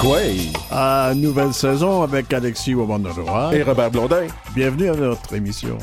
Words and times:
Quay. 0.00 0.52
À 0.70 1.12
nouvelle 1.12 1.52
saison 1.52 2.02
avec 2.02 2.32
Alexis 2.32 2.72
Wabandoroa. 2.72 3.52
Et 3.52 3.64
Robert 3.64 3.90
Blondin. 3.90 4.28
Bienvenue 4.54 4.90
à 4.90 4.94
notre 4.94 5.34
émission. 5.34 5.76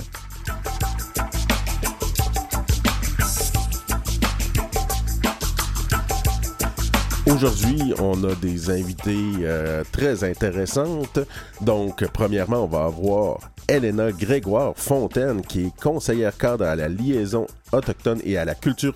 Aujourd'hui, 7.28 7.94
on 8.00 8.24
a 8.24 8.34
des 8.36 8.70
invités 8.70 9.20
euh, 9.42 9.84
très 9.92 10.24
intéressantes. 10.24 11.20
Donc, 11.60 12.06
premièrement, 12.14 12.64
on 12.64 12.68
va 12.68 12.86
avoir 12.86 13.40
Elena 13.68 14.12
Grégoire 14.12 14.74
Fontaine, 14.76 15.42
qui 15.42 15.66
est 15.66 15.76
conseillère 15.82 16.38
cadre 16.38 16.66
à 16.66 16.76
la 16.76 16.88
liaison 16.88 17.48
autochtone 17.72 18.20
et 18.24 18.38
à 18.38 18.46
la 18.46 18.56
culture 18.56 18.94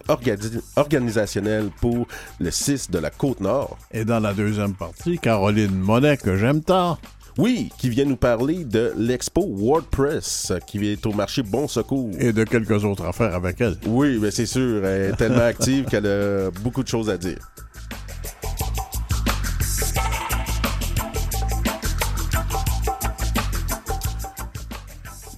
organisationnelle 0.76 1.70
pour 1.82 2.08
le 2.40 2.52
6 2.52 2.92
de 2.92 3.00
la 3.00 3.10
Côte-Nord. 3.10 3.78
Et 3.92 4.06
dans 4.06 4.20
la 4.20 4.34
deuxième 4.34 4.74
partie, 4.74 5.18
Caroline 5.18 5.76
Monet, 5.76 6.18
que 6.18 6.38
j'aime 6.38 6.62
tant. 6.62 6.98
Oui, 7.38 7.70
qui 7.78 7.90
vient 7.90 8.06
nous 8.06 8.18
parler 8.18 8.66
de 8.66 8.92
l'expo 8.98 9.48
WordPress 9.50 10.52
qui 10.68 10.92
est 10.92 11.06
au 11.06 11.14
marché 11.14 11.42
Bon 11.42 11.68
Secours. 11.68 12.12
Et 12.20 12.34
de 12.34 12.44
quelques 12.44 12.84
autres 12.84 13.06
affaires 13.06 13.34
avec 13.34 13.62
elle. 13.62 13.78
Oui, 13.88 14.20
mais 14.22 14.30
c'est 14.30 14.46
sûr, 14.46 14.86
elle 14.86 15.12
est 15.12 15.16
tellement 15.16 15.46
active 15.46 15.86
qu'elle 15.86 16.06
a 16.06 16.52
beaucoup 16.62 16.84
de 16.84 16.90
choses 16.90 17.10
à 17.10 17.18
dire. 17.18 17.38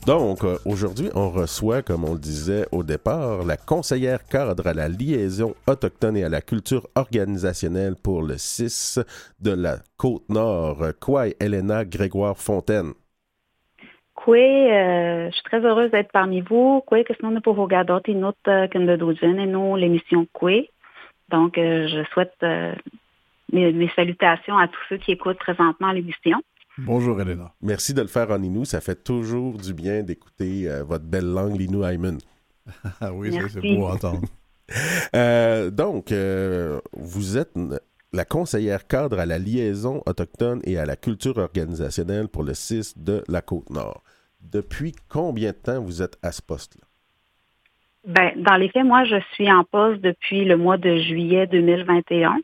Donc, 0.07 0.43
euh, 0.43 0.57
aujourd'hui, 0.65 1.09
on 1.13 1.29
reçoit, 1.29 1.83
comme 1.83 2.05
on 2.05 2.13
le 2.13 2.19
disait 2.19 2.65
au 2.71 2.81
départ, 2.81 3.45
la 3.45 3.55
conseillère 3.55 4.25
cadre 4.27 4.65
à 4.65 4.73
la 4.73 4.89
liaison 4.89 5.53
autochtone 5.67 6.17
et 6.17 6.23
à 6.23 6.29
la 6.29 6.41
culture 6.41 6.87
organisationnelle 6.95 7.93
pour 8.03 8.23
le 8.23 8.35
6 8.35 8.99
de 9.39 9.51
la 9.51 9.77
Côte-Nord, 9.97 10.83
Kwai 10.99 11.35
Elena 11.39 11.85
Grégoire 11.85 12.35
Fontaine. 12.35 12.93
Kwe, 14.15 14.37
euh, 14.37 15.29
je 15.29 15.35
suis 15.35 15.43
très 15.43 15.63
heureuse 15.63 15.91
d'être 15.91 16.11
parmi 16.11 16.41
vous. 16.41 16.81
Kwe, 16.87 17.03
que 17.03 17.13
ce 17.13 17.39
pour 17.39 17.53
vous 17.53 17.63
regarder 17.63 17.93
une 18.07 18.25
autre 18.25 18.39
que 18.43 18.77
et 18.79 19.45
nous, 19.45 19.75
l'émission 19.75 20.25
Kwe. 20.33 20.67
Donc, 21.29 21.59
euh, 21.59 21.87
je 21.87 22.03
souhaite 22.11 22.35
mes, 23.53 23.71
mes, 23.71 23.91
salutations 23.95 24.57
à 24.57 24.67
tous 24.67 24.81
ceux 24.89 24.97
qui 24.97 25.11
écoutent 25.11 25.37
présentement 25.37 25.91
l'émission. 25.91 26.41
Bonjour, 26.77 27.19
Elena. 27.19 27.53
Merci 27.61 27.93
de 27.93 28.01
le 28.01 28.07
faire 28.07 28.31
en 28.31 28.41
Inou. 28.41 28.65
Ça 28.65 28.81
fait 28.81 29.03
toujours 29.03 29.57
du 29.57 29.73
bien 29.73 30.03
d'écouter 30.03 30.69
euh, 30.69 30.83
votre 30.83 31.05
belle 31.05 31.25
langue, 31.31 31.57
l'Inou 31.59 31.83
Ayman. 31.83 32.17
Ah 33.01 33.13
oui, 33.13 33.37
c'est 33.51 33.61
beau 33.61 33.87
à 33.87 33.93
entendre. 33.93 34.21
Euh, 35.13 35.69
donc, 35.69 36.13
euh, 36.13 36.79
vous 36.93 37.37
êtes 37.37 37.51
la 38.13 38.23
conseillère 38.23 38.87
cadre 38.87 39.19
à 39.19 39.25
la 39.25 39.37
liaison 39.37 40.01
autochtone 40.05 40.61
et 40.63 40.77
à 40.77 40.85
la 40.85 40.95
culture 40.95 41.37
organisationnelle 41.39 42.29
pour 42.29 42.43
le 42.43 42.53
6 42.53 42.97
de 42.97 43.21
la 43.27 43.41
Côte-Nord. 43.41 44.01
Depuis 44.39 44.95
combien 45.09 45.51
de 45.51 45.57
temps 45.57 45.81
vous 45.81 46.01
êtes 46.01 46.17
à 46.21 46.31
ce 46.31 46.41
poste-là? 46.41 46.87
Ben, 48.03 48.31
dans 48.35 48.55
les 48.55 48.69
faits, 48.69 48.83
moi, 48.83 49.03
je 49.03 49.17
suis 49.33 49.51
en 49.51 49.63
poste 49.63 50.01
depuis 50.01 50.43
le 50.43 50.57
mois 50.57 50.77
de 50.77 50.95
juillet 50.97 51.45
2021. 51.45 52.39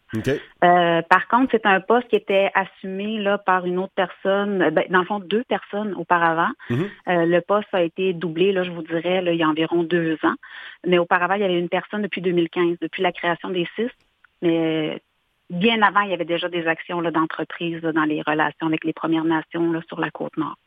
Euh, 0.64 1.02
par 1.02 1.28
contre, 1.28 1.48
c'est 1.52 1.66
un 1.66 1.82
poste 1.82 2.08
qui 2.10 2.16
était 2.16 2.52
assumé 2.54 3.18
là 3.18 3.40
par 3.40 3.66
une 3.66 3.80
autre 3.80 3.94
personne, 3.96 4.70
ben, 4.70 4.84
dans 4.92 5.00
le 5.00 5.06
fond, 5.06 5.20
deux 5.20 5.44
personnes 5.46 5.96
auparavant. 5.96 6.52
Mhm. 6.70 6.90
Euh, 7.08 7.26
le 7.26 7.42
poste 7.42 7.74
a 7.74 7.82
été 7.82 8.14
doublé, 8.14 8.52
là, 8.52 8.64
je 8.64 8.70
vous 8.70 8.84
dirais, 8.84 9.22
là, 9.24 9.34
il 9.34 9.40
y 9.40 9.44
a 9.44 9.50
environ 9.50 9.82
deux 9.82 10.20
ans. 10.24 10.36
Mais 10.86 11.00
auparavant, 11.00 11.34
il 11.34 11.42
y 11.42 11.46
avait 11.46 11.58
une 11.58 11.70
personne 11.70 12.04
depuis 12.04 12.22
2015, 12.22 12.78
depuis 12.80 13.02
la 13.02 13.12
création 13.12 13.50
des 13.50 13.68
six. 13.76 13.90
Mais 14.44 15.02
bien 15.50 15.82
avant, 15.82 16.02
il 16.02 16.12
y 16.12 16.14
avait 16.14 16.26
déjà 16.26 16.50
des 16.50 16.68
actions 16.68 17.02
d'entreprise 17.02 17.82
dans 17.82 18.06
les 18.06 18.22
relations 18.22 18.68
avec 18.68 18.84
les 18.84 18.94
Premières 18.94 19.24
Nations 19.24 19.72
là, 19.72 19.82
sur 19.88 20.00
la 20.00 20.12
côte 20.12 20.38
nord. 20.38 20.58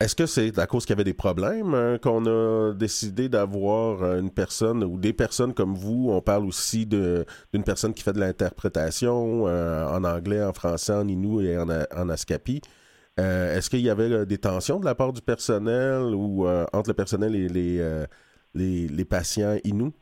Est-ce 0.00 0.16
que 0.16 0.24
c'est 0.24 0.58
à 0.58 0.66
cause 0.66 0.86
qu'il 0.86 0.94
y 0.94 0.96
avait 0.96 1.04
des 1.04 1.12
problèmes 1.12 1.74
hein, 1.74 1.98
qu'on 1.98 2.24
a 2.24 2.72
décidé 2.72 3.28
d'avoir 3.28 4.02
euh, 4.02 4.18
une 4.18 4.30
personne 4.30 4.82
ou 4.82 4.96
des 4.96 5.12
personnes 5.12 5.52
comme 5.52 5.74
vous? 5.74 6.08
On 6.10 6.22
parle 6.22 6.46
aussi 6.46 6.86
d'une 6.86 7.64
personne 7.66 7.92
qui 7.92 8.02
fait 8.02 8.14
de 8.14 8.20
l'interprétation 8.20 9.46
euh, 9.46 9.86
en 9.86 10.02
anglais, 10.04 10.42
en 10.42 10.54
français, 10.54 10.94
en 10.94 11.06
inou 11.06 11.42
et 11.42 11.58
en, 11.58 11.68
en 11.68 12.08
ascapi. 12.08 12.62
Euh, 13.18 13.54
est-ce 13.58 13.68
qu'il 13.68 13.80
y 13.80 13.90
avait 13.90 14.24
des 14.24 14.38
tensions 14.38 14.80
de 14.80 14.86
la 14.86 14.94
part 14.94 15.12
du 15.12 15.20
personnel 15.20 16.14
ou 16.14 16.48
entre 16.72 16.88
le 16.88 16.94
personnel 16.94 17.34
et 17.34 17.48
les, 17.50 18.06
les, 18.54 18.88
les 18.88 19.04
patients 19.04 19.58
inou? 19.64 19.92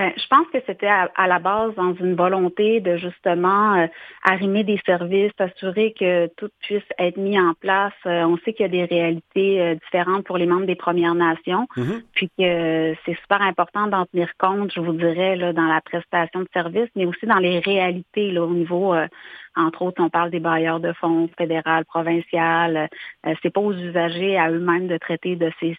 Ben, 0.00 0.14
je 0.16 0.26
pense 0.28 0.46
que 0.50 0.56
c'était 0.66 0.88
à, 0.88 1.26
la 1.26 1.38
base 1.38 1.74
dans 1.74 1.92
une 1.92 2.14
volonté 2.14 2.80
de 2.80 2.96
justement 2.96 3.74
euh, 3.74 3.86
arrimer 4.24 4.64
des 4.64 4.80
services, 4.86 5.30
assurer 5.38 5.92
que 5.92 6.26
tout 6.38 6.48
puisse 6.62 6.88
être 6.98 7.18
mis 7.18 7.38
en 7.38 7.52
place. 7.52 7.92
Euh, 8.06 8.22
on 8.22 8.38
sait 8.38 8.54
qu'il 8.54 8.64
y 8.64 8.68
a 8.68 8.86
des 8.86 8.86
réalités 8.86 9.60
euh, 9.60 9.74
différentes 9.74 10.24
pour 10.24 10.38
les 10.38 10.46
membres 10.46 10.64
des 10.64 10.74
Premières 10.74 11.14
Nations, 11.14 11.68
mm-hmm. 11.76 12.02
puis 12.14 12.30
que 12.38 12.94
c'est 13.04 13.18
super 13.20 13.42
important 13.42 13.88
d'en 13.88 14.06
tenir 14.06 14.30
compte, 14.38 14.72
je 14.72 14.80
vous 14.80 14.94
dirais, 14.94 15.36
là, 15.36 15.52
dans 15.52 15.66
la 15.66 15.82
prestation 15.82 16.40
de 16.40 16.48
services, 16.54 16.88
mais 16.96 17.04
aussi 17.04 17.26
dans 17.26 17.36
les 17.36 17.58
réalités 17.58 18.30
là, 18.30 18.42
au 18.44 18.54
niveau, 18.54 18.94
entre 19.54 19.82
autres, 19.82 20.02
on 20.02 20.08
parle 20.08 20.30
des 20.30 20.40
bailleurs 20.40 20.80
de 20.80 20.94
fonds 20.94 21.28
fédéral, 21.36 21.84
provincial. 21.84 22.88
c'est 23.42 23.50
pas 23.50 23.60
aux 23.60 23.74
usagers 23.74 24.38
à 24.38 24.50
eux-mêmes 24.50 24.88
de 24.88 24.96
traiter 24.96 25.36
de 25.36 25.52
ces 25.60 25.76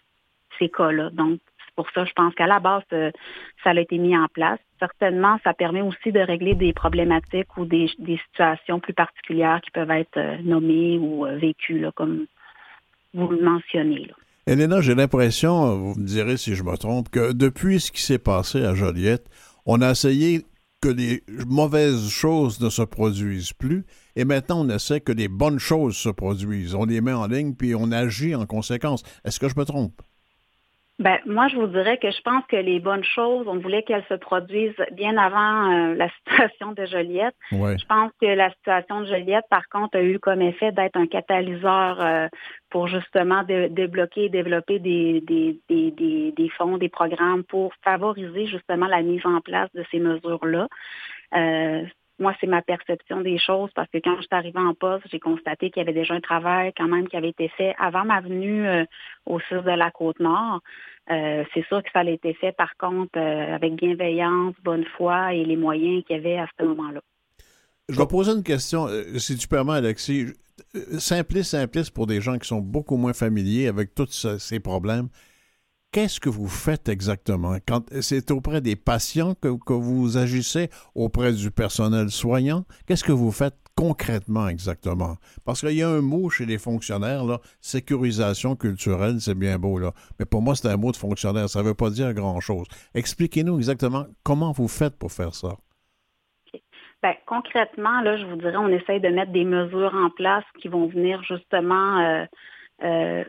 ces 0.58 0.68
cas-là. 0.68 1.10
Donc, 1.10 1.40
pour 1.76 1.86
ça, 1.94 2.04
je 2.04 2.12
pense 2.12 2.34
qu'à 2.34 2.46
la 2.46 2.60
base, 2.60 2.82
euh, 2.92 3.10
ça 3.64 3.70
a 3.70 3.80
été 3.80 3.98
mis 3.98 4.16
en 4.16 4.26
place. 4.28 4.58
Certainement, 4.78 5.38
ça 5.44 5.54
permet 5.54 5.80
aussi 5.80 6.12
de 6.12 6.20
régler 6.20 6.54
des 6.54 6.72
problématiques 6.72 7.56
ou 7.56 7.64
des, 7.64 7.88
situations 8.26 8.80
plus 8.80 8.94
particulières 8.94 9.60
qui 9.62 9.70
peuvent 9.70 9.90
être 9.90 10.16
euh, 10.16 10.36
nommées 10.42 10.98
ou 10.98 11.26
euh, 11.26 11.36
vécues, 11.36 11.84
comme 11.94 12.26
vous 13.14 13.28
le 13.28 13.42
mentionnez. 13.42 14.06
Là. 14.06 14.14
Elena, 14.46 14.80
j'ai 14.80 14.94
l'impression, 14.94 15.76
vous 15.76 15.94
me 15.94 16.06
direz 16.06 16.36
si 16.36 16.54
je 16.54 16.64
me 16.64 16.76
trompe, 16.76 17.08
que 17.10 17.32
depuis 17.32 17.80
ce 17.80 17.92
qui 17.92 18.02
s'est 18.02 18.18
passé 18.18 18.64
à 18.64 18.74
Joliette, 18.74 19.28
on 19.66 19.80
a 19.80 19.92
essayé 19.92 20.44
que 20.80 20.88
les 20.88 21.22
mauvaises 21.46 22.08
choses 22.08 22.60
ne 22.60 22.68
se 22.68 22.82
produisent 22.82 23.52
plus, 23.52 23.84
et 24.16 24.24
maintenant 24.24 24.66
on 24.66 24.68
essaie 24.68 25.00
que 25.00 25.12
les 25.12 25.28
bonnes 25.28 25.60
choses 25.60 25.96
se 25.96 26.08
produisent. 26.08 26.74
On 26.74 26.84
les 26.84 27.00
met 27.00 27.12
en 27.12 27.28
ligne, 27.28 27.54
puis 27.54 27.76
on 27.76 27.92
agit 27.92 28.34
en 28.34 28.46
conséquence. 28.46 29.04
Est-ce 29.24 29.38
que 29.38 29.48
je 29.48 29.54
me 29.56 29.64
trompe? 29.64 30.02
Ben, 31.02 31.18
moi, 31.26 31.48
je 31.48 31.56
vous 31.56 31.66
dirais 31.66 31.98
que 31.98 32.12
je 32.12 32.20
pense 32.22 32.44
que 32.46 32.54
les 32.54 32.78
bonnes 32.78 33.02
choses, 33.02 33.48
on 33.48 33.58
voulait 33.58 33.82
qu'elles 33.82 34.04
se 34.08 34.14
produisent 34.14 34.84
bien 34.92 35.16
avant 35.16 35.72
euh, 35.72 35.94
la 35.96 36.08
situation 36.10 36.70
de 36.72 36.86
Joliette. 36.86 37.34
Je 37.50 37.84
pense 37.86 38.12
que 38.20 38.26
la 38.26 38.50
situation 38.50 39.00
de 39.00 39.06
Joliette, 39.06 39.44
par 39.50 39.68
contre, 39.68 39.98
a 39.98 40.02
eu 40.02 40.20
comme 40.20 40.40
effet 40.42 40.70
d'être 40.70 40.96
un 40.96 41.08
catalyseur 41.08 42.00
euh, 42.00 42.28
pour 42.70 42.86
justement 42.86 43.42
débloquer 43.42 44.26
et 44.26 44.28
développer 44.28 44.78
des, 44.78 45.20
des, 45.22 45.58
des, 45.68 46.32
des, 46.36 46.48
fonds, 46.50 46.78
des 46.78 46.88
programmes 46.88 47.42
pour 47.42 47.72
favoriser 47.82 48.46
justement 48.46 48.86
la 48.86 49.02
mise 49.02 49.26
en 49.26 49.40
place 49.40 49.70
de 49.74 49.84
ces 49.90 49.98
mesures-là. 49.98 50.68
Euh, 51.34 51.82
moi, 52.18 52.34
c'est 52.40 52.46
ma 52.46 52.62
perception 52.62 53.20
des 53.20 53.38
choses 53.38 53.70
parce 53.74 53.88
que 53.90 53.98
quand 53.98 54.16
je 54.16 54.22
suis 54.22 54.28
arrivée 54.30 54.60
en 54.60 54.74
poste, 54.74 55.04
j'ai 55.10 55.18
constaté 55.18 55.70
qu'il 55.70 55.80
y 55.80 55.84
avait 55.84 55.98
déjà 55.98 56.14
un 56.14 56.20
travail 56.20 56.72
quand 56.76 56.88
même 56.88 57.08
qui 57.08 57.16
avait 57.16 57.30
été 57.30 57.48
fait 57.48 57.74
avant 57.78 58.04
ma 58.04 58.20
venue 58.20 58.66
euh, 58.66 58.84
au 59.26 59.40
sud 59.40 59.62
de 59.62 59.70
la 59.70 59.90
Côte-Nord. 59.90 60.60
Euh, 61.10 61.44
c'est 61.52 61.66
sûr 61.66 61.82
que 61.82 61.90
ça 61.92 62.00
a 62.00 62.04
été 62.04 62.34
fait, 62.34 62.52
par 62.52 62.76
contre, 62.76 63.18
euh, 63.18 63.54
avec 63.54 63.74
bienveillance, 63.74 64.54
bonne 64.62 64.84
foi 64.96 65.34
et 65.34 65.44
les 65.44 65.56
moyens 65.56 66.04
qu'il 66.04 66.16
y 66.16 66.18
avait 66.18 66.38
à 66.38 66.46
ce 66.58 66.64
moment-là. 66.64 67.00
Je 67.88 67.98
vais 67.98 68.06
poser 68.06 68.32
une 68.32 68.44
question, 68.44 68.86
si 69.16 69.36
tu 69.36 69.48
permets, 69.48 69.74
Alexis. 69.74 70.26
Simpliste, 70.98 71.50
simpliste 71.50 71.92
pour 71.92 72.06
des 72.06 72.20
gens 72.20 72.38
qui 72.38 72.46
sont 72.46 72.60
beaucoup 72.60 72.96
moins 72.96 73.12
familiers 73.12 73.66
avec 73.66 73.94
tous 73.94 74.38
ces 74.38 74.60
problèmes 74.60 75.08
qu'est-ce 75.92 76.18
que 76.18 76.28
vous 76.28 76.48
faites 76.48 76.88
exactement? 76.88 77.56
Quand 77.66 77.82
c'est 78.00 78.30
auprès 78.30 78.60
des 78.60 78.76
patients 78.76 79.34
que, 79.34 79.72
vous 79.72 80.16
agissez, 80.16 80.68
auprès 80.94 81.32
du 81.32 81.50
personnel 81.50 82.10
soignant, 82.10 82.64
qu'est-ce 82.86 83.04
que 83.04 83.12
vous 83.12 83.30
faites 83.30 83.54
concrètement 83.76 84.48
exactement? 84.48 85.16
Parce 85.44 85.60
qu'il 85.60 85.76
y 85.76 85.82
a 85.82 85.88
un 85.88 86.00
mot 86.00 86.30
chez 86.30 86.46
les 86.46 86.58
fonctionnaires, 86.58 87.24
là, 87.24 87.38
sécurisation 87.60 88.56
culturelle, 88.56 89.20
c'est 89.20 89.38
bien 89.38 89.58
beau, 89.58 89.78
là. 89.78 89.92
Mais 90.18 90.24
pour 90.24 90.42
moi, 90.42 90.54
c'est 90.56 90.68
un 90.68 90.76
mot 90.76 90.92
de 90.92 90.96
fonctionnaire, 90.96 91.48
ça 91.48 91.60
ne 91.60 91.68
veut 91.68 91.74
pas 91.74 91.90
dire 91.90 92.12
grand-chose. 92.14 92.66
Expliquez-nous 92.94 93.58
exactement 93.58 94.06
comment 94.24 94.52
vous 94.52 94.68
faites 94.68 94.98
pour 94.98 95.12
faire 95.12 95.34
ça. 95.34 95.56
Ben, 97.02 97.14
concrètement, 97.26 98.00
là, 98.02 98.16
je 98.16 98.24
vous 98.26 98.36
dirais, 98.36 98.56
on 98.56 98.68
essaye 98.68 99.00
de 99.00 99.08
mettre 99.08 99.32
des 99.32 99.44
mesures 99.44 99.92
en 99.94 100.08
place 100.10 100.44
qui 100.60 100.68
vont 100.68 100.86
venir 100.86 101.20
justement 101.24 101.98
euh, 101.98 102.24
euh, 102.84 103.24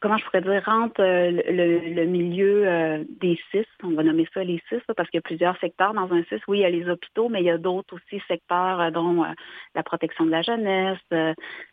comment 0.00 0.16
je 0.16 0.24
pourrais 0.24 0.40
dire, 0.40 0.62
rentre 0.64 1.00
euh, 1.00 1.30
le, 1.46 2.04
milieu 2.06 2.66
euh, 2.66 3.04
des 3.20 3.38
CIS, 3.50 3.66
on 3.82 3.90
va 3.90 4.02
nommer 4.02 4.26
ça 4.32 4.42
les 4.42 4.60
CIS, 4.68 4.80
parce 4.96 5.08
qu'il 5.10 5.18
y 5.18 5.22
a 5.22 5.22
plusieurs 5.22 5.58
secteurs 5.58 5.92
dans 5.92 6.10
un 6.12 6.22
CIS. 6.24 6.40
Oui, 6.48 6.58
il 6.58 6.62
y 6.62 6.64
a 6.64 6.70
les 6.70 6.88
hôpitaux, 6.88 7.28
mais 7.28 7.40
il 7.40 7.46
y 7.46 7.50
a 7.50 7.58
d'autres 7.58 7.94
aussi 7.94 8.22
secteurs, 8.26 8.80
euh, 8.80 8.90
dont 8.90 9.26
la 9.74 9.82
protection 9.82 10.24
de 10.24 10.30
la 10.30 10.42
jeunesse, 10.42 10.98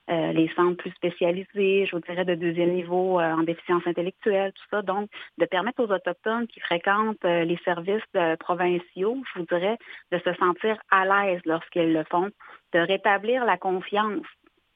les 0.09 0.49
centres 0.55 0.77
plus 0.77 0.91
spécialisés, 0.91 1.85
je 1.85 1.95
vous 1.95 2.01
dirais 2.01 2.25
de 2.25 2.35
deuxième 2.35 2.73
niveau 2.73 3.19
en 3.19 3.43
déficience 3.43 3.85
intellectuelle, 3.85 4.51
tout 4.53 4.65
ça. 4.69 4.81
Donc, 4.81 5.09
de 5.37 5.45
permettre 5.45 5.83
aux 5.83 5.91
Autochtones 5.91 6.47
qui 6.47 6.59
fréquentent 6.59 7.23
les 7.23 7.57
services 7.63 8.03
provinciaux, 8.39 9.21
je 9.33 9.39
vous 9.39 9.45
dirais, 9.45 9.77
de 10.11 10.19
se 10.19 10.33
sentir 10.35 10.77
à 10.91 11.05
l'aise 11.05 11.41
lorsqu'ils 11.45 11.93
le 11.93 12.03
font, 12.09 12.29
de 12.73 12.79
rétablir 12.79 13.45
la 13.45 13.57
confiance 13.57 14.25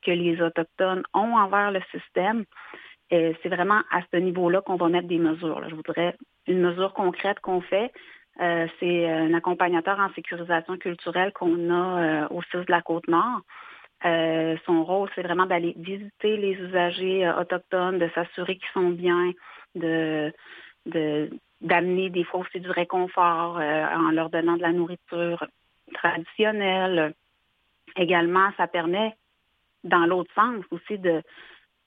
que 0.02 0.12
les 0.12 0.42
Autochtones 0.42 1.04
ont 1.14 1.36
envers 1.36 1.72
le 1.72 1.82
système 1.92 2.46
c'est 3.12 3.50
vraiment 3.50 3.82
à 3.92 4.02
ce 4.12 4.18
niveau-là 4.18 4.62
qu'on 4.62 4.78
va 4.78 4.88
mettre 4.88 5.08
des 5.08 5.18
mesures. 5.18 5.62
Je 5.70 5.76
voudrais 5.76 6.16
une 6.48 6.62
mesure 6.62 6.94
concrète 6.94 7.40
qu'on 7.42 7.62
fait. 7.62 7.92
Euh, 8.40 8.68
c'est 8.80 9.10
un 9.10 9.34
accompagnateur 9.34 10.00
en 10.00 10.12
sécurisation 10.14 10.78
culturelle 10.78 11.34
qu'on 11.34 11.70
a 11.70 12.02
euh, 12.02 12.28
au 12.30 12.42
CIS 12.44 12.66
de 12.66 12.72
la 12.72 12.82
Côte-Nord. 12.82 13.42
Euh, 14.06 14.56
son 14.66 14.84
rôle, 14.84 15.10
c'est 15.14 15.22
vraiment 15.22 15.46
d'aller 15.46 15.74
visiter 15.78 16.38
les 16.38 16.54
usagers 16.54 17.30
autochtones, 17.38 18.00
de 18.00 18.10
s'assurer 18.16 18.56
qu'ils 18.56 18.72
sont 18.74 18.90
bien, 18.90 19.32
de, 19.76 20.34
d'amener 21.62 22.10
des 22.10 22.24
fois 22.24 22.40
aussi 22.40 22.60
du 22.60 22.72
réconfort 22.72 23.58
en 23.58 24.12
leur 24.12 24.30
donnant 24.30 24.58
de 24.58 24.62
la 24.64 24.72
nourriture 24.72 25.46
traditionnelle. 25.94 27.14
Également, 27.96 28.50
ça 28.58 28.66
permet, 28.66 29.14
dans 29.84 30.08
l'autre 30.08 30.34
sens 30.34 30.64
aussi, 30.72 30.98
de, 30.98 31.22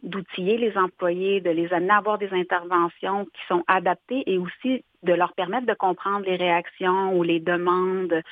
d'outiller 0.05 0.59
les 0.59 0.77
employés, 0.77 1.41
de 1.41 1.51
les 1.51 1.73
amener 1.73 1.93
à 1.93 1.97
avoir 1.97 2.19
des 2.19 2.33
interventions 2.33 3.25
qui 3.25 3.41
sont 3.49 3.65
adaptées 3.67 4.23
et 4.27 4.39
aussi 4.39 4.85
de 5.03 5.13
leur 5.13 5.33
permettre 5.33 5.67
de 5.67 5.75
comprendre 5.75 6.27
les 6.27 6.37
réactions 6.37 7.17
ou 7.17 7.23
les 7.23 7.41
demandes 7.41 8.23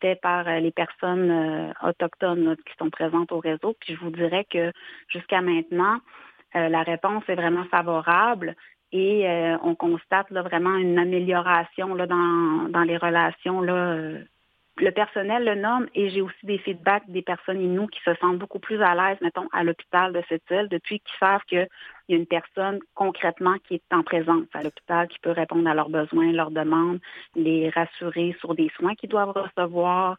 faites 0.00 0.20
par 0.20 0.46
euh, 0.48 0.60
les 0.60 0.70
personnes 0.70 1.30
euh, 1.30 1.88
autochtones 1.88 2.56
qui 2.56 2.74
sont 2.78 2.90
présentes 2.90 3.32
au 3.32 3.38
réseau. 3.38 3.74
Puis 3.80 3.94
je 3.94 4.00
vous 4.00 4.10
dirais 4.10 4.46
que 4.50 4.72
jusqu'à 5.08 5.40
maintenant, 5.40 5.98
euh, 6.56 6.68
la 6.68 6.82
réponse 6.82 7.24
est 7.28 7.34
vraiment 7.34 7.64
favorable 7.64 8.54
et 8.94 9.24
on 9.62 9.74
constate 9.74 10.30
vraiment 10.30 10.76
une 10.76 10.98
amélioration 10.98 11.94
là, 11.94 12.06
dans, 12.06 12.68
dans 12.68 12.82
les 12.82 12.98
relations 12.98 13.62
là, 13.62 13.96
le 14.78 14.90
personnel 14.90 15.44
le 15.44 15.54
nomme 15.54 15.86
et 15.94 16.08
j'ai 16.10 16.22
aussi 16.22 16.44
des 16.46 16.58
feedbacks 16.58 17.08
des 17.08 17.22
personnes 17.22 17.60
inou 17.60 17.86
qui 17.88 18.00
se 18.04 18.14
sentent 18.14 18.38
beaucoup 18.38 18.58
plus 18.58 18.80
à 18.82 18.94
l'aise, 18.94 19.18
mettons, 19.20 19.48
à 19.52 19.64
l'hôpital 19.64 20.12
de 20.12 20.22
cette 20.28 20.48
île 20.50 20.68
depuis 20.70 21.00
qu'ils 21.00 21.18
savent 21.20 21.42
qu'il 21.46 21.68
y 22.08 22.14
a 22.14 22.16
une 22.16 22.26
personne 22.26 22.78
concrètement 22.94 23.56
qui 23.66 23.74
est 23.74 23.94
en 23.94 24.02
présence 24.02 24.46
à 24.54 24.62
l'hôpital, 24.62 25.08
qui 25.08 25.18
peut 25.18 25.30
répondre 25.30 25.68
à 25.68 25.74
leurs 25.74 25.90
besoins, 25.90 26.32
leurs 26.32 26.50
demandes, 26.50 27.00
les 27.36 27.68
rassurer 27.70 28.34
sur 28.40 28.54
des 28.54 28.70
soins 28.76 28.94
qu'ils 28.94 29.10
doivent 29.10 29.30
recevoir 29.32 30.16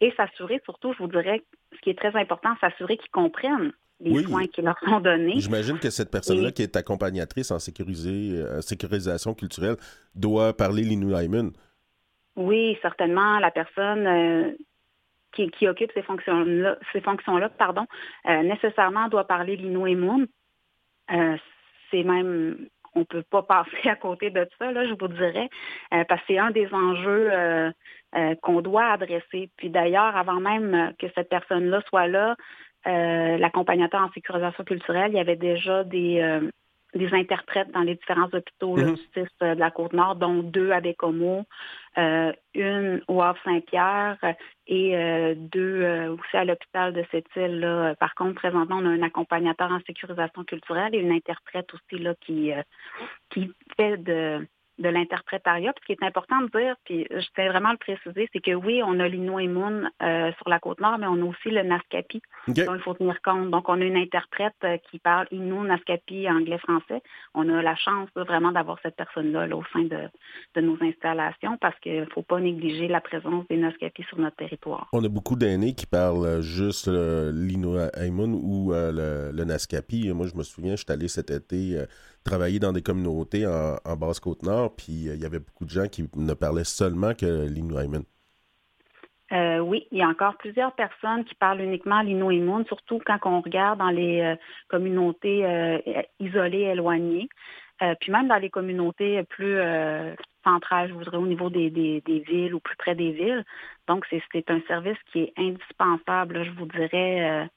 et 0.00 0.12
s'assurer 0.16 0.60
surtout, 0.64 0.92
je 0.92 0.98
vous 0.98 1.08
dirais, 1.08 1.42
ce 1.74 1.80
qui 1.80 1.90
est 1.90 1.98
très 1.98 2.14
important, 2.18 2.50
s'assurer 2.60 2.98
qu'ils 2.98 3.10
comprennent 3.10 3.72
les 4.00 4.22
soins 4.24 4.46
qui 4.46 4.60
leur 4.60 4.78
sont 4.80 5.00
donnés. 5.00 5.40
J'imagine 5.40 5.78
que 5.78 5.88
cette 5.88 6.10
personne-là 6.10 6.52
qui 6.52 6.62
est 6.62 6.76
accompagnatrice 6.76 7.50
en 7.50 7.56
euh, 7.56 8.60
sécurisation 8.60 9.34
culturelle 9.34 9.76
doit 10.14 10.54
parler 10.54 10.82
l'Inuaimun. 10.82 11.52
Oui, 12.36 12.76
certainement, 12.82 13.38
la 13.38 13.50
personne 13.50 14.06
euh, 14.06 14.52
qui, 15.32 15.50
qui, 15.50 15.68
occupe 15.68 15.92
ces 15.94 16.02
fonctions-là, 16.02 16.78
ces 16.92 17.00
fonctions-là, 17.00 17.48
pardon, 17.48 17.86
euh, 18.28 18.42
nécessairement 18.42 19.08
doit 19.08 19.26
parler 19.26 19.56
l'Inno 19.56 19.86
et 19.86 19.96
euh, 21.12 21.36
c'est 21.90 22.02
même, 22.02 22.68
on 22.94 23.00
ne 23.00 23.04
peut 23.04 23.22
pas 23.22 23.42
passer 23.48 23.88
à 23.88 23.94
côté 23.94 24.30
de 24.30 24.48
ça, 24.58 24.72
là, 24.72 24.84
je 24.86 24.94
vous 24.94 25.08
dirais, 25.08 25.48
parce 25.90 26.20
que 26.22 26.26
c'est 26.28 26.38
un 26.38 26.50
des 26.50 26.72
enjeux 26.72 27.30
qu'on 28.42 28.60
doit 28.62 28.86
adresser. 28.86 29.50
Puis 29.56 29.70
d'ailleurs, 29.70 30.16
avant 30.16 30.40
même 30.40 30.92
que 30.98 31.06
cette 31.14 31.28
personne-là 31.28 31.82
soit 31.88 32.08
là, 32.08 32.36
l'accompagnateur 32.84 34.00
en 34.00 34.10
sécurisation 34.12 34.64
culturelle, 34.64 35.12
il 35.12 35.16
y 35.16 35.20
avait 35.20 35.36
déjà 35.36 35.84
des 35.84 36.40
des 36.94 37.12
interprètes 37.12 37.70
dans 37.72 37.80
les 37.80 37.94
différents 37.94 38.28
hôpitaux 38.32 38.76
mm 38.76 38.96
de 39.40 39.58
la 39.58 39.70
Côte-Nord, 39.70 40.16
dont 40.16 40.42
deux 40.42 40.70
à 40.70 40.80
Bécomo, 40.80 41.44
euh, 41.98 42.32
une 42.54 43.02
au 43.08 43.22
Havre-Saint-Pierre 43.22 44.18
et 44.66 44.96
euh, 44.96 45.34
deux 45.36 45.82
euh, 45.82 46.14
aussi 46.14 46.36
à 46.36 46.44
l'hôpital 46.44 46.92
de 46.92 47.04
cette 47.10 47.26
île. 47.36 47.94
Par 48.00 48.14
contre, 48.14 48.34
présentement, 48.34 48.78
on 48.80 48.86
a 48.86 48.90
un 48.90 49.02
accompagnateur 49.02 49.70
en 49.70 49.80
sécurisation 49.86 50.44
culturelle 50.44 50.94
et 50.94 50.98
une 50.98 51.12
interprète 51.12 51.72
aussi 51.74 52.02
là, 52.02 52.14
qui, 52.20 52.52
qui 53.30 53.52
fait 53.76 53.96
de 53.96 54.46
de 54.78 54.88
l'interprétariat. 54.88 55.72
ce 55.80 55.86
qui 55.86 55.92
est 55.92 56.06
important 56.06 56.40
de 56.40 56.58
dire, 56.58 56.74
puis 56.84 57.06
je 57.10 57.26
tiens 57.34 57.48
vraiment 57.48 57.70
à 57.70 57.72
le 57.72 57.78
préciser, 57.78 58.28
c'est 58.32 58.40
que 58.40 58.54
oui, 58.54 58.82
on 58.84 58.98
a 59.00 59.08
l'Inno 59.08 59.38
et 59.38 59.48
euh, 59.48 60.32
sur 60.36 60.48
la 60.48 60.58
côte 60.58 60.80
nord, 60.80 60.98
mais 60.98 61.06
on 61.06 61.20
a 61.22 61.24
aussi 61.24 61.50
le 61.50 61.62
Naskapi 61.62 62.20
dont 62.48 62.74
il 62.74 62.80
faut 62.80 62.94
tenir 62.94 63.20
compte. 63.22 63.50
Donc, 63.50 63.68
on 63.68 63.80
a 63.80 63.84
une 63.84 63.96
interprète 63.96 64.54
euh, 64.64 64.76
qui 64.90 64.98
parle 64.98 65.26
Innu, 65.30 65.60
Naskapi, 65.60 66.28
anglais-français. 66.28 67.02
On 67.34 67.48
a 67.48 67.62
la 67.62 67.76
chance 67.76 68.08
vraiment 68.16 68.52
d'avoir 68.52 68.78
cette 68.82 68.96
personne-là 68.96 69.46
au 69.54 69.62
sein 69.72 69.82
de, 69.84 70.60
nos 70.60 70.76
installations 70.82 71.56
parce 71.60 71.78
qu'il 71.80 72.00
ne 72.00 72.06
faut 72.06 72.22
pas 72.22 72.40
négliger 72.40 72.88
la 72.88 73.00
présence 73.00 73.46
des 73.48 73.56
Naskapi 73.56 74.02
sur 74.04 74.18
notre 74.18 74.36
territoire. 74.36 74.88
On 74.92 75.04
a 75.04 75.08
beaucoup 75.08 75.36
d'aînés 75.36 75.74
qui 75.74 75.86
parlent 75.86 76.40
juste 76.40 76.88
l'Innu 76.88 77.78
ou 78.42 78.72
euh, 78.72 79.32
le, 79.32 79.44
Naskapi. 79.44 80.10
Moi, 80.12 80.26
je 80.26 80.36
me 80.36 80.42
souviens, 80.42 80.72
je 80.72 80.82
suis 80.82 80.92
allé 80.92 81.08
cet 81.08 81.30
été 81.30 81.84
travailler 82.24 82.58
dans 82.58 82.72
des 82.72 82.82
communautés 82.82 83.46
en, 83.46 83.96
Basse-Côte-Nord, 83.96 84.74
puis 84.76 85.08
euh, 85.08 85.14
il 85.14 85.20
y 85.20 85.26
avait 85.26 85.38
beaucoup 85.38 85.64
de 85.64 85.70
gens 85.70 85.86
qui 85.86 86.08
ne 86.16 86.34
parlaient 86.34 86.64
seulement 86.64 87.14
que 87.14 87.46
l'Inuiman. 87.46 88.02
Euh, 89.32 89.58
oui, 89.58 89.86
il 89.90 89.98
y 89.98 90.02
a 90.02 90.08
encore 90.08 90.36
plusieurs 90.36 90.72
personnes 90.72 91.24
qui 91.24 91.34
parlent 91.34 91.60
uniquement 91.60 92.02
l'Inuimun, 92.02 92.64
surtout 92.66 93.00
quand 93.04 93.18
on 93.24 93.40
regarde 93.40 93.78
dans 93.78 93.90
les 93.90 94.20
euh, 94.20 94.36
communautés 94.68 95.44
isolées, 96.20 96.72
éloignées. 96.72 97.28
puis 98.00 98.12
même 98.12 98.28
dans 98.28 98.36
les 98.36 98.50
communautés 98.50 99.22
plus 99.24 99.58
centrales, 100.44 100.88
je 100.88 100.94
voudrais, 100.94 101.16
au 101.16 101.26
niveau 101.26 101.50
des, 101.50 102.02
villes 102.06 102.54
ou 102.54 102.60
plus 102.60 102.76
près 102.76 102.94
des 102.94 103.12
villes. 103.12 103.44
Donc, 103.88 104.06
c'est 104.10 104.50
un 104.50 104.60
service 104.68 104.98
qui 105.10 105.20
est 105.20 105.32
indispensable, 105.36 106.44
je 106.44 106.50
vous 106.50 106.66
dirais, 106.66 107.48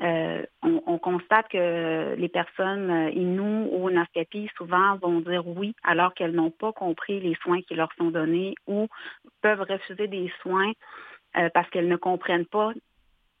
euh, 0.00 0.44
on, 0.62 0.98
constate 0.98 1.48
que 1.48 2.14
les 2.16 2.28
personnes 2.28 2.88
euh, 2.88 3.10
Inou 3.10 3.68
ou 3.72 3.90
Naskapi 3.90 4.48
souvent 4.56 4.96
vont 4.96 5.20
dire 5.20 5.42
oui 5.44 5.74
alors 5.82 6.14
qu'elles 6.14 6.34
n'ont 6.36 6.52
pas 6.52 6.72
compris 6.72 7.18
les 7.18 7.34
soins 7.42 7.62
qui 7.62 7.74
leur 7.74 7.88
sont 7.98 8.12
donnés 8.12 8.54
ou 8.68 8.86
peuvent 9.42 9.64
refuser 9.68 10.06
des 10.06 10.32
soins 10.40 10.70
euh, 11.36 11.48
parce 11.52 11.68
qu'elles 11.70 11.88
ne 11.88 11.96
comprennent 11.96 12.46
pas 12.46 12.70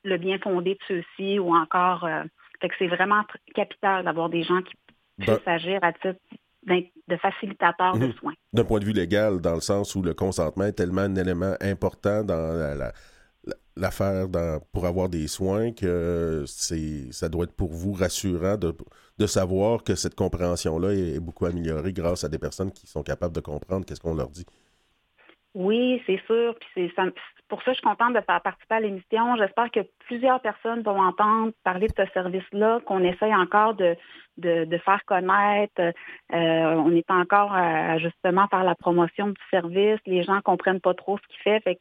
le 0.02 0.16
bien 0.16 0.38
fondé 0.38 0.74
de 0.74 0.80
ceux-ci 0.88 1.38
ou 1.38 1.54
encore 1.54 2.08
fait 2.60 2.68
que 2.68 2.74
c'est 2.80 2.88
vraiment 2.88 3.22
capital 3.54 4.04
d'avoir 4.04 4.28
des 4.28 4.42
gens 4.42 4.62
qui 4.62 4.74
ben 5.18 5.36
puissent 5.36 5.48
agir 5.48 5.78
à 5.82 5.92
titre 5.92 6.18
de 6.66 7.16
facilitateur 7.16 7.96
de 7.98 8.06
mhm. 8.06 8.12
soins. 8.14 8.34
D'un 8.52 8.64
point 8.64 8.80
de 8.80 8.84
vue 8.84 8.92
légal, 8.92 9.40
dans 9.40 9.54
le 9.54 9.60
sens 9.60 9.94
où 9.94 10.02
le 10.02 10.12
consentement 10.12 10.64
est 10.64 10.72
tellement 10.72 11.02
un 11.02 11.14
élément 11.14 11.54
important 11.60 12.24
dans 12.24 12.76
la 12.76 12.92
l'affaire 13.76 14.26
pour 14.72 14.86
avoir 14.86 15.08
des 15.08 15.28
soins 15.28 15.72
que 15.72 16.44
c'est 16.46 17.12
ça 17.12 17.28
doit 17.28 17.44
être 17.44 17.56
pour 17.56 17.72
vous 17.72 17.92
rassurant 17.92 18.56
de, 18.56 18.74
de 19.18 19.26
savoir 19.26 19.82
que 19.84 19.94
cette 19.94 20.14
compréhension-là 20.14 20.92
est, 20.92 21.20
beaucoup 21.20 21.46
améliorée 21.46 21.92
grâce 21.92 22.24
à 22.24 22.28
des 22.28 22.38
personnes 22.38 22.72
qui 22.72 22.86
sont 22.86 23.02
capables 23.02 23.34
de 23.34 23.40
comprendre 23.40 23.84
qu'est-ce 23.86 24.00
qu'on 24.00 24.14
leur 24.14 24.28
dit. 24.28 24.46
Oui, 25.54 26.02
c'est 26.06 26.20
sûr. 26.26 26.54
Puis 26.74 26.92
c'est 26.94 27.12
pour 27.48 27.62
ça, 27.62 27.72
je 27.72 27.78
suis 27.78 27.86
contente 27.86 28.12
de 28.14 28.20
faire 28.20 28.42
participer 28.42 28.74
à 28.74 28.80
l'émission. 28.80 29.36
J'espère 29.36 29.70
que 29.70 29.80
plusieurs 30.06 30.40
personnes 30.40 30.82
vont 30.82 31.00
entendre 31.00 31.52
parler 31.64 31.88
de 31.88 31.94
ce 31.96 32.12
service-là, 32.12 32.80
qu'on 32.84 33.02
essaye 33.02 33.34
encore 33.34 33.74
de, 33.74 33.96
de, 34.36 34.78
faire 34.78 35.02
connaître. 35.06 35.80
Euh, 35.80 35.94
on 36.30 36.94
est 36.94 37.10
encore 37.10 37.52
à, 37.52 37.98
justement 37.98 38.46
faire 38.48 38.64
la 38.64 38.74
promotion 38.74 39.28
du 39.28 39.40
service. 39.50 39.98
Les 40.06 40.22
gens 40.22 40.40
comprennent 40.42 40.80
pas 40.80 40.94
trop 40.94 41.18
ce 41.18 41.26
qu'il. 41.28 41.62
Fait 41.62 41.80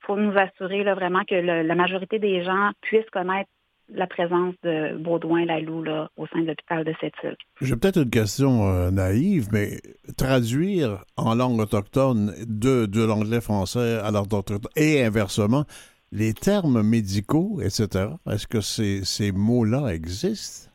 faut 0.00 0.16
nous 0.16 0.36
assurer 0.36 0.84
là, 0.84 0.94
vraiment 0.94 1.24
que 1.24 1.34
la 1.34 1.74
majorité 1.74 2.18
des 2.18 2.44
gens 2.44 2.70
puissent 2.80 3.10
connaître 3.10 3.50
la 3.88 4.06
présence 4.06 4.54
de 4.62 4.96
Baudouin-Lalou 4.98 5.84
au 6.16 6.26
sein 6.26 6.40
de 6.40 6.46
l'hôpital 6.46 6.84
de 6.84 6.92
cette 7.00 7.14
île. 7.22 7.36
J'ai 7.60 7.76
peut-être 7.76 8.02
une 8.02 8.10
question 8.10 8.68
euh, 8.68 8.90
naïve, 8.90 9.48
mais 9.52 9.78
traduire 10.16 11.04
en 11.16 11.34
langue 11.34 11.60
autochtone 11.60 12.34
de, 12.46 12.86
de 12.86 13.04
l'anglais 13.04 13.40
français 13.40 13.98
à 14.02 14.10
l'ordre 14.10 14.38
autochtone 14.38 14.70
et 14.76 15.04
inversement, 15.04 15.64
les 16.12 16.34
termes 16.34 16.82
médicaux, 16.82 17.60
etc., 17.60 18.08
est-ce 18.30 18.46
que 18.46 18.60
ces, 18.60 19.04
ces 19.04 19.32
mots-là 19.32 19.88
existent? 19.88 20.70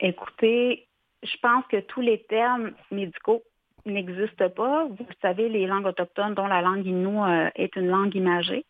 Écoutez, 0.00 0.88
je 1.22 1.36
pense 1.42 1.64
que 1.70 1.80
tous 1.80 2.00
les 2.00 2.24
termes 2.28 2.72
médicaux 2.90 3.42
n'existe 3.86 4.48
pas. 4.48 4.86
Vous 4.86 5.06
savez, 5.20 5.48
les 5.48 5.66
langues 5.66 5.86
autochtones, 5.86 6.34
dont 6.34 6.46
la 6.46 6.62
langue 6.62 6.86
Innu 6.86 7.20
euh, 7.22 7.50
est 7.54 7.76
une 7.76 7.88
langue 7.88 8.14
imagée. 8.14 8.64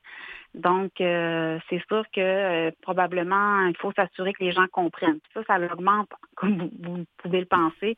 Donc, 0.55 1.01
euh, 1.01 1.59
c'est 1.71 1.83
sûr 1.89 2.05
que 2.15 2.21
euh, 2.21 2.71
probablement, 2.83 3.67
il 3.67 3.77
faut 3.79 3.93
s'assurer 3.93 4.35
que 4.35 4.45
les 4.45 4.53
gens 4.53 4.67
comprennent. 4.71 5.21
Ça, 5.33 5.43
ça 5.45 5.59
augmente, 5.59 6.11
comme 6.37 6.69
vous, 6.83 7.05
pouvez 7.19 7.41
le 7.41 7.47
penser, 7.47 7.97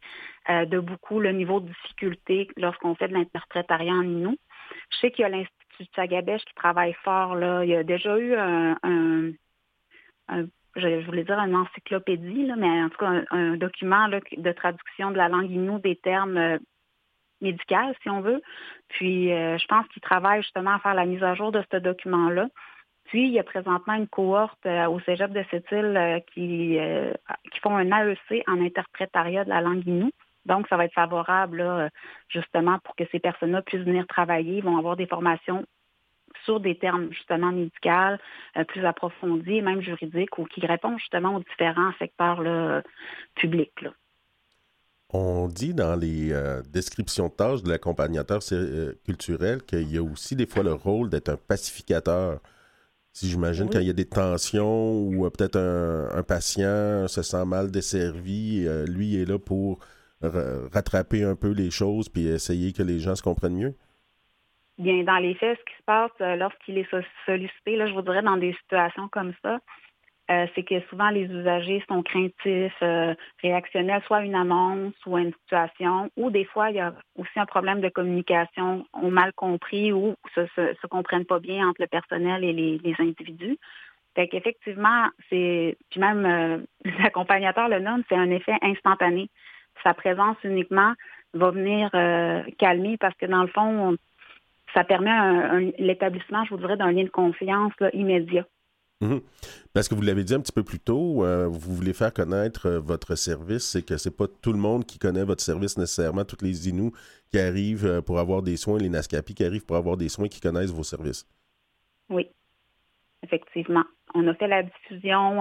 euh, 0.48 0.64
de 0.64 0.78
beaucoup 0.78 1.18
le 1.18 1.32
niveau 1.32 1.60
de 1.60 1.66
difficulté 1.66 2.48
lorsqu'on 2.56 2.94
fait 2.94 3.08
de 3.08 3.14
l'interprétariat 3.14 3.92
en 3.92 4.02
Inou. 4.02 4.36
Je 4.90 4.98
sais 4.98 5.10
qu'il 5.10 5.22
y 5.22 5.26
a 5.26 5.30
l'Institut 5.30 5.82
de 5.82 5.88
Sagabèche 5.96 6.44
qui 6.44 6.54
travaille 6.54 6.94
fort. 7.02 7.34
Là. 7.34 7.64
Il 7.64 7.70
y 7.70 7.74
a 7.74 7.82
déjà 7.82 8.16
eu 8.18 8.34
un, 8.36 8.76
je, 10.76 11.04
voulais 11.06 11.24
dire 11.24 11.38
une 11.40 11.56
encyclopédie, 11.56 12.46
là, 12.46 12.54
mais 12.56 12.82
en 12.84 12.88
tout 12.88 12.98
cas 12.98 13.24
un, 13.30 13.56
document 13.56 14.08
de 14.08 14.52
traduction 14.52 15.10
de 15.10 15.16
la 15.16 15.28
langue 15.28 15.50
Innu 15.50 15.80
des 15.80 15.96
termes 15.96 16.60
médicale, 17.44 17.94
si 18.02 18.10
on 18.10 18.20
veut. 18.20 18.42
Puis, 18.88 19.32
euh, 19.32 19.56
je 19.58 19.66
pense 19.66 19.86
qu'ils 19.88 20.02
travaillent 20.02 20.42
justement 20.42 20.74
à 20.74 20.78
faire 20.80 20.94
la 20.94 21.06
mise 21.06 21.22
à 21.22 21.34
jour 21.34 21.52
de 21.52 21.62
ce 21.70 21.76
document-là. 21.76 22.48
Puis, 23.04 23.26
il 23.26 23.32
y 23.32 23.38
a 23.38 23.44
présentement 23.44 23.94
une 23.94 24.08
cohorte 24.08 24.64
euh, 24.66 24.86
au 24.86 24.98
Cégep 25.00 25.30
de 25.30 25.44
Sept-Îles 25.50 25.96
euh, 25.96 26.20
qui, 26.32 26.78
qui 27.52 27.60
font 27.60 27.76
un 27.76 27.90
AEC 27.92 28.42
en 28.48 28.60
interprétariat 28.60 29.44
de 29.44 29.50
la 29.50 29.60
langue 29.60 29.86
Innu. 29.86 30.10
Donc, 30.46 30.66
ça 30.68 30.76
va 30.76 30.84
être 30.84 30.92
favorable, 30.92 31.90
justement, 32.28 32.78
pour 32.84 32.94
que 32.96 33.04
ces 33.10 33.18
personnes-là 33.18 33.62
puissent 33.62 33.84
venir 33.84 34.06
travailler. 34.06 34.58
Ils 34.58 34.64
vont 34.64 34.76
avoir 34.76 34.94
des 34.94 35.06
formations 35.06 35.64
sur 36.44 36.60
des 36.60 36.76
termes, 36.76 37.10
justement, 37.12 37.50
médicaux, 37.50 38.18
plus 38.68 38.84
approfondis, 38.84 39.62
même 39.62 39.80
juridiques, 39.80 40.38
ou 40.38 40.44
qui 40.44 40.66
répondent 40.66 40.98
justement 40.98 41.36
aux 41.36 41.40
différents 41.40 41.92
secteurs 41.98 42.42
publics. 43.36 43.86
On 45.16 45.46
dit 45.46 45.74
dans 45.74 45.94
les 45.94 46.32
euh, 46.32 46.60
descriptions 46.72 47.28
de 47.28 47.32
tâches 47.34 47.62
de 47.62 47.70
l'accompagnateur 47.70 48.40
euh, 48.50 48.94
culturel 49.04 49.62
qu'il 49.62 49.88
y 49.88 49.96
a 49.96 50.02
aussi 50.02 50.34
des 50.34 50.44
fois 50.44 50.64
le 50.64 50.72
rôle 50.72 51.08
d'être 51.08 51.28
un 51.28 51.36
pacificateur. 51.36 52.40
Si 53.12 53.28
j'imagine 53.28 53.70
quand 53.70 53.78
il 53.78 53.86
y 53.86 53.90
a 53.90 53.92
des 53.92 54.08
tensions 54.08 54.98
ou 54.98 55.24
euh, 55.24 55.30
peut-être 55.30 55.56
un, 55.56 56.22
patient 56.24 57.06
se 57.06 57.22
sent 57.22 57.44
mal 57.44 57.70
desservi, 57.70 58.66
lui 58.88 59.14
est 59.14 59.24
là 59.24 59.38
pour 59.38 59.78
rattraper 60.20 61.22
un 61.22 61.36
peu 61.36 61.52
les 61.52 61.70
choses 61.70 62.08
puis 62.08 62.26
essayer 62.26 62.72
que 62.72 62.82
les 62.82 62.98
gens 62.98 63.14
se 63.14 63.22
comprennent 63.22 63.56
mieux? 63.56 63.74
Bien, 64.78 65.04
dans 65.04 65.18
les 65.18 65.36
faits, 65.36 65.56
ce 65.60 65.64
qui 65.64 65.78
se 65.78 65.84
passe 65.84 66.38
lorsqu'il 66.40 66.76
est 66.76 66.88
sollicité, 67.24 67.76
là, 67.76 67.86
je 67.86 67.92
vous 67.92 68.02
dirais 68.02 68.22
dans 68.22 68.36
des 68.36 68.52
situations 68.54 69.06
comme 69.12 69.32
ça, 69.42 69.60
euh, 70.30 70.46
c'est 70.54 70.62
que 70.62 70.80
souvent 70.88 71.10
les 71.10 71.24
usagers 71.24 71.84
sont 71.86 72.02
craintifs, 72.02 72.72
euh, 72.82 73.14
réactionnels, 73.42 74.00
soit 74.06 74.18
à 74.18 74.22
une 74.22 74.34
annonce 74.34 74.94
ou 75.04 75.16
à 75.16 75.20
une 75.20 75.34
situation, 75.42 76.10
ou 76.16 76.30
des 76.30 76.46
fois 76.46 76.70
il 76.70 76.76
y 76.76 76.80
a 76.80 76.94
aussi 77.16 77.38
un 77.38 77.44
problème 77.44 77.82
de 77.82 77.90
communication, 77.90 78.86
ont 78.94 79.10
mal 79.10 79.34
compris 79.34 79.92
ou 79.92 80.14
se, 80.34 80.46
se, 80.56 80.86
comprennent 80.86 81.26
pas 81.26 81.40
bien 81.40 81.68
entre 81.68 81.82
le 81.82 81.88
personnel 81.88 82.42
et 82.42 82.54
les, 82.54 82.94
individus. 82.98 83.58
Fait 84.14 84.28
qu'effectivement, 84.28 85.08
c'est 85.28 85.76
puis 85.90 86.00
même 86.00 86.24
euh, 86.24 86.58
l'accompagnateur 87.00 87.68
le 87.68 87.80
nomme, 87.80 88.02
c'est 88.08 88.16
un 88.16 88.30
effet 88.30 88.56
instantané. 88.62 89.28
Sa 89.82 89.92
présence 89.92 90.38
uniquement 90.42 90.94
va 91.34 91.50
venir 91.50 91.90
calmer 92.58 92.96
parce 92.96 93.16
que 93.16 93.26
dans 93.26 93.42
le 93.42 93.48
fond, 93.48 93.96
ça 94.72 94.84
permet 94.84 95.72
l'établissement, 95.78 96.44
je 96.44 96.50
vous 96.50 96.58
dirais, 96.58 96.76
d'un 96.76 96.92
lien 96.92 97.02
de 97.02 97.08
confiance 97.10 97.72
immédiat. 97.92 98.46
Mhm. 99.04 99.20
Parce 99.74 99.88
que 99.88 99.94
vous 99.94 100.02
l'avez 100.02 100.24
dit 100.24 100.34
un 100.34 100.40
petit 100.40 100.52
peu 100.52 100.62
plus 100.62 100.80
tôt, 100.80 101.24
euh, 101.24 101.46
vous 101.46 101.74
voulez 101.74 101.92
faire 101.92 102.12
connaître 102.12 102.66
euh, 102.66 102.80
votre 102.80 103.16
service, 103.16 103.64
c'est 103.64 103.84
que 103.84 103.98
c'est 103.98 104.16
pas 104.16 104.26
tout 104.42 104.52
le 104.52 104.58
monde 104.58 104.86
qui 104.86 104.98
connaît 104.98 105.24
votre 105.24 105.42
service 105.42 105.76
nécessairement, 105.76 106.24
toutes 106.24 106.42
les 106.42 106.68
Inuits 106.68 106.92
qui 107.30 107.38
arrivent 107.38 107.84
euh, 107.84 108.00
pour 108.00 108.18
avoir 108.18 108.40
des 108.40 108.56
soins, 108.56 108.78
les 108.78 108.88
NASCAPI 108.88 109.34
qui 109.34 109.44
arrivent 109.44 109.66
pour 109.66 109.76
avoir 109.76 109.98
des 109.98 110.08
soins, 110.08 110.28
qui 110.28 110.40
connaissent 110.40 110.72
vos 110.72 110.84
services. 110.84 111.26
Oui, 112.08 112.28
effectivement. 113.22 113.84
On 114.14 114.26
a 114.26 114.34
fait 114.34 114.48
la 114.48 114.62
diffusion 114.62 115.40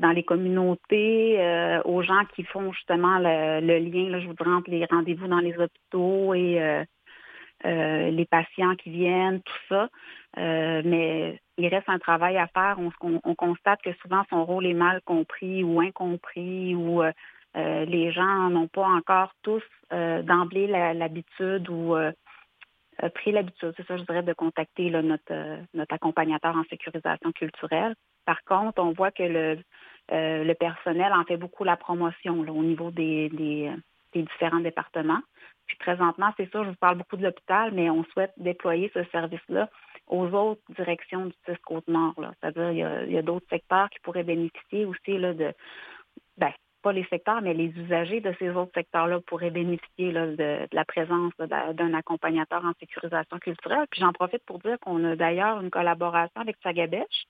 dans 0.00 0.10
les 0.10 0.24
communautés 0.24 1.38
aux 1.84 2.02
gens 2.02 2.24
qui 2.34 2.42
font 2.44 2.72
justement 2.72 3.18
le, 3.18 3.78
lien, 3.78 4.20
je 4.20 4.26
vous 4.26 4.34
dirais, 4.34 4.50
entre 4.50 4.70
les 4.70 4.84
rendez-vous 4.84 5.28
dans 5.28 5.38
les 5.38 5.56
hôpitaux 5.56 6.34
et 6.34 6.84
les 7.64 8.26
patients 8.26 8.74
qui 8.76 8.90
viennent, 8.90 9.40
tout 9.40 9.62
ça. 9.68 9.88
mais 10.36 11.40
il 11.62 11.68
reste 11.68 11.88
un 11.88 11.98
travail 11.98 12.36
à 12.38 12.48
faire. 12.48 12.78
On, 13.00 13.34
constate 13.34 13.82
que 13.82 13.92
souvent 13.94 14.22
son 14.30 14.44
rôle 14.44 14.66
est 14.66 14.74
mal 14.74 15.00
compris 15.02 15.62
ou 15.62 15.80
incompris 15.80 16.74
ou 16.74 17.02
euh, 17.02 17.12
euh, 17.56 17.84
les 17.84 18.10
gens 18.12 18.50
n'ont 18.50 18.68
pas 18.68 18.86
encore 18.86 19.32
tous 19.42 19.62
euh, 19.92 20.22
d'emblée 20.22 20.66
l'habitude 20.66 21.68
ou 21.68 21.94
pris 23.14 23.32
l'habitude, 23.32 23.72
c'est 23.76 23.86
ça 23.86 23.96
je 23.96 24.02
dirais, 24.04 24.22
de 24.22 24.32
contacter 24.32 24.90
notre, 24.90 25.34
accompagnateur 25.90 26.56
en 26.56 26.64
sécurisation 26.64 27.32
culturelle. 27.32 27.94
Par 28.24 28.42
contre, 28.44 28.80
on 28.80 28.92
voit 28.92 29.10
que 29.10 29.22
le, 30.08 30.54
personnel 30.54 31.12
en 31.12 31.24
fait 31.24 31.36
beaucoup 31.36 31.64
la 31.64 31.76
promotion 31.76 32.40
au 32.40 32.62
niveau 32.62 32.90
des, 32.90 33.28
différents 34.14 34.60
départements. 34.60 35.22
Puis 35.66 35.76
présentement, 35.78 36.32
c'est 36.36 36.50
ça, 36.52 36.62
je 36.64 36.68
vous 36.68 36.76
parle 36.76 36.98
beaucoup 36.98 37.16
de 37.16 37.22
l'hôpital, 37.22 37.72
mais 37.72 37.88
on 37.88 38.04
souhaite 38.04 38.32
déployer 38.36 38.90
ce 38.94 39.04
service-là 39.04 39.68
aux 40.06 40.26
autres 40.28 40.62
directions 40.76 41.26
du 41.26 41.34
CIS 41.46 41.56
Côte-Nord. 41.64 42.14
C'est-à-dire 42.40 42.70
il 43.06 43.12
y 43.12 43.18
a, 43.18 43.22
d'autres 43.22 43.48
secteurs 43.48 43.88
qui 43.90 44.00
pourraient 44.00 44.24
bénéficier 44.24 44.84
aussi 44.84 45.18
là, 45.18 45.34
de 45.34 45.52
ben, 46.36 46.52
pas 46.82 46.92
les 46.92 47.04
secteurs, 47.04 47.40
mais 47.40 47.54
les 47.54 47.68
usagers 47.68 48.20
de 48.20 48.34
ces 48.38 48.50
autres 48.50 48.72
secteurs-là 48.74 49.20
pourraient 49.20 49.50
bénéficier 49.50 50.12
de, 50.12 50.66
la 50.72 50.84
présence 50.84 51.32
d'un 51.38 51.94
accompagnateur 51.94 52.64
en 52.64 52.72
sécurisation 52.80 53.38
culturelle. 53.38 53.86
Puis 53.90 54.00
j'en 54.00 54.12
profite 54.12 54.44
pour 54.44 54.58
dire 54.58 54.78
qu'on 54.80 55.02
a 55.04 55.16
d'ailleurs 55.16 55.60
une 55.60 55.70
collaboration 55.70 56.40
avec 56.40 56.56
Sagabèche 56.62 57.26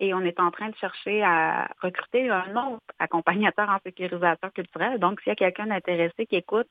et 0.00 0.12
on 0.12 0.20
est 0.20 0.40
en 0.40 0.50
train 0.50 0.68
de 0.68 0.74
chercher 0.76 1.22
à 1.22 1.68
recruter 1.80 2.28
un 2.28 2.50
autre 2.56 2.82
accompagnateur 2.98 3.68
en 3.68 3.78
sécurisation 3.84 4.50
culturelle. 4.54 4.98
Donc, 4.98 5.20
s'il 5.20 5.30
y 5.30 5.32
a 5.32 5.36
quelqu'un 5.36 5.70
intéressé 5.70 6.26
qui 6.26 6.36
écoute, 6.36 6.66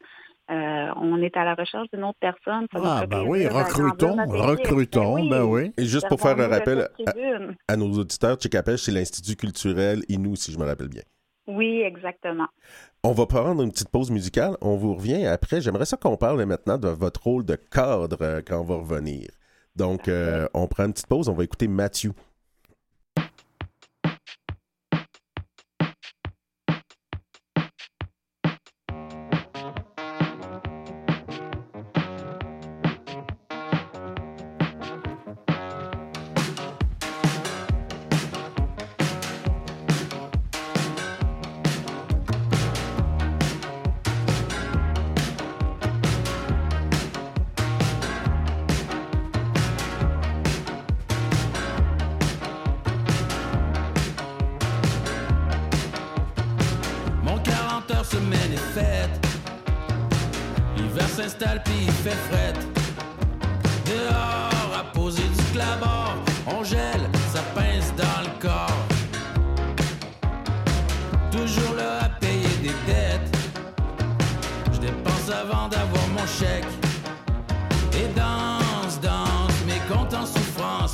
euh, 0.52 0.88
on 0.98 1.22
est 1.22 1.38
à 1.38 1.46
la 1.46 1.56
recherche 1.56 1.88
d'une 1.94 2.04
autre 2.04 2.18
personne. 2.20 2.68
ah, 2.74 3.06
ben 3.08 3.24
oui, 3.26 3.48
recrutons, 3.48 4.18
recrutons, 4.28 5.16
ben, 5.16 5.30
ben 5.30 5.44
oui. 5.44 5.72
Et 5.78 5.86
juste 5.86 6.08
pour 6.10 6.20
faire 6.20 6.38
un 6.38 6.48
rappel 6.48 6.90
à, 7.68 7.78
nos 7.78 7.92
auditeurs, 7.98 8.36
Tchikapèche, 8.36 8.82
c'est 8.82 8.92
l'Institut 8.92 9.38
culturel 9.38 10.02
Inou, 10.10 10.36
si 10.36 10.52
je 10.52 10.60
me 10.60 10.66
rappelle 10.66 10.90
bien. 10.90 11.04
Oui, 11.48 11.82
exactement. 11.82 12.48
On 13.04 13.12
va 13.12 13.26
prendre 13.26 13.62
une 13.64 13.72
petite 13.72 13.90
pause 13.90 14.12
musicale. 14.12 14.56
On 14.62 14.76
vous 14.76 14.96
revient 14.96 15.26
après. 15.26 15.60
J'aimerais 15.60 15.86
ça 15.86 15.98
qu'on 15.98 16.16
parle 16.16 16.44
maintenant 16.46 16.78
de 16.78 16.88
votre 16.88 17.24
rôle 17.24 17.44
de 17.46 17.56
cadre 17.56 18.18
euh, 18.22 18.42
quand 18.46 18.62
on 18.62 18.64
va 18.64 18.76
revenir. 18.76 19.28
Donc, 19.76 20.08
euh, 20.08 20.48
on 20.54 20.68
prend 20.68 20.86
une 20.86 20.94
petite 20.94 21.08
pause. 21.08 21.28
On 21.28 21.34
va 21.34 21.44
écouter 21.44 21.68
Mathieu. 21.68 22.14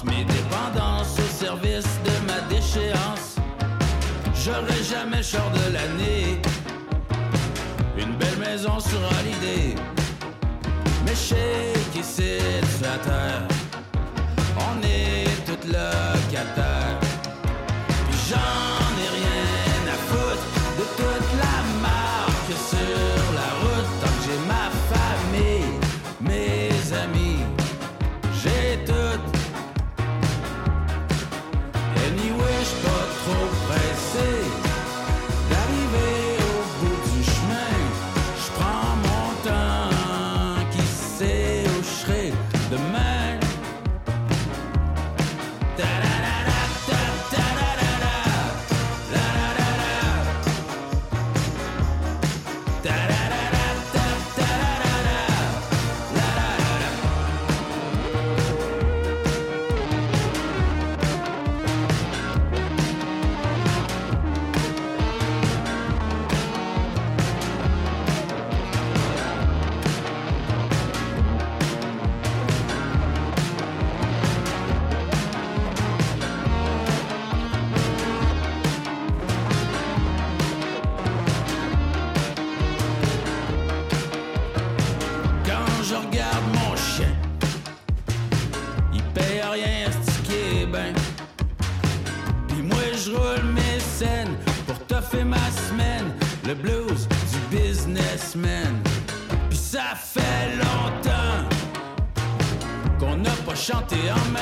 mes 0.05 0.24
dépendances 0.24 1.17
au 1.17 1.46
service 1.46 1.88
de 2.05 2.27
ma 2.27 2.39
déchéance. 2.48 3.36
J'aurai 4.36 4.84
jamais 4.84 5.24
short 5.24 5.51
de 5.51 5.74
l'année, 5.74 6.39
une 7.98 8.15
belle 8.15 8.38
maison 8.38 8.79
sera 8.79 9.22
l'idée. 9.24 9.75
Mais 11.05 11.15
chez 11.15 11.74
qui 11.91 12.03
c'est 12.03 12.62
la 12.81 12.98
terre, 13.00 13.48
on 14.58 14.81
est 14.84 15.25
toute 15.46 15.65
locataire. 15.65 16.68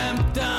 En 0.07 0.13
même 0.13 0.56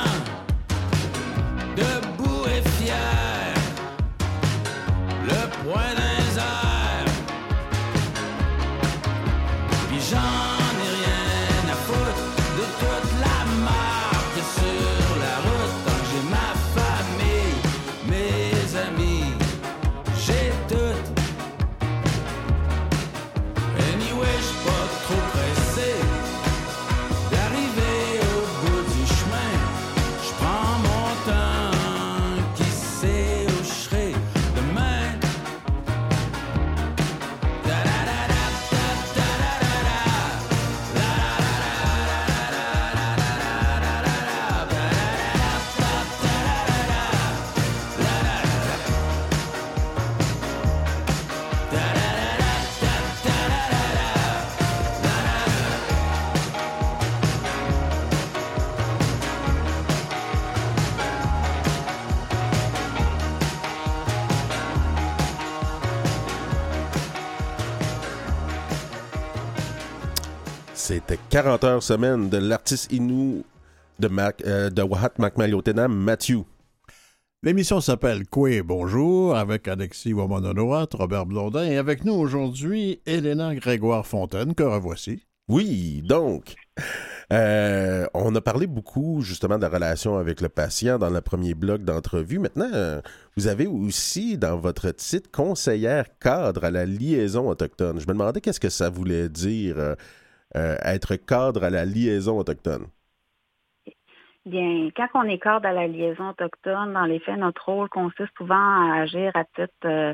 40 71.41 71.63
heures 71.63 71.83
semaine 71.83 72.29
de 72.29 72.35
l'artiste 72.37 72.91
Inou 72.91 73.45
de, 73.97 74.09
Mac, 74.09 74.43
euh, 74.45 74.69
de 74.69 74.81
Wahat 74.81 75.13
Matthew. 75.17 76.43
L'émission 77.43 77.79
s'appelle 77.79 78.27
Quoi 78.27 78.61
Bonjour 78.61 79.37
avec 79.37 79.69
Alexis 79.69 80.11
Wamononoat, 80.11 80.89
Robert 80.91 81.25
Blondin 81.25 81.63
et 81.63 81.77
avec 81.77 82.03
nous 82.03 82.11
aujourd'hui 82.11 82.99
Elena 83.05 83.55
Grégoire 83.55 84.05
Fontaine, 84.05 84.53
que 84.53 84.63
revoici. 84.63 85.27
Oui, 85.47 86.01
donc, 86.03 86.55
euh, 87.31 88.05
on 88.13 88.35
a 88.35 88.41
parlé 88.41 88.67
beaucoup 88.67 89.21
justement 89.21 89.55
de 89.55 89.61
la 89.61 89.69
relation 89.69 90.17
avec 90.17 90.41
le 90.41 90.49
patient 90.49 90.99
dans 90.99 91.09
le 91.09 91.21
premier 91.21 91.53
bloc 91.53 91.83
d'entrevue. 91.83 92.39
Maintenant, 92.39 92.69
euh, 92.73 92.99
vous 93.37 93.47
avez 93.47 93.65
aussi 93.65 94.37
dans 94.37 94.57
votre 94.57 94.91
titre 94.91 95.31
conseillère 95.31 96.03
cadre 96.19 96.65
à 96.65 96.69
la 96.69 96.85
liaison 96.85 97.47
autochtone. 97.47 97.97
Je 97.97 98.07
me 98.07 98.11
demandais 98.11 98.41
qu'est-ce 98.41 98.59
que 98.59 98.67
ça 98.67 98.89
voulait 98.89 99.29
dire 99.29 99.75
euh, 99.77 99.95
être 100.55 101.15
cadre 101.15 101.63
à 101.63 101.69
la 101.69 101.85
liaison 101.85 102.37
autochtone? 102.39 102.87
Bien, 104.45 104.89
quand 104.95 105.07
on 105.13 105.23
est 105.23 105.37
cadre 105.37 105.67
à 105.67 105.73
la 105.73 105.87
liaison 105.87 106.29
autochtone, 106.29 106.93
dans 106.93 107.05
les 107.05 107.19
faits, 107.19 107.37
notre 107.37 107.65
rôle 107.65 107.89
consiste 107.89 108.35
souvent 108.37 108.55
à 108.55 109.01
agir 109.01 109.31
à 109.35 109.43
titre, 109.43 109.73
euh, 109.85 110.13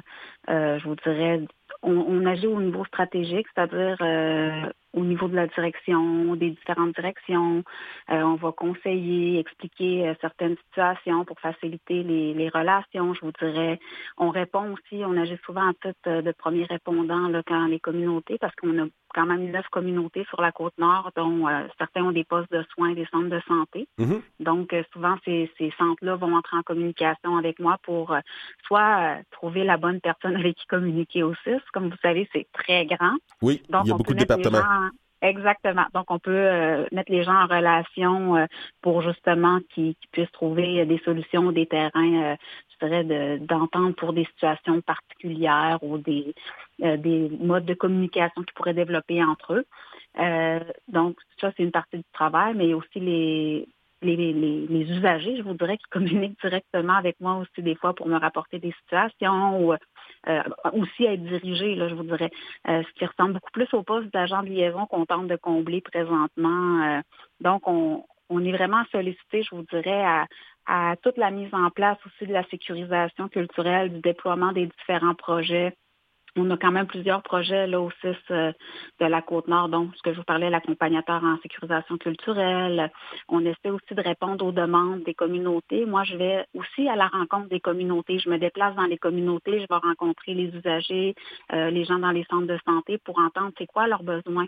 euh, 0.49 0.79
je 0.79 0.87
vous 0.87 0.95
dirais, 0.95 1.41
on, 1.83 2.25
agit 2.25 2.47
au 2.47 2.59
niveau 2.59 2.83
stratégique, 2.85 3.45
c'est-à-dire 3.53 3.97
au 4.95 5.03
niveau 5.03 5.27
de 5.27 5.35
la 5.35 5.47
direction, 5.47 6.35
des 6.35 6.51
différentes 6.51 6.95
directions. 6.95 7.63
on 8.09 8.35
va 8.35 8.51
conseiller, 8.51 9.39
expliquer 9.39 10.13
certaines 10.21 10.55
situations 10.67 11.25
pour 11.25 11.39
faciliter 11.39 12.03
les, 12.03 12.33
les, 12.33 12.49
relations, 12.49 13.13
je 13.13 13.21
vous 13.21 13.31
dirais. 13.39 13.79
On 14.17 14.29
répond 14.29 14.73
aussi, 14.73 15.03
on 15.05 15.17
agit 15.17 15.37
souvent 15.45 15.69
à 15.69 15.73
titre 15.73 16.21
de 16.21 16.31
premier 16.31 16.63
répondant 16.63 17.27
là, 17.27 17.41
quand 17.45 17.67
les 17.67 17.79
communautés, 17.79 18.37
parce 18.39 18.55
qu'on 18.55 18.83
a 18.83 18.87
quand 19.15 19.25
même 19.25 19.49
neuf 19.49 19.65
communautés 19.69 20.25
sur 20.29 20.41
la 20.41 20.51
côte 20.51 20.77
nord, 20.77 21.11
dont 21.15 21.47
euh, 21.47 21.67
certains 21.77 22.03
ont 22.03 22.11
des 22.11 22.25
postes 22.25 22.51
de 22.51 22.63
soins, 22.73 22.93
des 22.93 23.07
centres 23.11 23.29
de 23.29 23.41
santé. 23.47 23.87
Mm-hmm. 23.97 24.21
Donc, 24.41 24.73
euh, 24.73 24.83
souvent, 24.91 25.15
ces, 25.23 25.49
centres-là 25.77 26.15
vont 26.17 26.35
entrer 26.35 26.57
en 26.57 26.63
communication 26.63 27.37
avec 27.37 27.59
moi 27.59 27.77
pour 27.83 28.11
euh, 28.11 28.19
soit 28.67 29.17
trouver 29.31 29.63
la 29.63 29.77
bonne 29.77 30.01
personne 30.01 30.35
avec 30.35 30.57
qui 30.57 30.67
communiquer 30.67 31.23
au 31.23 31.33
CIS. 31.43 31.61
Comme 31.73 31.89
vous 31.89 31.97
savez, 32.01 32.27
c'est 32.33 32.47
très 32.51 32.85
grand. 32.85 33.15
Oui, 33.41 33.63
il 33.67 33.87
y 33.87 33.91
a 33.91 33.95
beaucoup 33.95 34.13
de 34.13 34.19
départements. 34.19 34.84
Exactement. 35.21 35.85
Donc, 35.93 36.05
on 36.09 36.19
peut 36.19 36.85
mettre 36.91 37.11
les 37.11 37.23
gens 37.23 37.33
en 37.35 37.47
relation 37.47 38.47
pour 38.81 39.01
justement 39.01 39.59
qu'ils 39.73 39.95
puissent 40.11 40.31
trouver 40.31 40.85
des 40.85 40.99
solutions, 40.99 41.51
des 41.51 41.65
terrains 41.65 42.35
d'entendre 42.81 43.95
pour 43.95 44.13
des 44.13 44.25
situations 44.25 44.81
particulières 44.81 45.79
ou 45.81 45.97
des, 45.97 46.33
euh, 46.83 46.97
des 46.97 47.29
modes 47.39 47.65
de 47.65 47.73
communication 47.73 48.43
qui 48.43 48.53
pourraient 48.53 48.73
développer 48.73 49.23
entre 49.23 49.53
eux. 49.53 49.65
Euh, 50.19 50.59
donc, 50.87 51.17
ça, 51.39 51.51
c'est 51.55 51.63
une 51.63 51.71
partie 51.71 51.97
du 51.97 52.03
travail, 52.13 52.53
mais 52.55 52.73
aussi 52.73 52.99
les, 52.99 53.67
les, 54.05 54.33
les, 54.33 54.91
usagers, 54.91 55.37
je 55.37 55.41
vous 55.41 55.53
dirais, 55.53 55.77
qui 55.77 55.89
communiquent 55.89 56.39
directement 56.41 56.93
avec 56.93 57.19
moi 57.19 57.35
aussi 57.37 57.61
des 57.61 57.75
fois 57.75 57.93
pour 57.93 58.07
me 58.07 58.17
rapporter 58.17 58.59
des 58.59 58.73
situations 58.83 59.59
ou 59.59 59.73
euh, 59.73 60.43
aussi 60.73 61.05
être 61.05 61.23
dirigés, 61.23 61.75
là, 61.75 61.87
je 61.87 61.95
vous 61.95 62.03
dirais, 62.03 62.31
ce 62.65 62.91
qui 62.93 63.05
ressemble 63.05 63.33
beaucoup 63.33 63.51
plus 63.51 63.71
au 63.73 63.83
poste 63.83 64.11
d'agent 64.13 64.43
de 64.43 64.49
liaison 64.49 64.85
qu'on 64.85 65.05
tente 65.05 65.27
de 65.27 65.35
combler 65.35 65.81
présentement. 65.81 67.01
donc, 67.39 67.67
on, 67.67 68.03
on 68.29 68.43
est 68.43 68.51
vraiment 68.51 68.83
sollicité, 68.91 69.43
je 69.43 69.55
vous 69.55 69.65
dirais, 69.71 70.03
à, 70.03 70.25
à 70.65 70.95
toute 71.01 71.17
la 71.17 71.31
mise 71.31 71.53
en 71.53 71.69
place 71.69 71.97
aussi 72.05 72.27
de 72.27 72.33
la 72.33 72.43
sécurisation 72.45 73.29
culturelle, 73.29 73.93
du 73.93 73.99
déploiement 73.99 74.51
des 74.51 74.67
différents 74.67 75.15
projets. 75.15 75.75
On 76.37 76.49
a 76.51 76.57
quand 76.57 76.71
même 76.71 76.87
plusieurs 76.87 77.23
projets 77.23 77.65
là 77.65 77.79
au 77.79 77.89
euh, 78.05 78.51
de 78.99 79.05
la 79.05 79.21
Côte-Nord, 79.21 79.69
donc 79.69 79.95
ce 79.95 80.01
que 80.01 80.11
je 80.11 80.17
vous 80.17 80.23
parlais, 80.23 80.49
l'accompagnateur 80.49 81.23
en 81.23 81.37
sécurisation 81.41 81.97
culturelle. 81.97 82.91
On 83.29 83.45
essaie 83.45 83.69
aussi 83.69 83.93
de 83.95 84.01
répondre 84.01 84.45
aux 84.45 84.51
demandes 84.51 85.03
des 85.03 85.13
communautés. 85.13 85.85
Moi, 85.85 86.03
je 86.03 86.17
vais 86.17 86.45
aussi 86.53 86.89
à 86.89 86.95
la 86.95 87.07
rencontre 87.07 87.47
des 87.47 87.61
communautés. 87.61 88.19
Je 88.19 88.29
me 88.29 88.37
déplace 88.37 88.75
dans 88.75 88.83
les 88.83 88.97
communautés, 88.97 89.61
je 89.61 89.67
vais 89.69 89.79
rencontrer 89.81 90.33
les 90.33 90.47
usagers, 90.55 91.15
euh, 91.53 91.69
les 91.69 91.85
gens 91.85 91.99
dans 91.99 92.11
les 92.11 92.25
centres 92.29 92.47
de 92.47 92.59
santé 92.65 92.97
pour 92.97 93.17
entendre 93.19 93.51
c'est 93.57 93.67
quoi 93.67 93.87
leurs 93.87 94.03
besoins 94.03 94.47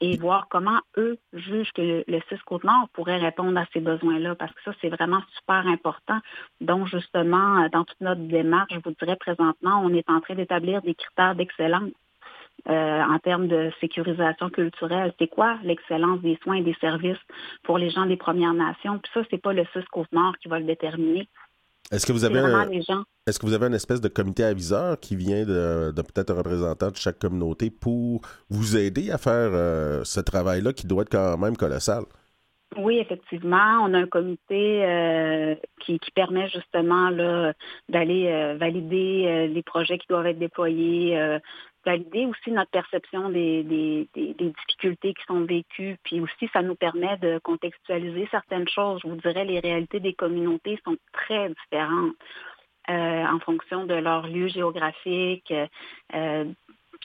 et 0.00 0.16
voir 0.16 0.48
comment 0.48 0.80
eux 0.96 1.18
jugent 1.32 1.72
que 1.72 2.04
le, 2.06 2.20
CIS 2.28 2.38
Côte-Nord 2.44 2.88
pourrait 2.92 3.18
répondre 3.18 3.58
à 3.58 3.66
ces 3.72 3.80
besoins-là, 3.80 4.34
parce 4.34 4.52
que 4.52 4.62
ça, 4.64 4.72
c'est 4.80 4.88
vraiment 4.88 5.22
super 5.36 5.66
important. 5.66 6.18
Donc, 6.60 6.88
justement, 6.88 7.68
dans 7.70 7.84
toute 7.84 8.00
notre 8.00 8.22
démarche, 8.22 8.72
je 8.72 8.80
vous 8.84 8.94
dirais 9.00 9.16
présentement, 9.16 9.80
on 9.84 9.94
est 9.94 10.08
en 10.10 10.20
train 10.20 10.34
d'établir 10.34 10.82
des 10.82 10.94
critères 10.94 11.34
d'excellence. 11.34 11.90
Euh, 12.68 13.02
en 13.02 13.18
termes 13.18 13.48
de 13.48 13.72
sécurisation 13.80 14.48
culturelle. 14.48 15.12
C'est 15.18 15.26
quoi 15.26 15.58
l'excellence 15.64 16.20
des 16.20 16.38
soins 16.44 16.56
et 16.56 16.62
des 16.62 16.76
services 16.80 17.18
pour 17.64 17.76
les 17.76 17.90
gens 17.90 18.06
des 18.06 18.16
Premières 18.16 18.54
Nations? 18.54 19.00
Puis 19.00 19.10
ça, 19.12 19.22
c'est 19.30 19.42
pas 19.42 19.52
le 19.52 19.64
CIS 19.72 19.82
Côte-Nord 19.90 20.38
qui 20.38 20.46
va 20.46 20.60
le 20.60 20.64
déterminer. 20.64 21.28
Est-ce 21.90 22.06
que 22.06 22.12
vous 22.12 22.24
avez 22.24 22.38
un, 22.38 23.04
est-ce 23.26 23.38
que 23.38 23.46
vous 23.46 23.54
avez 23.54 23.66
une 23.66 23.74
espèce 23.74 24.00
de 24.00 24.08
comité 24.08 24.42
aviseur 24.42 24.98
qui 24.98 25.14
vient 25.14 25.44
de, 25.44 25.92
peut-être 25.94 26.30
un 26.30 26.36
représentant 26.36 26.90
de 26.90 26.96
chaque 26.96 27.20
communauté 27.20 27.70
pour 27.70 28.20
vous 28.50 28.76
aider 28.76 29.10
à 29.10 29.18
faire 29.18 29.50
euh, 29.52 30.02
ce 30.04 30.18
travail-là 30.18 30.72
qui 30.72 30.86
doit 30.88 31.02
être 31.02 31.12
quand 31.12 31.38
même 31.38 31.56
colossal? 31.56 32.02
Oui, 32.76 32.98
effectivement, 32.98 33.84
on 33.84 33.94
a 33.94 33.98
un 33.98 34.06
comité 34.06 34.84
euh, 34.84 35.54
qui, 35.80 36.00
permet 36.14 36.48
justement 36.48 37.10
d'aller 37.88 38.26
euh, 38.28 38.56
valider 38.58 39.48
les 39.48 39.62
projets 39.62 39.98
qui 39.98 40.06
doivent 40.08 40.26
être 40.26 40.38
déployés, 40.38 41.38
valider 41.84 42.26
aussi 42.26 42.50
notre 42.50 42.70
perception 42.70 43.28
des, 43.28 43.62
des, 43.62 44.34
difficultés 44.34 45.12
qui 45.14 45.22
sont 45.28 45.44
vécues, 45.44 45.96
puis 46.02 46.20
aussi 46.20 46.48
ça 46.52 46.62
nous 46.62 46.74
permet 46.74 47.18
de 47.18 47.38
contextualiser 47.40 48.26
certaines 48.30 48.68
choses. 48.68 49.00
Je 49.04 49.08
vous 49.08 49.16
dirais, 49.16 49.44
les 49.44 49.60
réalités 49.60 50.00
des 50.00 50.14
communautés 50.14 50.80
sont 50.84 50.96
très 51.12 51.50
différentes 51.50 52.14
euh, 52.90 53.26
en 53.26 53.38
fonction 53.40 53.84
de 53.86 53.94
leur 53.94 54.26
lieu 54.26 54.48
géographique. 54.48 55.52
Euh, 56.14 56.44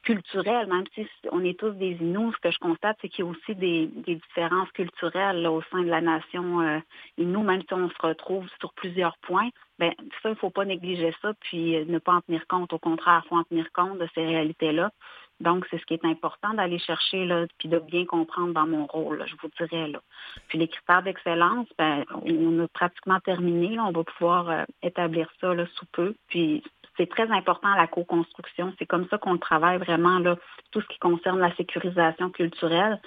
culturel, 0.04 0.68
même 0.68 0.86
si 0.96 1.06
on 1.32 1.44
est 1.44 1.60
tous 1.60 1.72
des 1.72 1.92
Inuits, 2.00 2.32
ce 2.34 2.42
que 2.42 2.52
je 2.52 2.60
constate, 2.60 2.98
c'est 3.02 3.10
qu'il 3.10 3.26
y 3.26 3.28
a 3.28 3.32
aussi 3.32 3.56
des, 3.56 3.88
différences 4.06 4.72
culturelles 4.72 5.46
au 5.48 5.62
sein 5.72 5.82
de 5.82 5.90
la 5.90 6.02
nation 6.02 6.62
euh, 6.62 6.80
Inuit, 7.18 7.44
même 7.44 7.62
si 7.62 7.74
on 7.74 7.90
se 7.90 8.02
retrouve 8.02 8.48
sur 8.60 8.74
plusieurs 8.74 9.18
points. 9.18 9.50
Ben, 9.80 9.92
ça, 10.24 10.30
il 10.30 10.32
ne 10.32 10.36
faut 10.36 10.50
pas 10.50 10.66
négliger 10.66 11.14
ça, 11.22 11.34
puis 11.42 11.76
euh, 11.76 11.86
ne 11.88 12.00
pas 12.00 12.14
en 12.14 12.22
tenir 12.22 12.48
compte. 12.48 12.74
Au 12.74 12.80
contraire, 12.80 13.22
il 13.26 13.28
faut 13.28 13.36
en 13.36 13.44
tenir 13.44 13.72
compte 13.74 13.98
de 14.00 14.08
ces 14.16 14.26
réalités-là. 14.26 14.92
Donc, 15.40 15.68
c'est 15.70 15.78
ce 15.78 15.86
qui 15.86 15.94
est 15.94 16.06
important 16.06 16.54
d'aller 16.56 16.80
chercher, 16.80 17.26
là, 17.26 17.46
puis 17.60 17.70
de 17.70 17.78
bien 17.78 18.06
comprendre 18.06 18.54
dans 18.54 18.66
mon 18.66 18.88
rôle, 18.88 19.24
je 19.28 19.36
vous 19.42 19.50
dirais. 19.58 19.88
Là. 19.88 20.00
Puis 20.48 20.58
les 20.58 20.68
critères 20.68 21.04
d'excellence, 21.04 21.68
ben, 21.78 22.06
on 22.24 22.64
a 22.64 22.68
pratiquement 22.68 23.20
terminé. 23.20 23.80
on 23.80 23.92
va 23.92 24.04
pouvoir 24.04 24.50
euh, 24.50 24.64
établir 24.82 25.30
ça 25.40 25.54
là, 25.54 25.66
sous 25.76 25.86
peu. 25.92 26.16
Puis 26.28 26.64
c'est 26.98 27.10
très 27.10 27.30
important 27.32 27.74
la 27.76 27.88
co-construction. 27.88 28.74
C'est 28.80 28.88
comme 28.88 29.08
ça 29.10 29.20
qu'on 29.20 29.38
travaille 29.38 29.78
vraiment 29.78 30.18
là, 30.20 30.38
tout 30.72 30.82
ce 30.82 30.88
qui 30.88 30.98
concerne 30.98 31.40
la 31.40 31.56
sécurisation 31.56 32.32
culturelle. 32.32 33.00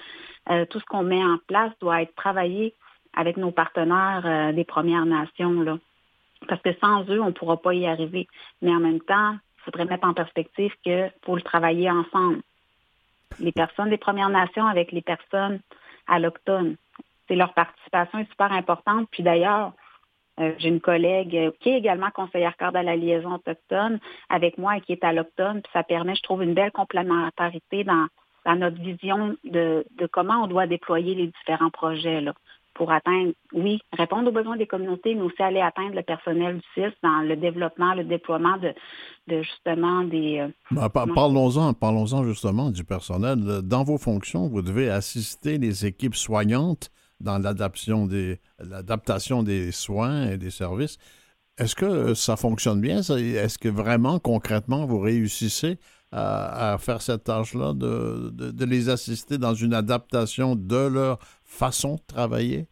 Euh, 0.49 0.65
tout 0.65 0.79
ce 0.79 0.85
qu'on 0.85 1.03
met 1.03 1.23
en 1.23 1.37
place 1.47 1.71
doit 1.81 2.01
être 2.01 2.15
travaillé 2.15 2.73
avec 3.13 3.35
nos 3.35 3.51
partenaires 3.51 4.23
euh, 4.25 4.53
des 4.53 4.63
Premières 4.63 5.05
Nations. 5.05 5.61
Là. 5.61 5.77
Parce 6.47 6.61
que 6.61 6.73
sans 6.79 7.03
eux, 7.09 7.21
on 7.21 7.27
ne 7.27 7.31
pourra 7.31 7.57
pas 7.57 7.73
y 7.73 7.85
arriver. 7.85 8.27
Mais 8.61 8.73
en 8.73 8.79
même 8.79 9.01
temps, 9.01 9.35
faudrait 9.65 9.85
mettre 9.85 10.07
en 10.07 10.13
perspective 10.13 10.73
qu'il 10.83 11.11
faut 11.23 11.35
le 11.35 11.41
travailler 11.41 11.89
ensemble. 11.89 12.41
Les 13.39 13.51
personnes 13.51 13.89
des 13.89 13.97
Premières 13.97 14.29
Nations 14.29 14.65
avec 14.67 14.91
les 14.91 15.01
personnes 15.01 15.59
allochtones. 16.07 16.75
C'est 17.27 17.35
leur 17.35 17.53
participation 17.53 18.19
est 18.19 18.29
super 18.29 18.51
importante. 18.51 19.07
Puis 19.11 19.23
d'ailleurs, 19.23 19.73
euh, 20.39 20.53
j'ai 20.57 20.69
une 20.69 20.81
collègue 20.81 21.35
euh, 21.35 21.51
qui 21.59 21.69
est 21.69 21.77
également 21.77 22.09
conseillère 22.11 22.57
cadre 22.57 22.77
à 22.77 22.83
la 22.83 22.95
liaison 22.95 23.35
autochtone 23.35 23.99
avec 24.29 24.57
moi 24.57 24.77
et 24.77 24.81
qui 24.81 24.93
est 24.93 25.03
allochtone. 25.03 25.61
Puis 25.61 25.71
ça 25.73 25.83
permet, 25.83 26.15
je 26.15 26.23
trouve, 26.23 26.43
une 26.43 26.53
belle 26.53 26.71
complémentarité 26.71 27.83
dans, 27.83 28.07
notre 28.55 28.81
vision 28.81 29.35
de, 29.43 29.85
comment 30.11 30.43
on 30.43 30.47
doit 30.47 30.67
déployer 30.67 31.15
les 31.15 31.27
différents 31.27 31.69
projets 31.69 32.21
là, 32.21 32.33
pour 32.73 32.91
atteindre, 32.91 33.33
oui, 33.53 33.79
répondre 33.91 34.29
aux 34.29 34.33
besoins 34.33 34.57
des 34.57 34.67
communautés, 34.67 35.15
mais 35.15 35.21
aussi 35.21 35.41
aller 35.41 35.61
atteindre 35.61 35.95
le 35.95 36.03
personnel 36.03 36.57
du 36.57 36.63
CIS 36.73 36.93
dans 37.03 37.21
le 37.21 37.35
développement, 37.35 37.93
le 37.93 38.03
déploiement 38.03 38.57
de, 38.57 39.41
justement 39.41 40.03
des... 40.03 40.39
Euh, 40.39 40.47
ben, 40.71 40.89
parlons-en, 40.89 41.73
parlons-en 41.73 42.23
justement 42.23 42.69
du 42.69 42.83
personnel. 42.83 43.61
Dans 43.63 43.83
vos 43.83 43.97
fonctions, 43.97 44.47
vous 44.47 44.61
devez 44.61 44.89
assister 44.89 45.57
les 45.57 45.85
équipes 45.85 46.15
soignantes 46.15 46.91
dans 47.19 47.37
l'adaptation 47.37 48.07
des, 48.07 48.39
l'adaptation 48.59 49.43
des 49.43 49.71
soins 49.71 50.29
et 50.29 50.37
des 50.37 50.49
services. 50.49 50.97
Est-ce 51.57 51.75
que 51.75 52.13
ça 52.13 52.37
fonctionne 52.37 52.81
bien? 52.81 53.01
Est-ce 53.01 53.59
que 53.59 53.69
vraiment, 53.69 54.19
concrètement, 54.19 54.85
vous 54.85 54.99
réussissez 54.99 55.77
à, 56.11 56.77
faire 56.79 57.01
cette 57.01 57.23
tâche-là, 57.23 57.73
de, 57.73 58.29
de, 58.31 58.65
les 58.65 58.89
assister 58.89 59.37
dans 59.37 59.53
une 59.53 59.73
adaptation 59.73 60.55
de 60.55 60.87
leur 60.87 61.19
façon 61.43 61.95
de 61.95 62.01
travailler? 62.07 62.67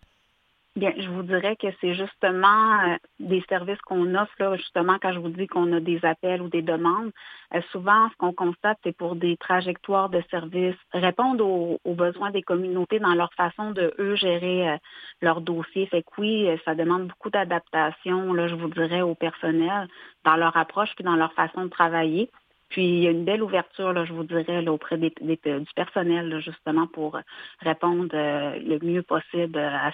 Bien, 0.76 0.94
je 0.98 1.10
vous 1.10 1.24
dirais 1.24 1.56
que 1.56 1.68
c'est 1.82 1.94
justement 1.94 2.80
euh, 2.84 2.96
des 3.20 3.44
services 3.50 3.82
qu'on 3.82 4.16
offre, 4.16 4.56
justement, 4.56 4.98
quand 5.02 5.12
je 5.12 5.20
vous 5.20 5.30
dis 5.30 5.48
qu'on 5.48 5.74
a 5.74 5.80
des 5.80 6.00
appels 6.06 6.42
ou 6.42 6.48
des 6.48 6.62
demandes. 6.62 7.12
Euh, 7.54 7.60
souvent, 7.72 8.08
ce 8.10 8.16
qu'on 8.18 8.34
constate, 8.34 8.78
c'est 8.84 8.96
pour 8.96 9.16
des 9.16 9.36
trajectoires 9.36 10.10
de 10.10 10.24
services, 10.30 10.78
répondre 10.94 11.46
aux, 11.46 11.96
besoins 11.96 12.32
des 12.32 12.44
communautés 12.44 13.00
dans 13.00 13.16
leur 13.16 13.34
façon 13.34 13.72
de, 13.72 13.94
eux, 14.00 14.16
gérer 14.16 14.70
euh, 14.70 14.78
leurs 15.22 15.42
dossiers. 15.42 15.88
Fait 15.88 16.04
que 16.04 16.10
oui, 16.20 16.48
ça 16.64 16.76
demande 16.76 17.08
beaucoup 17.08 17.32
d'adaptation, 17.32 18.32
là, 18.32 18.48
je 18.48 18.56
vous 18.56 18.70
dirais, 18.70 19.02
au 19.02 19.16
personnel, 19.16 19.90
dans 20.24 20.38
leur 20.38 20.56
approche 20.56 20.94
puis 20.96 21.04
dans 21.04 21.16
leur 21.16 21.34
façon 21.34 21.64
de 21.64 21.70
travailler. 21.70 22.30
Puis 22.70 22.86
il 22.86 23.04
y 23.04 23.08
a 23.08 23.12
une 23.12 23.26
belle 23.26 23.42
ouverture, 23.42 23.94
là, 23.94 24.06
je 24.06 24.14
vous 24.14 24.24
dirais, 24.24 24.62
là, 24.62 24.72
auprès 24.72 24.98
des, 24.98 25.12
du 25.22 25.74
personnel, 25.76 26.40
justement, 26.40 26.88
pour 26.88 27.18
répondre 27.60 28.10
le 28.14 28.80
mieux 28.86 29.02
possible 29.02 29.58
à 29.58 29.92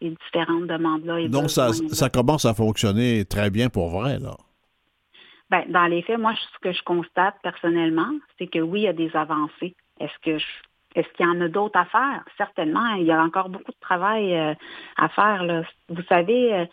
les 0.00 0.10
différentes 0.10 0.66
demandes-là. 0.66 1.28
Donc, 1.28 1.50
ça, 1.50 1.72
ça 1.72 2.08
commence 2.08 2.44
à 2.44 2.54
fonctionner 2.54 3.24
très 3.24 3.50
bien 3.50 3.68
pour 3.68 3.90
vrai, 3.90 4.18
là. 4.18 4.36
Bien, 5.50 5.64
dans 5.68 5.86
les 5.86 6.02
faits, 6.02 6.18
moi, 6.18 6.32
ce 6.34 6.58
que 6.60 6.72
je 6.72 6.82
constate 6.84 7.34
personnellement, 7.42 8.12
c'est 8.38 8.46
que 8.46 8.60
oui, 8.60 8.80
il 8.80 8.84
y 8.84 8.88
a 8.88 8.92
des 8.92 9.10
avancées. 9.16 9.74
Est-ce 9.98 10.18
que 10.22 10.38
est-ce 10.94 11.08
qu'il 11.10 11.24
y 11.24 11.28
en 11.28 11.40
a 11.40 11.48
d'autres 11.48 11.78
à 11.78 11.84
faire? 11.84 12.24
Certainement, 12.36 12.94
il 12.94 13.04
y 13.04 13.12
a 13.12 13.22
encore 13.22 13.48
beaucoup 13.48 13.70
de 13.70 13.80
travail 13.80 14.34
euh, 14.34 14.54
à 14.96 15.08
faire. 15.08 15.44
Là. 15.44 15.62
Vous 15.88 16.02
savez, 16.08 16.52
euh, 16.52 16.64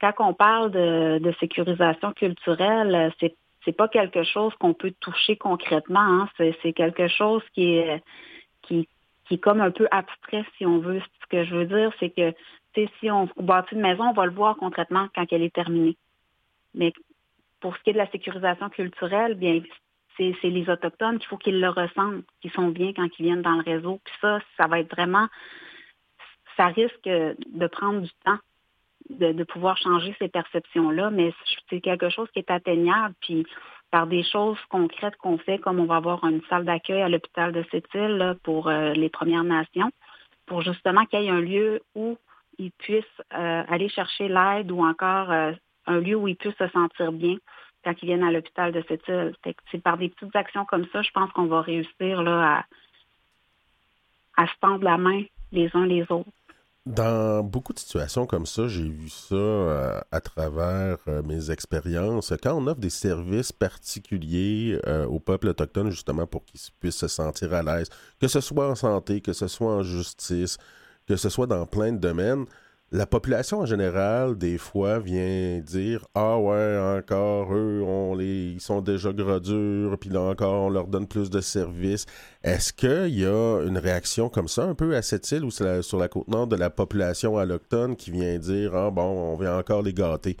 quand 0.00 0.12
on 0.20 0.32
parle 0.32 0.70
de, 0.70 1.34
sécurisation 1.38 2.12
culturelle, 2.12 2.94
euh, 2.94 3.10
c'est 3.20 3.36
c'est 3.64 3.76
pas 3.76 3.88
quelque 3.88 4.22
chose 4.24 4.54
qu'on 4.60 4.74
peut 4.74 4.94
toucher 5.00 5.36
concrètement. 5.36 6.00
Hein. 6.00 6.28
C'est 6.38 6.72
quelque 6.72 7.08
chose 7.08 7.42
qui 7.54 7.76
est 7.76 8.02
qui, 8.62 8.88
qui 9.26 9.34
est 9.34 9.38
comme 9.38 9.60
un 9.60 9.70
peu 9.70 9.88
abstrait, 9.90 10.44
si 10.56 10.66
on 10.66 10.78
veut. 10.78 11.00
Ce 11.22 11.26
que 11.28 11.44
je 11.44 11.54
veux 11.54 11.66
dire, 11.66 11.92
c'est 12.00 12.10
que 12.10 12.34
si 13.00 13.10
on 13.10 13.28
bâtit 13.36 13.74
une 13.74 13.80
maison, 13.80 14.04
on 14.04 14.12
va 14.12 14.26
le 14.26 14.32
voir 14.32 14.56
concrètement 14.56 15.08
quand 15.14 15.24
elle 15.32 15.42
est 15.42 15.54
terminée. 15.54 15.96
Mais 16.74 16.92
pour 17.60 17.76
ce 17.76 17.82
qui 17.82 17.90
est 17.90 17.94
de 17.94 17.98
la 17.98 18.10
sécurisation 18.10 18.68
culturelle, 18.68 19.34
bien, 19.34 19.60
c'est 20.16 20.34
les 20.44 20.68
Autochtones 20.68 21.18
qu'il 21.18 21.28
faut 21.28 21.36
qu'ils 21.36 21.60
le 21.60 21.68
ressentent, 21.68 22.24
qu'ils 22.40 22.52
sont 22.52 22.68
bien 22.68 22.92
quand 22.92 23.08
ils 23.18 23.24
viennent 23.24 23.42
dans 23.42 23.56
le 23.56 23.62
réseau. 23.62 24.00
Puis 24.04 24.14
ça, 24.20 24.40
ça 24.56 24.66
va 24.66 24.80
être 24.80 24.90
vraiment, 24.90 25.28
ça 26.56 26.66
risque 26.66 27.04
de 27.04 27.66
prendre 27.66 28.00
du 28.00 28.10
temps 28.24 28.38
de, 29.10 29.44
pouvoir 29.44 29.76
changer 29.78 30.14
ces 30.18 30.28
perceptions-là, 30.28 31.10
mais 31.10 31.32
c'est 31.70 31.80
quelque 31.80 32.08
chose 32.10 32.28
qui 32.32 32.40
est 32.40 32.50
atteignable. 32.50 33.14
Puis 33.20 33.46
par 33.90 34.06
des 34.06 34.22
choses 34.22 34.58
concrètes 34.68 35.16
qu'on 35.16 35.38
fait, 35.38 35.58
comme 35.58 35.80
on 35.80 35.86
va 35.86 35.96
avoir 35.96 36.24
une 36.24 36.42
salle 36.48 36.64
d'accueil 36.64 37.02
à 37.02 37.08
l'hôpital 37.08 37.52
de 37.52 37.64
Sept-Îles 37.70 38.36
pour 38.42 38.68
euh, 38.68 38.92
les 38.92 39.08
Premières 39.08 39.44
Nations, 39.44 39.90
pour 40.46 40.62
justement 40.62 41.06
qu'il 41.06 41.22
y 41.22 41.26
ait 41.26 41.30
un 41.30 41.40
lieu 41.40 41.80
où 41.94 42.18
ils 42.58 42.72
puissent 42.72 43.04
euh, 43.34 43.62
aller 43.68 43.88
chercher 43.88 44.28
l'aide 44.28 44.70
ou 44.70 44.84
encore 44.84 45.30
euh, 45.30 45.52
un 45.86 46.00
lieu 46.00 46.16
où 46.16 46.28
ils 46.28 46.36
puissent 46.36 46.58
se 46.58 46.68
sentir 46.68 47.12
bien 47.12 47.36
quand 47.84 47.94
ils 48.02 48.06
viennent 48.06 48.24
à 48.24 48.32
l'hôpital 48.32 48.72
de 48.72 48.84
cette 48.88 49.06
île. 49.08 49.34
C'est 49.70 49.82
par 49.82 49.96
des 49.96 50.08
petites 50.08 50.34
actions 50.34 50.64
comme 50.64 50.86
ça, 50.92 51.02
je 51.02 51.10
pense 51.12 51.30
qu'on 51.32 51.46
va 51.46 51.62
réussir 51.62 52.22
là, 52.22 52.64
à, 54.36 54.46
se 54.46 54.52
tendre 54.60 54.84
la 54.84 54.98
main 54.98 55.22
les 55.52 55.70
uns 55.74 55.86
les 55.86 56.02
autres. 56.10 56.30
Dans 56.88 57.44
beaucoup 57.44 57.74
de 57.74 57.78
situations 57.78 58.26
comme 58.26 58.46
ça, 58.46 58.66
j'ai 58.66 58.88
vu 58.88 59.10
ça 59.10 59.34
euh, 59.34 60.00
à 60.10 60.20
travers 60.20 60.96
mes 61.24 61.50
expériences. 61.50 62.32
Quand 62.42 62.54
on 62.54 62.66
offre 62.66 62.80
des 62.80 62.90
services 62.90 63.52
particuliers 63.52 64.80
au 65.08 65.20
peuple 65.20 65.48
autochtone, 65.48 65.90
justement 65.90 66.26
pour 66.26 66.44
qu'ils 66.46 66.60
puissent 66.80 66.96
se 66.96 67.08
sentir 67.08 67.52
à 67.52 67.62
l'aise, 67.62 67.88
que 68.20 68.26
ce 68.26 68.40
soit 68.40 68.70
en 68.70 68.74
santé, 68.74 69.20
que 69.20 69.34
ce 69.34 69.48
soit 69.48 69.70
en 69.70 69.82
justice, 69.82 70.56
que 71.06 71.16
ce 71.16 71.28
soit 71.28 71.46
dans 71.46 71.66
plein 71.66 71.92
de 71.92 71.98
domaines, 71.98 72.46
la 72.90 73.06
population 73.06 73.60
en 73.60 73.66
général, 73.66 74.38
des 74.38 74.56
fois, 74.56 74.98
vient 74.98 75.58
dire 75.60 76.06
Ah 76.14 76.38
ouais, 76.38 76.78
encore 76.98 77.52
eux, 77.52 77.82
on 77.84 78.14
les, 78.14 78.52
ils 78.52 78.60
sont 78.60 78.80
déjà 78.80 79.12
gradures, 79.12 79.98
puis 79.98 80.10
là 80.10 80.22
encore, 80.22 80.66
on 80.66 80.70
leur 80.70 80.86
donne 80.86 81.06
plus 81.06 81.28
de 81.28 81.40
services. 81.40 82.06
Est-ce 82.42 82.72
qu'il 82.72 83.18
y 83.18 83.26
a 83.26 83.62
une 83.66 83.78
réaction 83.78 84.28
comme 84.30 84.48
ça, 84.48 84.64
un 84.64 84.74
peu 84.74 84.96
à 84.96 85.02
cette 85.02 85.30
île 85.32 85.44
ou 85.44 85.50
sur 85.50 85.98
la 85.98 86.08
côte 86.08 86.28
nord 86.28 86.46
de 86.46 86.56
la 86.56 86.70
population 86.70 87.36
allochtone 87.36 87.94
qui 87.94 88.10
vient 88.10 88.38
dire 88.38 88.74
Ah 88.74 88.90
bon, 88.90 89.32
on 89.32 89.36
vient 89.36 89.58
encore 89.58 89.82
les 89.82 89.92
gâter? 89.92 90.36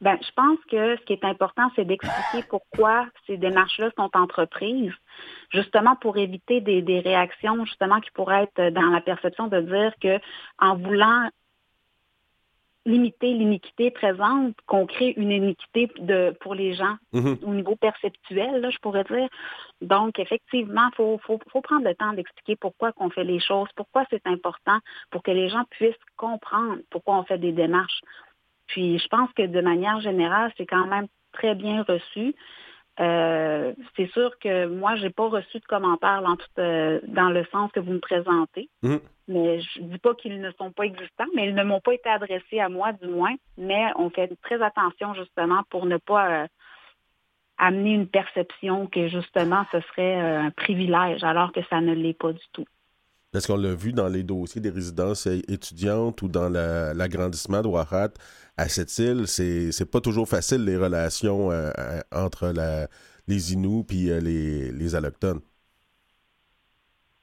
Ben, 0.00 0.18
je 0.20 0.30
pense 0.36 0.58
que 0.70 0.96
ce 0.96 1.04
qui 1.04 1.14
est 1.14 1.24
important, 1.24 1.70
c'est 1.74 1.86
d'expliquer 1.86 2.46
pourquoi 2.48 3.06
ces 3.26 3.38
démarches-là 3.38 3.90
sont 3.96 4.10
entreprises, 4.12 4.92
justement 5.50 5.96
pour 5.96 6.16
éviter 6.16 6.60
des, 6.60 7.00
réactions 7.00 7.64
justement 7.64 8.00
qui 8.00 8.10
pourraient 8.12 8.44
être 8.44 8.72
dans 8.72 8.90
la 8.90 9.00
perception 9.00 9.48
de 9.48 9.60
dire 9.60 9.92
que 10.00 10.18
en 10.58 10.76
voulant 10.76 11.28
limiter 12.86 13.34
l'iniquité 13.34 13.90
présente, 13.90 14.54
qu'on 14.66 14.86
crée 14.86 15.12
une 15.16 15.32
iniquité 15.32 15.90
de, 15.98 16.36
pour 16.40 16.54
les 16.54 16.74
gens 16.74 16.96
mm-hmm. 17.12 17.44
au 17.44 17.52
niveau 17.52 17.74
perceptuel, 17.74 18.60
là, 18.60 18.70
je 18.70 18.78
pourrais 18.78 19.02
dire. 19.02 19.28
Donc, 19.80 20.20
effectivement, 20.20 20.88
il 20.92 20.96
faut, 20.96 21.20
faut, 21.24 21.40
faut, 21.50 21.60
prendre 21.60 21.84
le 21.84 21.96
temps 21.96 22.12
d'expliquer 22.12 22.54
pourquoi 22.54 22.92
qu'on 22.92 23.10
fait 23.10 23.24
les 23.24 23.40
choses, 23.40 23.68
pourquoi 23.74 24.04
c'est 24.08 24.24
important, 24.26 24.78
pour 25.10 25.24
que 25.24 25.32
les 25.32 25.48
gens 25.48 25.64
puissent 25.70 25.94
comprendre 26.16 26.78
pourquoi 26.90 27.16
on 27.16 27.24
fait 27.24 27.38
des 27.38 27.52
démarches. 27.52 28.00
Puis 28.68 28.98
je 28.98 29.08
pense 29.08 29.32
que 29.32 29.46
de 29.46 29.60
manière 29.60 30.00
générale, 30.00 30.52
c'est 30.56 30.66
quand 30.66 30.86
même 30.86 31.08
très 31.32 31.54
bien 31.54 31.82
reçu. 31.82 32.34
Euh, 32.98 33.74
c'est 33.96 34.10
sûr 34.12 34.38
que 34.38 34.66
moi, 34.66 34.96
j'ai 34.96 35.10
pas 35.10 35.28
reçu 35.28 35.58
de 35.58 35.64
commentaires 35.66 36.22
dans, 36.22 36.36
euh, 36.58 37.00
dans 37.06 37.28
le 37.28 37.44
sens 37.46 37.70
que 37.72 37.80
vous 37.80 37.92
me 37.92 38.00
présentez. 38.00 38.70
Mmh. 38.82 38.96
Mais 39.28 39.60
je 39.60 39.80
dis 39.82 39.98
pas 39.98 40.14
qu'ils 40.14 40.40
ne 40.40 40.50
sont 40.52 40.70
pas 40.70 40.84
existants, 40.84 41.26
mais 41.34 41.48
ils 41.48 41.54
ne 41.54 41.64
m'ont 41.64 41.80
pas 41.80 41.94
été 41.94 42.08
adressés 42.08 42.60
à 42.60 42.68
moi, 42.68 42.92
du 42.92 43.08
moins. 43.08 43.34
Mais 43.58 43.84
on 43.96 44.08
fait 44.08 44.30
très 44.42 44.62
attention 44.62 45.14
justement 45.14 45.62
pour 45.68 45.84
ne 45.84 45.98
pas 45.98 46.44
euh, 46.44 46.46
amener 47.58 47.92
une 47.92 48.06
perception 48.06 48.86
que 48.86 49.08
justement 49.08 49.64
ce 49.72 49.80
serait 49.80 50.14
un 50.14 50.50
privilège, 50.50 51.24
alors 51.24 51.52
que 51.52 51.62
ça 51.68 51.80
ne 51.80 51.92
l'est 51.92 52.18
pas 52.18 52.32
du 52.32 52.44
tout. 52.52 52.66
Parce 53.36 53.48
qu'on 53.48 53.58
l'a 53.58 53.74
vu 53.74 53.92
dans 53.92 54.08
les 54.08 54.22
dossiers 54.22 54.62
des 54.62 54.70
résidences 54.70 55.26
étudiantes 55.26 56.22
ou 56.22 56.28
dans 56.28 56.48
l'agrandissement 56.48 57.60
de 57.60 57.68
Wahat 57.68 58.14
à 58.56 58.66
cette 58.70 58.96
île, 58.96 59.26
c'est 59.26 59.90
pas 59.90 60.00
toujours 60.00 60.26
facile 60.26 60.64
les 60.64 60.78
relations 60.78 61.50
euh, 61.50 61.70
euh, 61.78 62.00
entre 62.12 62.54
les 63.28 63.52
Inuits 63.52 63.84
et 63.90 64.10
euh, 64.10 64.20
les, 64.20 64.72
les 64.72 64.94
Allochtones. 64.94 65.42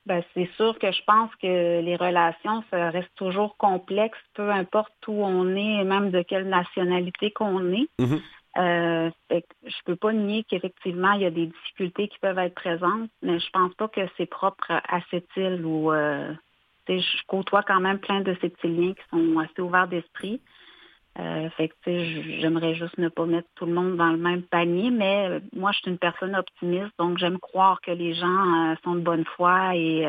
Ben, 0.06 0.22
c'est 0.36 0.48
sûr 0.56 0.78
que 0.78 0.92
je 0.92 1.02
pense 1.08 1.32
que 1.42 1.82
les 1.82 1.96
relations, 1.96 2.64
ça 2.70 2.92
reste 2.92 3.10
toujours 3.16 3.58
complexe, 3.58 4.20
peu 4.36 4.52
importe 4.52 4.94
où 5.08 5.14
on 5.14 5.48
est, 5.56 5.84
même 5.84 6.12
de 6.12 6.22
quelle 6.22 6.48
nationalité 6.48 7.32
qu'on 7.32 7.72
est. 7.72 7.90
Mm-hmm. 7.98 8.22
Euh, 8.58 9.10
je 9.32 9.84
peux 9.86 9.96
pas 9.96 10.14
nier 10.14 10.44
qu'effectivement, 10.44 11.14
il 11.14 11.22
y 11.22 11.26
a 11.26 11.32
des 11.32 11.48
difficultés 11.48 12.08
qui 12.08 12.20
peuvent 12.20 12.38
être 12.38 12.54
présentes, 12.54 13.10
mais 13.22 13.40
je 13.40 13.50
pense 13.52 13.74
pas 13.76 13.88
que 13.88 14.02
c'est 14.18 14.28
propre 14.28 14.72
à 14.72 15.00
cette 15.10 15.30
île 15.36 15.66
où 15.66 15.92
euh, 15.92 16.32
je 16.88 17.24
côtoie 17.28 17.64
quand 17.64 17.80
même 17.80 18.00
plein 18.00 18.22
de 18.22 18.36
ces 18.42 18.50
petits 18.50 18.68
liens 18.68 18.94
qui 18.94 19.04
sont 19.10 19.40
assez 19.40 19.62
ouverts 19.62 19.88
d'esprit. 19.88 20.40
Euh, 21.20 21.50
fait 21.52 21.70
que, 21.70 22.04
j'aimerais 22.40 22.74
juste 22.74 22.98
ne 22.98 23.08
pas 23.08 23.26
mettre 23.26 23.48
tout 23.56 23.68
le 23.68 23.74
monde 23.74 23.98
dans 23.98 24.10
le 24.10 24.18
même 24.18 24.42
panier, 24.44 24.90
mais 24.90 25.30
euh, 25.30 25.40
moi, 25.56 25.72
je 25.72 25.80
suis 25.80 25.92
une 25.92 26.00
personne 26.00 26.36
optimiste, 26.36 26.92
donc 26.98 27.20
j'aime 27.20 27.38
croire 27.38 27.80
que 27.82 27.92
les 27.92 28.16
gens 28.16 28.72
euh, 28.72 28.76
sont 28.84 28.96
de 28.96 29.02
bonne 29.02 29.26
foi 29.26 29.76
et 29.76 30.08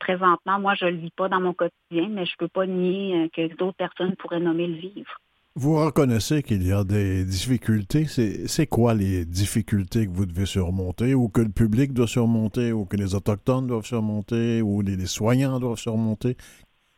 présentement, 0.00 0.60
moi, 0.60 0.74
je 0.74 0.84
le 0.84 0.96
vis 0.96 1.10
pas 1.10 1.30
dans 1.30 1.40
mon 1.40 1.54
quotidien, 1.54 2.08
mais 2.10 2.26
je 2.26 2.36
peux 2.36 2.48
pas 2.48 2.66
nier 2.66 3.30
que 3.34 3.54
d'autres 3.56 3.76
personnes 3.76 4.16
pourraient 4.16 4.38
nommer 4.38 4.66
le 4.66 4.74
vivre. 4.74 5.18
Vous 5.54 5.76
reconnaissez 5.76 6.42
qu'il 6.42 6.66
y 6.66 6.72
a 6.72 6.82
des 6.82 7.24
difficultés. 7.24 8.06
C'est 8.06 8.66
quoi 8.66 8.94
les 8.94 9.26
difficultés 9.26 10.06
que 10.06 10.12
vous 10.12 10.26
devez 10.26 10.46
surmonter 10.46 11.14
ou 11.14 11.28
que 11.28 11.42
le 11.42 11.50
public 11.50 11.92
doit 11.92 12.06
surmonter 12.06 12.72
ou 12.72 12.86
que 12.86 12.96
les 12.96 13.14
Autochtones 13.14 13.66
doivent 13.66 13.84
surmonter 13.84 14.62
ou 14.62 14.80
les 14.80 15.06
soignants 15.06 15.60
doivent 15.60 15.78
surmonter? 15.78 16.36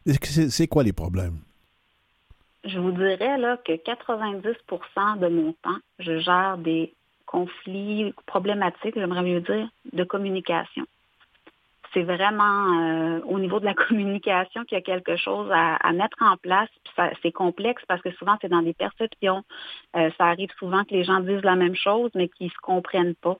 C'est 0.06 0.68
quoi 0.68 0.84
les 0.84 0.92
problèmes? 0.92 1.38
je 2.64 2.78
vous 2.78 2.92
dirais 2.92 3.38
là, 3.38 3.58
que 3.58 3.72
90% 3.72 5.18
de 5.18 5.28
mon 5.28 5.52
temps, 5.52 5.78
je 5.98 6.18
gère 6.18 6.58
des 6.58 6.94
conflits 7.26 8.14
problématiques, 8.26 8.94
j'aimerais 8.94 9.22
mieux 9.22 9.40
dire, 9.40 9.68
de 9.92 10.04
communication. 10.04 10.84
C'est 11.94 12.02
vraiment 12.02 12.74
euh, 12.74 13.20
au 13.24 13.38
niveau 13.38 13.60
de 13.60 13.64
la 13.64 13.74
communication 13.88 14.64
qu'il 14.64 14.76
y 14.76 14.80
a 14.80 14.84
quelque 14.84 15.16
chose 15.16 15.48
à, 15.52 15.92
mettre 15.92 16.18
en 16.20 16.36
place. 16.36 16.68
C'est 17.22 17.32
complexe 17.32 17.82
parce 17.88 18.02
que 18.02 18.10
souvent, 18.12 18.36
c'est 18.40 18.48
dans 18.48 18.62
des 18.62 18.74
perceptions. 18.74 19.42
Euh, 19.96 20.10
ça 20.18 20.26
arrive 20.26 20.50
souvent 20.58 20.84
que 20.84 20.90
les 20.90 21.04
gens 21.04 21.20
disent 21.20 21.44
la 21.44 21.56
même 21.56 21.76
chose, 21.76 22.10
mais 22.14 22.28
qu'ils 22.28 22.48
ne 22.48 22.52
se 22.52 22.58
comprennent 22.62 23.14
pas. 23.14 23.36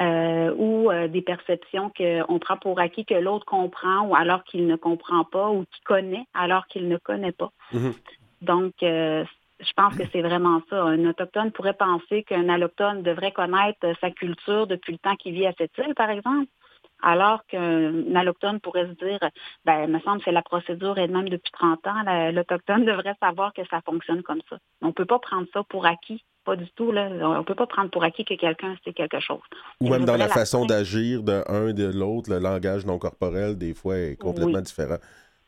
Euh, 0.00 0.52
ou 0.56 0.90
des 1.08 1.22
perceptions 1.22 1.88
qu'on 1.96 2.38
prend 2.40 2.56
pour 2.56 2.80
acquis 2.80 3.04
que 3.04 3.14
l'autre 3.14 3.46
comprend 3.46 4.00
ou 4.08 4.16
alors 4.16 4.42
qu'il 4.42 4.66
ne 4.66 4.74
comprend 4.74 5.22
pas 5.22 5.50
ou 5.50 5.64
qu'il 5.70 5.84
connaît 5.84 6.26
alors 6.34 6.66
qu'il 6.66 6.88
ne 6.88 6.96
connaît 6.96 7.30
pas. 7.30 7.52
Mm-hmm. 7.72 7.94
Donc, 8.42 8.72
je 8.80 9.72
pense 9.76 9.96
que 9.96 10.02
c'est 10.12 10.20
vraiment 10.20 10.62
ça. 10.68 10.82
Un 10.82 11.06
autochtone 11.06 11.52
pourrait 11.52 11.74
penser 11.74 12.24
qu'un 12.24 12.48
allochtone 12.48 13.02
devrait 13.02 13.30
connaître 13.30 13.86
sa 14.00 14.10
culture 14.10 14.66
depuis 14.66 14.92
le 14.92 14.98
temps 14.98 15.14
qu'il 15.14 15.34
vit 15.34 15.46
à 15.46 15.52
cette 15.56 15.76
île, 15.78 15.94
par 15.94 16.10
exemple. 16.10 16.50
Alors 17.06 17.44
qu'un 17.46 18.16
allochtone 18.16 18.60
pourrait 18.60 18.86
se 18.86 19.04
dire, 19.04 19.18
ben, 19.66 19.84
il 19.84 19.92
me 19.92 20.00
semble 20.00 20.18
que 20.18 20.24
c'est 20.24 20.32
la 20.32 20.42
procédure 20.42 20.96
et 20.96 21.06
même 21.06 21.28
depuis 21.28 21.52
30 21.52 21.86
ans, 21.86 22.30
l'autochtone 22.32 22.84
devrait 22.86 23.14
savoir 23.20 23.52
que 23.52 23.60
ça 23.68 23.82
fonctionne 23.84 24.22
comme 24.22 24.40
ça. 24.48 24.56
On 24.80 24.88
ne 24.88 24.92
peut 24.92 25.04
pas 25.04 25.18
prendre 25.18 25.46
ça 25.52 25.62
pour 25.68 25.84
acquis. 25.84 26.24
Pas 26.46 26.56
du 26.56 26.68
tout. 26.76 26.92
Là. 26.92 27.08
On 27.22 27.38
ne 27.38 27.42
peut 27.42 27.54
pas 27.54 27.66
prendre 27.66 27.90
pour 27.90 28.04
acquis 28.04 28.24
que 28.24 28.34
quelqu'un 28.34 28.74
sait 28.84 28.92
quelque 28.92 29.20
chose. 29.20 29.40
Ou 29.80 29.88
même 29.88 30.04
dans 30.04 30.16
la, 30.16 30.28
façon 30.28 30.64
d'agir 30.66 31.22
de 31.22 31.42
un 31.46 31.68
et 31.68 31.72
de 31.72 31.90
l'autre, 31.90 32.30
le 32.30 32.38
langage 32.38 32.86
non 32.86 32.98
corporel, 32.98 33.56
des 33.56 33.74
fois, 33.74 33.96
est 33.96 34.16
complètement 34.16 34.60
différent. 34.60 34.98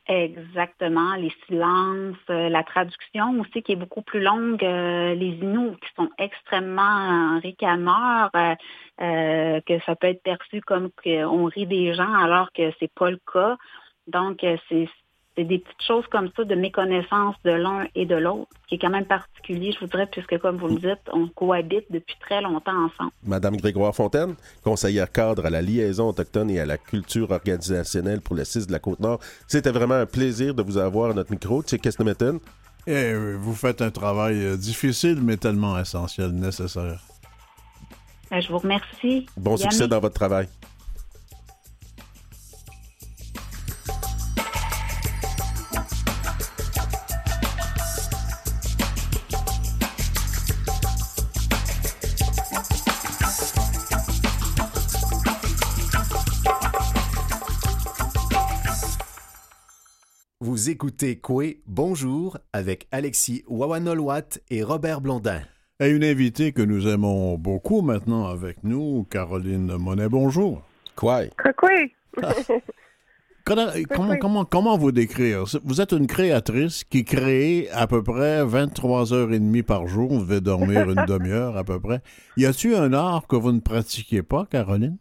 Exactement, 0.08 1.16
les 1.16 1.32
silences, 1.46 2.16
euh, 2.30 2.48
la 2.48 2.62
traduction 2.62 3.40
aussi 3.40 3.60
qui 3.64 3.72
est 3.72 3.76
beaucoup 3.76 4.02
plus 4.02 4.20
longue, 4.20 4.62
euh, 4.62 5.14
les 5.14 5.30
Inuits 5.30 5.76
qui 5.80 5.88
sont 5.96 6.08
extrêmement 6.18 7.40
ricaneurs, 7.40 8.30
euh, 9.00 9.60
que 9.66 9.80
ça 9.84 9.96
peut 9.96 10.06
être 10.06 10.22
perçu 10.22 10.60
comme 10.60 10.90
qu'on 11.02 11.46
rit 11.46 11.66
des 11.66 11.92
gens 11.94 12.14
alors 12.14 12.52
que 12.52 12.70
c'est 12.78 12.92
pas 12.94 13.10
le 13.10 13.18
cas. 13.32 13.56
Donc 14.06 14.38
c'est 14.68 14.88
c'est 15.36 15.44
des 15.44 15.58
petites 15.58 15.82
choses 15.86 16.04
comme 16.10 16.30
ça 16.36 16.44
de 16.44 16.54
méconnaissance 16.54 17.36
de 17.44 17.50
l'un 17.50 17.86
et 17.94 18.06
de 18.06 18.14
l'autre, 18.14 18.48
qui 18.68 18.76
est 18.76 18.78
quand 18.78 18.90
même 18.90 19.04
particulier, 19.04 19.72
je 19.72 19.80
vous 19.80 19.86
dirais, 19.86 20.08
puisque, 20.10 20.38
comme 20.38 20.56
vous 20.56 20.68
le 20.68 20.76
dites, 20.76 21.02
on 21.12 21.28
cohabite 21.28 21.84
depuis 21.90 22.16
très 22.20 22.40
longtemps 22.40 22.86
ensemble. 22.86 23.12
Madame 23.24 23.56
Grégoire 23.56 23.94
Fontaine, 23.94 24.34
conseillère 24.64 25.12
cadre 25.12 25.46
à 25.46 25.50
la 25.50 25.60
liaison 25.60 26.08
autochtone 26.08 26.50
et 26.50 26.58
à 26.58 26.66
la 26.66 26.78
culture 26.78 27.30
organisationnelle 27.30 28.22
pour 28.22 28.34
le 28.34 28.44
CIS 28.44 28.66
de 28.66 28.72
la 28.72 28.78
Côte-Nord, 28.78 29.20
c'était 29.46 29.72
vraiment 29.72 29.94
un 29.94 30.06
plaisir 30.06 30.54
de 30.54 30.62
vous 30.62 30.78
avoir 30.78 31.10
à 31.10 31.14
notre 31.14 31.30
micro. 31.30 31.62
Tu 31.62 31.70
sais, 31.70 31.78
qu'est-ce 31.78 31.98
que 31.98 32.40
Et 32.86 33.14
vous 33.36 33.54
faites 33.54 33.82
un 33.82 33.90
travail 33.90 34.42
euh, 34.42 34.56
difficile, 34.56 35.20
mais 35.22 35.36
tellement 35.36 35.78
essentiel, 35.78 36.30
nécessaire. 36.30 37.00
Ben, 38.30 38.40
je 38.40 38.48
vous 38.48 38.58
remercie. 38.58 39.26
Bon 39.36 39.56
succès 39.56 39.86
dans 39.86 40.00
votre 40.00 40.14
travail. 40.14 40.48
Vous 60.66 60.72
écoutez 60.72 61.14
Coué 61.14 61.62
Bonjour 61.68 62.38
avec 62.52 62.88
Alexis 62.90 63.44
Wawanolwat 63.46 64.40
et 64.50 64.64
Robert 64.64 65.00
Blondin. 65.00 65.40
Et 65.78 65.90
une 65.90 66.02
invitée 66.02 66.50
que 66.50 66.60
nous 66.60 66.88
aimons 66.88 67.38
beaucoup 67.38 67.82
maintenant 67.82 68.26
avec 68.26 68.64
nous, 68.64 69.06
Caroline 69.08 69.76
Monet. 69.76 70.08
Bonjour. 70.08 70.66
Quoi? 70.96 71.26
comment, 73.44 74.16
comment, 74.20 74.44
comment 74.44 74.76
vous 74.76 74.90
décrire? 74.90 75.44
Vous 75.62 75.80
êtes 75.80 75.92
une 75.92 76.08
créatrice 76.08 76.82
qui 76.82 77.04
crée 77.04 77.68
à 77.70 77.86
peu 77.86 78.02
près 78.02 78.44
23 78.44 79.12
heures 79.12 79.32
et 79.32 79.38
demie 79.38 79.62
par 79.62 79.86
jour. 79.86 80.12
Vous 80.12 80.24
devez 80.24 80.40
dormir 80.40 80.90
une 80.90 81.04
demi-heure 81.06 81.56
à 81.56 81.62
peu 81.62 81.78
près. 81.78 82.00
Y 82.38 82.46
a-t-il 82.46 82.74
un 82.74 82.92
art 82.92 83.28
que 83.28 83.36
vous 83.36 83.52
ne 83.52 83.60
pratiquez 83.60 84.24
pas, 84.24 84.48
Caroline? 84.50 84.96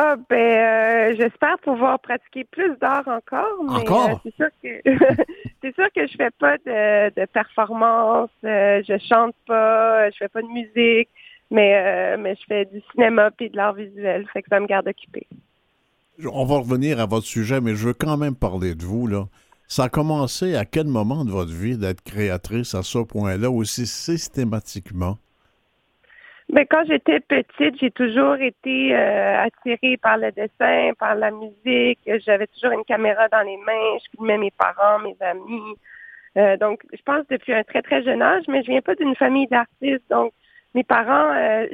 Ah 0.00 0.14
ben 0.30 0.36
euh, 0.36 1.14
j'espère 1.18 1.58
pouvoir 1.58 1.98
pratiquer 1.98 2.44
plus 2.44 2.76
d'art 2.76 3.08
encore, 3.08 3.64
mais 3.64 3.80
encore? 3.80 4.10
Euh, 4.10 4.14
c'est 4.22 4.36
sûr 4.36 4.48
que 4.62 4.68
c'est 5.60 5.74
sûr 5.74 5.86
que 5.92 6.06
je 6.06 6.16
fais 6.16 6.30
pas 6.38 6.56
de, 6.58 7.20
de 7.20 7.26
performance, 7.26 8.30
euh, 8.44 8.80
je 8.86 8.96
chante 9.08 9.34
pas, 9.48 10.08
je 10.10 10.18
fais 10.18 10.28
pas 10.28 10.40
de 10.40 10.46
musique, 10.46 11.08
mais 11.50 12.16
mais 12.16 12.36
je 12.36 12.42
fais 12.46 12.64
du 12.66 12.80
cinéma 12.92 13.30
et 13.40 13.48
de 13.48 13.56
l'art 13.56 13.72
visuel, 13.72 14.24
fait 14.32 14.42
que 14.42 14.48
ça 14.50 14.60
me 14.60 14.68
garde 14.68 14.86
occupée. 14.86 15.26
On 16.32 16.44
va 16.44 16.58
revenir 16.58 17.00
à 17.00 17.06
votre 17.06 17.26
sujet, 17.26 17.60
mais 17.60 17.74
je 17.74 17.88
veux 17.88 17.94
quand 17.94 18.16
même 18.16 18.36
parler 18.36 18.76
de 18.76 18.84
vous 18.84 19.08
là. 19.08 19.24
Ça 19.66 19.84
a 19.84 19.88
commencé 19.88 20.54
à 20.54 20.64
quel 20.64 20.86
moment 20.86 21.24
de 21.24 21.32
votre 21.32 21.52
vie 21.52 21.76
d'être 21.76 22.02
créatrice 22.02 22.72
à 22.76 22.84
ce 22.84 22.98
point-là 22.98 23.50
aussi 23.50 23.84
systématiquement? 23.84 25.18
Mais 26.50 26.64
quand 26.64 26.84
j'étais 26.86 27.20
petite, 27.20 27.78
j'ai 27.78 27.90
toujours 27.90 28.36
été 28.36 28.96
euh, 28.96 29.42
attirée 29.42 29.98
par 29.98 30.16
le 30.16 30.32
dessin, 30.32 30.92
par 30.98 31.14
la 31.14 31.30
musique. 31.30 31.98
J'avais 32.24 32.46
toujours 32.46 32.72
une 32.72 32.84
caméra 32.84 33.28
dans 33.28 33.42
les 33.42 33.58
mains. 33.58 33.98
Je 34.02 34.16
filmais 34.16 34.38
mes 34.38 34.50
parents, 34.52 34.98
mes 35.00 35.16
amis. 35.20 35.76
Euh, 36.38 36.56
donc, 36.56 36.82
je 36.92 37.02
pense 37.04 37.26
depuis 37.28 37.52
un 37.52 37.64
très 37.64 37.82
très 37.82 38.02
jeune 38.02 38.22
âge, 38.22 38.44
mais 38.48 38.62
je 38.62 38.70
viens 38.70 38.80
pas 38.80 38.94
d'une 38.94 39.14
famille 39.14 39.46
d'artistes. 39.48 40.08
Donc, 40.08 40.32
mes 40.74 40.84
parents, 40.84 41.34
euh, 41.34 41.66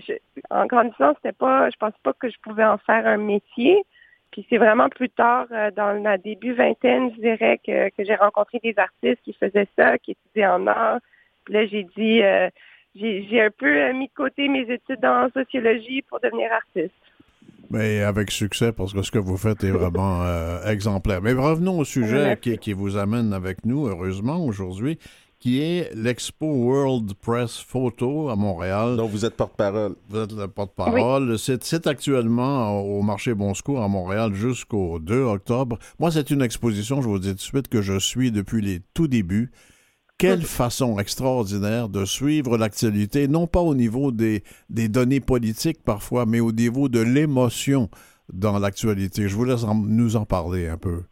en 0.51 0.67
grandissant, 0.67 1.15
c'était 1.17 1.37
pas, 1.37 1.71
je 1.71 1.77
pense 1.77 1.95
pas 2.03 2.13
que 2.13 2.29
je 2.29 2.39
pouvais 2.43 2.65
en 2.65 2.79
faire 2.79 3.07
un 3.07 3.19
métier. 3.19 3.85
Puis 4.33 4.45
c'est 4.51 4.59
vraiment 4.59 4.89
plus 4.89 5.11
tard, 5.11 5.47
dans 5.77 6.03
ma 6.03 6.19
début 6.19 6.55
vingtaine, 6.55 7.13
je 7.15 7.21
dirais 7.21 7.61
que, 7.65 7.91
que 7.91 8.05
j'ai 8.05 8.17
rencontré 8.17 8.59
des 8.59 8.75
artistes 8.77 9.23
qui 9.23 9.33
faisaient 9.35 9.69
ça, 9.79 9.97
qui 9.99 10.13
étudiaient 10.13 10.49
en 10.49 10.67
art. 10.67 10.99
Puis 11.45 11.55
là, 11.55 11.67
j'ai 11.67 11.85
dit 11.97 12.21
j'ai 12.95 13.41
un 13.41 13.51
peu 13.51 13.67
euh, 13.67 13.93
mis 13.93 14.07
de 14.07 14.13
côté 14.15 14.49
mes 14.49 14.63
études 14.63 15.05
en 15.05 15.29
sociologie 15.31 16.03
pour 16.03 16.21
devenir 16.21 16.51
artiste. 16.53 16.95
Mais 17.71 18.03
avec 18.03 18.31
succès, 18.31 18.73
parce 18.73 18.93
que 18.93 19.03
ce 19.03 19.11
que 19.11 19.19
vous 19.19 19.37
faites 19.37 19.65
est 19.65 19.71
vraiment 19.71 20.23
euh, 20.23 20.65
exemplaire. 20.67 21.21
Mais 21.23 21.33
revenons 21.33 21.79
au 21.79 21.85
sujet 21.85 22.39
qui, 22.41 22.57
qui, 22.59 22.73
vous 22.73 22.97
amène 22.97 23.33
avec 23.33 23.65
nous, 23.65 23.87
heureusement, 23.89 24.45
aujourd'hui, 24.45 24.99
qui 25.45 25.61
est 25.61 25.91
l'Expo 25.95 26.47
World 26.47 27.15
Press 27.15 27.59
Photo 27.59 28.29
à 28.31 28.37
Montréal. 28.37 28.97
Donc, 28.97 29.11
vous 29.11 29.25
êtes 29.25 29.35
porte-parole. 29.35 29.95
Vous 30.09 30.21
êtes 30.21 30.33
le 30.33 30.49
porte-parole. 30.49 31.39
C'est 31.39 31.87
actuellement 31.87 32.81
au 32.81 33.03
marché 33.03 33.35
Bon 33.35 33.53
Secours 33.55 33.83
à 33.83 33.89
Montréal 33.89 34.35
jusqu'au 34.35 34.99
2 35.01 35.23
octobre. 35.23 35.79
Moi, 35.99 36.11
c'est 36.11 36.31
une 36.31 36.43
exposition, 36.43 37.03
je 37.03 37.09
vous 37.09 37.19
dis 37.19 37.29
tout 37.31 37.35
de 37.35 37.41
suite, 37.41 37.69
que 37.69 37.83
je 37.83 37.99
suis 37.99 38.31
depuis 38.31 38.63
les 38.63 38.81
tout 38.95 39.07
débuts. 39.07 39.51
Quelle 40.19 40.43
façon 40.43 40.99
extraordinaire 40.99 41.89
de 41.89 42.05
suivre 42.05 42.57
l'actualité, 42.57 43.27
non 43.27 43.47
pas 43.47 43.61
au 43.61 43.75
niveau 43.75 44.13
des, 44.13 44.43
données 44.71 45.21
politiques 45.21 45.83
parfois, 45.85 46.25
mais 46.25 46.41
au 46.41 46.53
niveau 46.53 46.89
de 46.89 47.01
l'émotion 47.01 47.89
dans 48.33 48.59
l'actualité. 48.59 49.29
Je 49.29 49.35
vous 49.35 49.45
laisse 49.45 49.67
nous 49.67 50.17
en 50.17 50.25
parler 50.25 50.69
un 50.69 50.79
peu. 50.79 51.03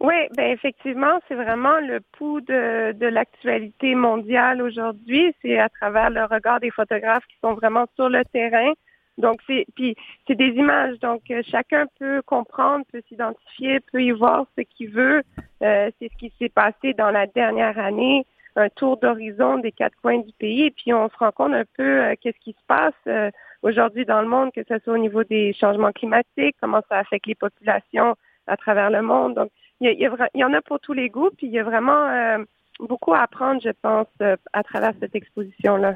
Oui, 0.00 0.14
ben 0.36 0.50
effectivement, 0.52 1.20
c'est 1.26 1.36
vraiment 1.36 1.78
le 1.80 2.00
pouls 2.18 2.42
de 2.42 3.06
l'actualité 3.06 3.94
mondiale 3.94 4.60
aujourd'hui. 4.60 5.32
C'est 5.40 5.58
à 5.58 5.68
travers 5.68 6.10
le 6.10 6.24
regard 6.24 6.60
des 6.60 6.70
photographes 6.70 7.24
qui 7.28 7.36
sont 7.42 7.54
vraiment 7.54 7.86
sur 7.94 8.08
le 8.08 8.22
terrain, 8.32 8.72
donc, 9.18 9.40
c'est 9.46 9.66
puis 9.74 9.96
c'est 10.26 10.34
des 10.34 10.48
images. 10.48 10.98
Donc, 11.00 11.22
euh, 11.30 11.42
chacun 11.50 11.86
peut 11.98 12.22
comprendre, 12.22 12.84
peut 12.92 13.02
s'identifier, 13.08 13.80
peut 13.92 14.02
y 14.02 14.10
voir 14.10 14.46
ce 14.56 14.62
qu'il 14.62 14.90
veut. 14.90 15.22
Euh, 15.62 15.90
c'est 15.98 16.10
ce 16.12 16.16
qui 16.18 16.32
s'est 16.38 16.48
passé 16.48 16.92
dans 16.94 17.10
la 17.10 17.26
dernière 17.26 17.78
année, 17.78 18.26
un 18.56 18.68
tour 18.68 18.96
d'horizon 18.98 19.58
des 19.58 19.72
quatre 19.72 19.96
coins 20.02 20.18
du 20.18 20.32
pays. 20.32 20.70
Puis, 20.70 20.92
on 20.92 21.08
se 21.08 21.16
rend 21.16 21.32
compte 21.32 21.54
un 21.54 21.64
peu 21.76 22.04
euh, 22.04 22.14
qu'est-ce 22.20 22.38
qui 22.40 22.52
se 22.52 22.66
passe 22.66 23.32
aujourd'hui 23.62 24.04
dans 24.04 24.20
le 24.20 24.28
monde, 24.28 24.52
que 24.52 24.62
ce 24.68 24.78
soit 24.78 24.94
au 24.94 24.98
niveau 24.98 25.24
des 25.24 25.52
changements 25.54 25.92
climatiques, 25.92 26.56
comment 26.60 26.82
ça 26.88 26.98
affecte 26.98 27.26
les 27.26 27.34
populations 27.34 28.14
à 28.46 28.56
travers 28.56 28.90
le 28.90 29.02
monde. 29.02 29.34
Donc, 29.34 29.50
il 29.80 29.86
y, 29.86 30.06
a, 30.06 30.28
il 30.34 30.40
y, 30.40 30.44
en 30.44 30.52
a 30.54 30.62
pour 30.62 30.80
tous 30.80 30.92
les 30.94 31.10
goûts. 31.10 31.30
Puis, 31.36 31.48
il 31.48 31.52
y 31.52 31.58
a 31.58 31.64
vraiment 31.64 32.44
beaucoup 32.80 33.14
à 33.14 33.20
apprendre, 33.20 33.60
je 33.62 33.70
pense, 33.82 34.08
euh, 34.22 34.36
à 34.52 34.62
travers 34.62 34.92
cette 35.00 35.14
exposition-là. 35.14 35.94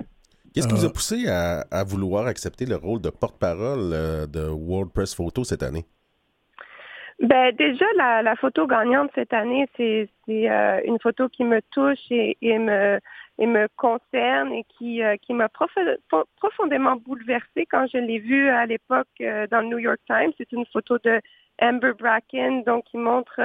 Qu'est-ce 0.52 0.68
qui 0.68 0.74
vous 0.74 0.84
Euh. 0.84 0.88
a 0.88 0.92
poussé 0.92 1.28
à, 1.28 1.60
à 1.70 1.84
vouloir 1.84 2.26
accepter 2.26 2.66
le 2.66 2.76
rôle 2.76 3.00
de 3.00 3.10
porte-parole 3.10 3.92
euh, 3.92 4.26
de 4.26 4.48
World 4.48 4.92
Press 4.92 5.14
Photo 5.14 5.44
cette 5.44 5.62
année? 5.62 5.84
Ben 7.20 7.54
déjà 7.54 7.84
la, 7.98 8.22
la 8.22 8.34
photo 8.34 8.66
gagnante 8.66 9.10
cette 9.14 9.34
année, 9.34 9.68
c'est 9.76 10.08
c'est, 10.24 10.50
euh, 10.50 10.80
une 10.86 10.98
photo 11.00 11.28
qui 11.28 11.44
me 11.44 11.60
touche 11.70 11.98
et, 12.10 12.38
et 12.40 12.58
me 12.58 12.98
et 13.38 13.46
me 13.46 13.68
concerne 13.76 14.52
et 14.54 14.64
qui 14.78 15.02
euh, 15.02 15.16
qui 15.20 15.34
m'a 15.34 15.50
prof- 15.50 15.98
pro- 16.08 16.24
profondément 16.36 16.96
bouleversée 16.96 17.66
quand 17.70 17.86
je 17.92 17.98
l'ai 17.98 18.20
vue 18.20 18.48
à 18.48 18.64
l'époque 18.64 19.08
euh, 19.20 19.46
dans 19.50 19.60
le 19.60 19.66
New 19.68 19.78
York 19.78 20.00
Times. 20.06 20.32
C'est 20.38 20.50
une 20.52 20.64
photo 20.72 20.96
de 21.04 21.20
Amber 21.60 21.92
Bracken, 21.98 22.64
donc 22.64 22.84
qui 22.84 22.96
montre 22.96 23.38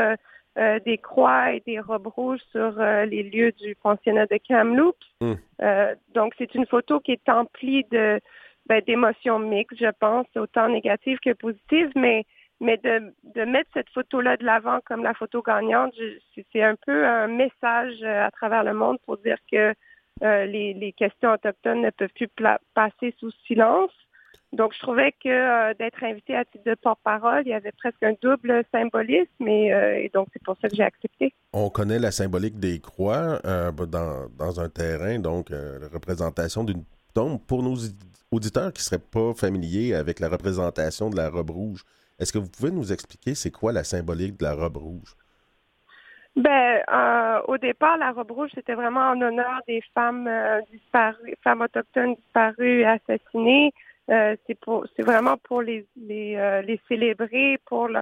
euh, 0.58 0.80
des 0.80 0.98
croix 0.98 1.54
et 1.54 1.62
des 1.66 1.80
robes 1.80 2.08
rouges 2.08 2.42
sur 2.52 2.80
euh, 2.80 3.06
les 3.06 3.24
lieux 3.24 3.52
du 3.54 3.76
pensionnat 3.76 4.26
de 4.26 4.38
Kamloops. 4.38 4.98
Mm. 5.22 5.34
Euh, 5.62 5.96
donc 6.14 6.34
c'est 6.38 6.54
une 6.56 6.66
photo 6.66 7.00
qui 7.00 7.12
est 7.12 7.30
emplie 7.30 7.84
de 7.92 8.20
ben, 8.68 8.82
d'émotions 8.88 9.38
mixtes, 9.40 9.78
je 9.80 9.92
pense, 10.00 10.26
autant 10.36 10.70
négatives 10.70 11.20
que 11.24 11.34
positives, 11.34 11.92
mais 11.96 12.26
mais 12.62 12.78
de, 12.78 13.14
de 13.36 13.44
mettre 13.44 13.70
cette 13.74 13.90
photo-là 13.90 14.38
de 14.38 14.46
l'avant 14.46 14.80
comme 14.86 15.04
la 15.04 15.14
photo 15.14 15.42
gagnante, 15.42 15.94
je- 16.00 16.42
c'est- 16.54 16.64
un 16.64 16.76
peu 16.86 17.06
un 17.06 17.28
message 17.28 17.98
euh, 18.02 18.26
à 18.26 18.32
travers 18.32 18.64
le 18.64 18.74
monde 18.74 18.98
pour 19.06 19.18
dire 19.18 19.38
que 19.52 19.74
euh, 20.24 20.46
les, 20.46 20.74
les 20.74 20.94
questions 20.94 21.34
autochtones 21.34 21.82
ne 21.82 21.90
peuvent 21.90 22.14
plus 22.16 22.30
pla- 22.30 22.62
passer 22.74 23.14
sous 23.20 23.32
silence. 23.46 23.92
Donc, 24.56 24.74
je 24.74 24.80
trouvais 24.80 25.12
que 25.12 25.28
euh, 25.30 25.74
d'être 25.74 26.04
invité 26.04 26.36
à 26.36 26.46
titre 26.46 26.64
de 26.66 26.76
porte-parole, 26.76 27.44
il 27.46 27.50
y 27.50 27.54
avait 27.54 27.74
presque 27.74 28.02
un 28.04 28.14
double 28.22 28.64
symbolisme 28.72 29.48
et, 29.48 29.74
euh, 29.74 30.00
et 30.00 30.10
donc 30.14 30.30
c'est 30.32 30.44
pour 30.44 30.56
ça 30.62 30.70
que 30.70 30.76
j'ai 30.76 30.84
accepté. 30.84 31.34
On 31.54 31.70
connaît 31.70 32.00
la 32.00 32.12
symbolique 32.12 32.58
des 32.58 32.80
croix 32.80 33.40
euh, 33.46 33.72
dans, 33.72 34.30
dans 34.38 34.60
un 34.60 34.70
terrain, 34.70 35.20
donc 35.20 35.50
la 35.50 35.88
représentation 35.92 36.64
d'une 36.64 36.84
tombe. 37.14 37.40
Pour 37.46 37.64
nos 37.64 37.76
auditeurs 38.32 38.72
qui 38.72 38.82
ne 38.82 38.86
seraient 38.86 39.00
pas 39.00 39.34
familiers 39.34 39.94
avec 39.94 40.20
la 40.20 40.30
représentation 40.30 41.10
de 41.10 41.18
la 41.18 41.30
robe 41.30 41.50
rouge, 41.50 41.84
est-ce 42.20 42.32
que 42.32 42.38
vous 42.38 42.50
pouvez 42.50 42.72
nous 42.72 42.94
expliquer 42.94 43.36
c'est 43.36 43.52
quoi 43.52 43.74
la 43.74 43.84
symbolique 43.84 44.40
de 44.40 44.46
la 44.46 44.54
robe 44.54 44.78
rouge? 44.78 45.16
Ben, 46.36 46.82
euh, 46.92 47.42
au 47.48 47.58
départ, 47.58 47.98
la 47.98 48.12
robe 48.12 48.32
rouge, 48.32 48.52
c'était 48.54 48.74
vraiment 48.74 49.12
en 49.12 49.22
honneur 49.22 49.62
des 49.68 49.82
femmes 49.94 50.28
euh, 50.28 50.60
disparues, 50.72 51.36
femmes 51.42 51.62
autochtones 51.62 52.16
disparues 52.16 52.82
et 52.82 52.86
assassinées. 52.86 53.74
Euh, 54.12 54.36
c'est 54.46 54.60
pour, 54.60 54.86
c'est 54.96 55.02
vraiment 55.04 55.38
pour 55.38 55.62
les 55.62 55.88
les, 55.96 56.36
euh, 56.36 56.62
les 56.62 56.80
célébrer. 56.88 57.58
Pour 57.66 57.88
le, 57.88 58.02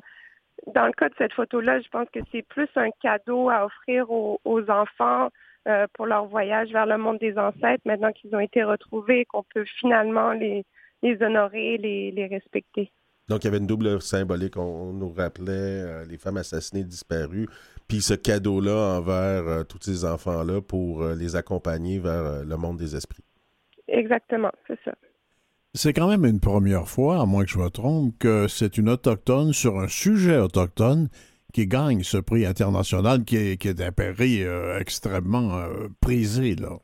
dans 0.73 0.85
le 0.85 0.91
cas 0.93 1.09
de 1.09 1.15
cette 1.17 1.33
photo-là, 1.33 1.79
je 1.81 1.89
pense 1.89 2.09
que 2.09 2.19
c'est 2.31 2.41
plus 2.41 2.69
un 2.75 2.89
cadeau 3.01 3.49
à 3.49 3.65
offrir 3.65 4.11
aux, 4.11 4.39
aux 4.43 4.69
enfants 4.69 5.29
euh, 5.67 5.87
pour 5.93 6.05
leur 6.05 6.25
voyage 6.25 6.69
vers 6.71 6.85
le 6.85 6.97
monde 6.97 7.19
des 7.19 7.37
ancêtres. 7.37 7.83
Maintenant 7.85 8.11
qu'ils 8.11 8.35
ont 8.35 8.39
été 8.39 8.63
retrouvés, 8.63 9.21
et 9.21 9.25
qu'on 9.25 9.43
peut 9.53 9.65
finalement 9.79 10.31
les 10.33 10.65
les 11.01 11.21
honorer, 11.21 11.77
les 11.77 12.11
les 12.11 12.27
respecter. 12.27 12.91
Donc, 13.29 13.43
il 13.43 13.47
y 13.47 13.47
avait 13.47 13.59
une 13.59 13.67
double 13.67 14.01
symbolique. 14.01 14.57
On, 14.57 14.89
on 14.89 14.93
nous 14.93 15.09
rappelait 15.09 15.51
euh, 15.51 16.05
les 16.05 16.17
femmes 16.17 16.35
assassinées 16.35 16.83
disparues, 16.83 17.47
puis 17.87 18.01
ce 18.01 18.13
cadeau-là 18.13 18.97
envers 18.97 19.47
euh, 19.47 19.63
tous 19.63 19.79
ces 19.81 20.03
enfants-là 20.03 20.61
pour 20.61 21.03
euh, 21.03 21.15
les 21.15 21.37
accompagner 21.37 21.99
vers 21.99 22.43
le 22.43 22.57
monde 22.57 22.75
des 22.75 22.97
esprits. 22.97 23.23
Exactement, 23.87 24.51
c'est 24.67 24.77
ça. 24.83 24.91
C'est 25.75 25.91
quand 25.91 26.07
même 26.07 26.23
une 26.23 26.39
première 26.39 26.87
fois, 26.87 27.19
à 27.19 27.25
moins 27.25 27.45
que 27.45 27.49
je 27.49 27.57
me 27.57 27.69
trompe, 27.71 28.13
que 28.19 28.47
c'est 28.47 28.77
une 28.77 28.89
autochtone 28.89 29.53
sur 29.53 29.79
un 29.79 29.87
sujet 29.87 30.37
autochtone 30.37 31.09
qui 31.51 31.65
gagne 31.65 32.03
ce 32.03 32.17
prix 32.17 32.45
international 32.45 33.25
qui 33.25 33.37
est, 33.37 33.57
qui 33.57 33.69
un 33.69 33.91
prix 33.91 34.43
euh, 34.43 34.77
extrêmement 34.79 35.57
euh, 35.57 35.87
prisé. 35.99 36.53
Là. 36.53 36.77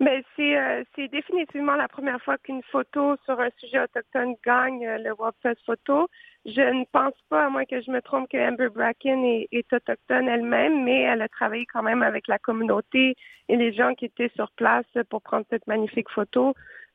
Mais 0.00 0.24
c'est 0.34 0.58
euh, 0.58 0.82
c'est 0.96 1.06
définitivement 1.12 1.76
la 1.76 1.86
première 1.86 2.20
fois 2.22 2.38
qu'une 2.38 2.64
photo 2.72 3.14
sur 3.24 3.38
un 3.38 3.50
sujet 3.58 3.78
autochtone 3.78 4.34
gagne 4.44 4.84
le 4.84 5.12
World 5.12 5.36
Press 5.40 5.58
Photo. 5.64 6.08
Je 6.44 6.60
ne 6.60 6.84
pense 6.90 7.14
pas, 7.28 7.46
à 7.46 7.50
moins 7.50 7.66
que 7.66 7.80
je 7.80 7.90
me 7.92 8.02
trompe, 8.02 8.28
que 8.28 8.36
Amber 8.36 8.68
Bracken 8.68 9.24
est 9.24 9.72
autochtone 9.72 10.26
elle-même, 10.26 10.82
mais 10.82 11.02
elle 11.02 11.22
a 11.22 11.28
travaillé 11.28 11.66
quand 11.72 11.84
même 11.84 12.02
avec 12.02 12.26
la 12.26 12.40
communauté 12.40 13.14
et 13.48 13.56
les 13.56 13.72
gens 13.72 13.94
qui 13.94 14.06
étaient 14.06 14.32
sur 14.34 14.50
place 14.56 14.86
pour 15.08 15.22
prendre 15.22 15.46
cette 15.50 15.68
magnifique 15.68 16.10
photo. 16.10 16.52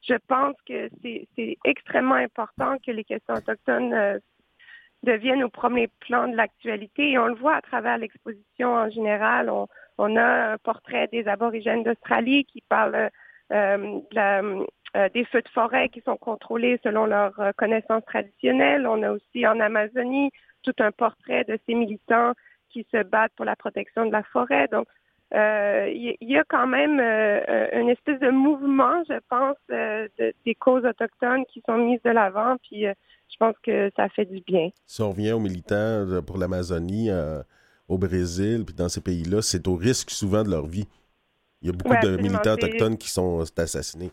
Je 0.07 0.15
pense 0.27 0.55
que 0.67 0.89
c'est 1.01 1.57
extrêmement 1.65 2.15
important 2.15 2.77
que 2.85 2.91
les 2.91 3.03
questions 3.03 3.33
autochtones 3.35 3.93
euh, 3.93 4.19
deviennent 5.03 5.43
au 5.43 5.49
premier 5.49 5.89
plan 5.99 6.27
de 6.27 6.35
l'actualité 6.35 7.11
et 7.11 7.19
on 7.19 7.27
le 7.27 7.35
voit 7.35 7.55
à 7.55 7.61
travers 7.61 7.97
l'exposition 7.97 8.73
en 8.73 8.89
général. 8.89 9.49
On, 9.49 9.67
on 9.97 10.15
a 10.15 10.53
un 10.53 10.57
portrait 10.57 11.07
des 11.07 11.27
aborigènes 11.27 11.83
d'Australie 11.83 12.45
qui 12.45 12.61
parlent 12.61 13.09
euh, 13.51 13.77
de 13.77 14.15
la- 14.15 14.41
euh, 14.95 15.09
des 15.13 15.25
feux 15.25 15.41
de 15.41 15.49
forêt 15.49 15.89
qui 15.89 16.01
sont 16.01 16.17
contrôlés 16.17 16.79
selon 16.83 17.05
leurs 17.05 17.37
euh, 17.39 17.51
connaissances 17.57 18.05
traditionnelles. 18.05 18.87
On 18.87 19.03
a 19.03 19.11
aussi 19.11 19.45
en 19.45 19.59
Amazonie 19.59 20.31
tout 20.63 20.73
un 20.79 20.91
portrait 20.91 21.43
de 21.43 21.59
ces 21.65 21.75
militants 21.75 22.31
qui 22.69 22.87
se 22.91 23.03
battent 23.03 23.33
pour 23.35 23.45
la 23.45 23.55
protection 23.55 24.05
de 24.05 24.11
la 24.11 24.23
forêt. 24.23 24.67
Donc, 24.69 24.87
il 25.33 26.15
y, 26.21 26.25
y 26.25 26.37
a 26.37 26.43
quand 26.47 26.67
même 26.67 26.99
euh, 26.99 27.39
euh, 27.49 27.81
une 27.81 27.89
espèce 27.89 28.19
de 28.19 28.29
mouvement, 28.29 29.03
je 29.09 29.19
pense, 29.29 29.57
euh, 29.71 30.07
de- 30.19 30.33
des 30.45 30.55
causes 30.55 30.85
autochtones 30.85 31.45
qui 31.51 31.61
sont 31.65 31.77
mises 31.77 32.01
de 32.03 32.11
l'avant. 32.11 32.55
Puis, 32.63 32.85
euh, 32.87 32.93
je 33.29 33.35
pense 33.37 33.55
que 33.61 33.91
ça 33.95 34.07
fait 34.09 34.25
du 34.25 34.41
bien. 34.41 34.69
Si 34.85 35.01
on 35.01 35.09
revient 35.11 35.33
aux 35.33 35.39
militants 35.39 35.75
euh, 35.75 36.21
pour 36.21 36.37
l'Amazonie, 36.37 37.09
euh, 37.11 37.41
au 37.89 37.97
Brésil, 37.97 38.63
puis 38.65 38.75
dans 38.75 38.89
ces 38.89 39.01
pays-là, 39.01 39.41
c'est 39.41 39.67
au 39.67 39.75
risque 39.75 40.09
souvent 40.11 40.43
de 40.43 40.49
leur 40.49 40.65
vie. 40.65 40.87
Il 41.61 41.67
y 41.67 41.69
a 41.69 41.73
beaucoup 41.73 41.91
Ouais, 41.93 41.99
de 42.01 42.17
militants 42.17 42.53
autochtones 42.53 42.97
qui 42.97 43.09
sont 43.09 43.41
euh, 43.41 43.61
assassinés. 43.61 44.11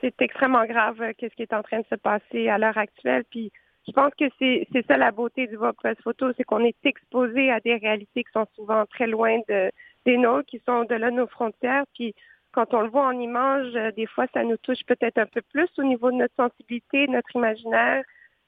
c'est 0.00 0.14
extrêmement 0.22 0.64
grave 0.66 1.00
euh, 1.02 1.12
qu'est-ce 1.16 1.34
qui 1.34 1.42
est 1.42 1.52
en 1.52 1.62
train 1.62 1.80
de 1.80 1.86
se 1.90 1.94
passer 1.96 2.48
à 2.48 2.58
l'heure 2.58 2.78
actuelle. 2.78 3.24
Puis 3.30 3.50
je 3.86 3.92
pense 3.92 4.12
que 4.18 4.24
c'est 4.38 4.66
ça 4.86 4.96
la 4.96 5.10
beauté 5.10 5.46
du 5.46 5.56
Press 5.78 5.96
Photo, 6.04 6.26
c'est 6.36 6.44
qu'on 6.44 6.64
est 6.64 6.76
exposé 6.84 7.50
à 7.50 7.60
des 7.60 7.76
réalités 7.76 8.22
qui 8.24 8.30
sont 8.32 8.46
souvent 8.54 8.84
très 8.86 9.06
loin 9.06 9.38
de 9.48 9.70
des 10.06 10.16
nôtres, 10.16 10.46
qui 10.46 10.60
sont 10.66 10.72
au-delà 10.72 11.10
de 11.10 11.16
nos 11.16 11.26
frontières. 11.26 11.84
Puis 11.94 12.14
quand 12.52 12.74
on 12.74 12.80
le 12.80 12.88
voit 12.88 13.06
en 13.06 13.18
image, 13.18 13.74
euh, 13.76 13.92
des 13.92 14.06
fois 14.06 14.26
ça 14.34 14.42
nous 14.44 14.56
touche 14.58 14.84
peut-être 14.86 15.18
un 15.18 15.26
peu 15.26 15.42
plus 15.52 15.68
au 15.78 15.82
niveau 15.82 16.10
de 16.10 16.16
notre 16.16 16.34
sensibilité, 16.36 17.06
notre 17.06 17.34
imaginaire. 17.34 18.02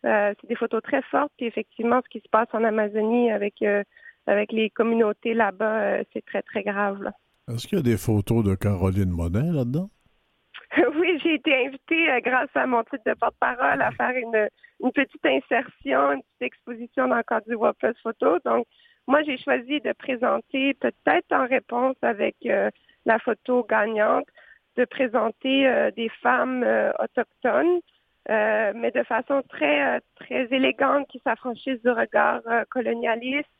Euh, 0.04 0.34
c'est 0.40 0.48
des 0.48 0.56
photos 0.56 0.82
très 0.82 1.02
fortes. 1.02 1.32
Puis 1.36 1.46
effectivement, 1.46 2.00
ce 2.04 2.08
qui 2.08 2.20
se 2.20 2.28
passe 2.30 2.48
en 2.52 2.64
Amazonie 2.64 3.30
avec 3.30 3.62
euh, 3.62 3.82
avec 4.26 4.52
les 4.52 4.70
communautés 4.70 5.34
là-bas, 5.34 5.80
euh, 5.80 6.04
c'est 6.12 6.24
très 6.24 6.42
très 6.42 6.62
grave. 6.62 7.02
là. 7.02 7.12
Est-ce 7.48 7.66
qu'il 7.66 7.78
y 7.78 7.80
a 7.80 7.84
des 7.84 7.96
photos 7.96 8.44
de 8.44 8.54
Caroline 8.54 9.10
Monin 9.10 9.52
là-dedans? 9.52 9.90
Oui, 10.96 11.18
j'ai 11.22 11.34
été 11.34 11.66
invitée 11.66 12.06
grâce 12.24 12.48
à 12.54 12.66
mon 12.66 12.82
titre 12.84 13.03
de 13.05 13.14
porte-parole 13.14 13.82
à 13.82 13.90
faire 13.92 14.16
une, 14.16 14.48
une 14.80 14.92
petite 14.92 15.24
insertion, 15.24 16.12
une 16.12 16.22
petite 16.22 16.42
exposition 16.42 17.09
dans 17.09 17.16
le 17.16 17.22
cadre 17.24 17.46
du 17.46 17.57
Plus 17.78 17.94
Photo. 18.03 18.38
Donc, 18.44 18.66
moi, 19.09 19.22
j'ai 19.24 19.38
choisi 19.38 19.80
de 19.80 19.92
présenter, 19.92 20.74
peut-être 20.74 21.32
en 21.32 21.46
réponse 21.46 21.96
avec 22.03 22.36
euh, 22.46 22.70
la 23.05 23.18
photo 23.18 23.64
gagnante, 23.68 24.26
de 24.76 24.84
présenter 24.84 25.66
euh, 25.66 25.90
des 25.90 26.09
femmes 26.09 26.62
euh, 26.62 26.92
autochtones, 26.98 27.80
euh, 28.30 28.72
mais 28.74 28.90
de 28.92 29.03
façon 29.03 29.42
très, 29.48 29.96
euh, 29.96 30.00
très 30.14 30.44
élégante 30.50 31.09
qui 31.09 31.20
s'affranchissent 31.24 31.82
du 31.82 31.90
regard 31.90 32.40
euh, 32.46 32.64
colonialiste, 32.70 33.50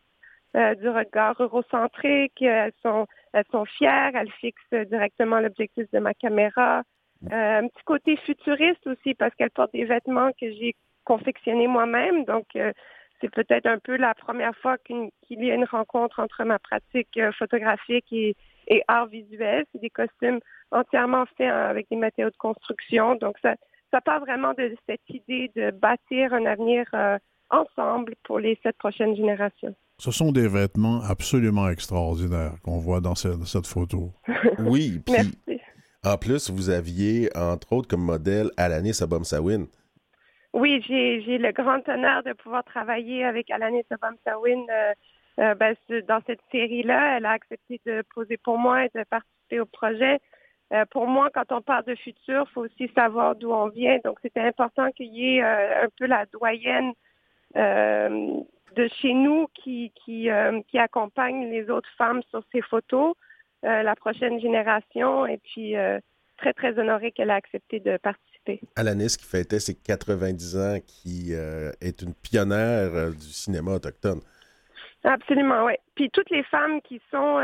du 0.55 0.89
regard 0.91 1.35
eurocentrique. 1.41 2.43
Elles 2.43 2.75
sont, 2.83 3.07
elles 3.33 3.47
sont 3.51 3.65
fières, 3.65 4.11
elles 4.15 4.31
fixent 4.33 4.87
directement 4.91 5.41
l'objectif 5.41 5.91
de 5.93 5.99
ma 5.99 6.13
caméra. 6.13 6.83
Un 7.31 7.69
petit 7.69 7.85
côté 7.87 8.17
futuriste 8.19 8.87
aussi 8.87 9.15
parce 9.15 9.35
qu'elle 9.35 9.51
porte 9.51 9.73
des 9.73 9.87
vêtements 9.87 10.31
que 10.39 10.51
j'ai 10.53 10.77
confectionnés 11.05 11.69
moi-même. 11.69 12.27
Donc, 12.27 12.49
c'est 13.23 13.31
peut-être 13.31 13.67
un 13.67 13.79
peu 13.79 13.97
la 13.97 14.13
première 14.15 14.55
fois 14.57 14.77
qu'il 14.79 15.09
y 15.31 15.51
a 15.51 15.55
une 15.55 15.65
rencontre 15.65 16.21
entre 16.21 16.45
ma 16.45 16.59
pratique 16.59 17.17
euh, 17.17 17.33
photographique 17.39 18.05
et, 18.13 18.37
et 18.69 18.83
art 18.89 19.07
visuel. 19.07 19.65
C'est 19.73 19.81
des 19.81 19.89
costumes 19.91 20.41
entièrement 20.73 21.25
faits 21.39 21.51
avec 21.51 21.87
des 21.91 21.97
matériaux 21.97 22.31
de 22.31 22.37
construction. 22.37 23.15
Donc, 23.15 23.37
ça, 23.41 23.55
ça 23.91 24.01
part 24.01 24.21
vraiment 24.21 24.53
de 24.55 24.75
cette 24.89 25.09
idée 25.09 25.51
de 25.57 25.71
bâtir 25.71 26.35
un 26.35 26.45
avenir 26.45 26.85
euh, 26.95 27.17
ensemble 27.51 28.15
pour 28.25 28.39
les 28.41 28.59
sept 28.63 28.77
prochaines 28.79 29.15
générations. 29.17 29.75
Ce 29.99 30.11
sont 30.11 30.33
des 30.33 30.49
vêtements 30.49 31.01
absolument 31.09 31.69
extraordinaires 31.69 32.55
qu'on 32.65 32.79
voit 32.79 33.01
dans 33.01 33.15
ce- 33.15 33.29
dans 33.29 33.45
cette 33.45 33.67
photo. 33.67 34.11
Oui, 34.59 35.01
puis 35.07 35.15
Merci. 35.15 35.61
en 36.05 36.17
plus, 36.19 36.51
vous 36.51 36.71
aviez, 36.71 37.31
entre 37.37 37.73
autres, 37.73 37.89
comme 37.89 38.03
modèle 38.05 38.51
Alanis 38.57 39.01
Abomsawin. 39.03 39.67
Oui, 40.53 40.83
j'ai 40.87 41.39
le 41.39 41.53
grand 41.53 41.89
honneur 41.89 42.23
de 42.25 42.35
pouvoir 42.35 42.63
travailler 42.65 43.25
avec 43.25 43.51
Alanis 43.51 43.85
Obamsawin 43.91 44.67
euh, 44.69 44.93
euh, 45.41 45.55
ben, 45.55 45.75
dans 46.07 46.21
cette 46.27 46.43
série-là. 46.51 47.17
Elle 47.17 47.25
a 47.25 47.31
accepté 47.31 47.81
de 47.87 48.03
poser 48.15 48.37
pour 48.37 48.59
moi 48.59 48.85
et 48.85 48.91
de 48.95 49.03
participer 49.05 49.61
au 49.61 49.67
projet. 49.67 50.21
Euh, 50.75 50.85
pour 50.91 51.07
moi, 51.07 51.31
quand 51.33 51.53
on 51.53 51.63
parle 51.63 51.85
de 51.85 51.95
futur, 51.95 52.45
il 52.47 52.53
faut 52.53 52.65
aussi 52.67 52.91
savoir 52.95 53.35
d'où 53.35 53.51
on 53.51 53.69
vient. 53.69 53.99
Donc, 54.05 54.19
c'était 54.21 54.41
important 54.41 54.91
qu'il 54.93 55.15
y 55.15 55.37
ait 55.37 55.43
euh, 55.43 55.85
un 55.85 55.89
peu 55.99 56.05
la 56.07 56.27
doyenne 56.27 56.93
euh, 57.57 58.41
de 58.77 58.89
chez 59.01 59.15
nous 59.15 59.49
qui, 59.55 59.93
qui, 60.05 60.31
euh, 60.31 60.61
qui 60.69 60.79
accompagne 60.79 61.51
les 61.51 61.71
autres 61.71 61.91
femmes 61.97 62.23
sur 62.31 62.43
ces 62.53 62.61
photos. 62.61 63.15
la 63.63 63.95
prochaine 63.97 64.39
génération. 64.41 65.25
Et 65.27 65.39
puis, 65.39 65.77
très, 66.37 66.53
très 66.53 66.79
honorée 66.79 67.13
qu'elle 67.13 67.31
a 67.31 67.37
accepté 67.37 67.81
de 67.81 67.97
participer. 67.97 68.32
Alanis, 68.77 69.17
qui 69.17 69.25
fêtait 69.25 69.61
ses 69.61 69.75
90 69.75 70.57
ans, 70.57 70.79
qui 70.87 71.33
est 71.33 72.03
une 72.03 72.15
pionnière 72.15 73.11
du 73.11 73.33
cinéma 73.33 73.73
autochtone. 73.73 74.21
Absolument, 75.05 75.65
oui. 75.65 75.75
Puis 75.95 76.11
toutes 76.11 76.31
les 76.31 76.43
femmes 76.45 76.81
qui 76.83 77.01
sont 77.11 77.41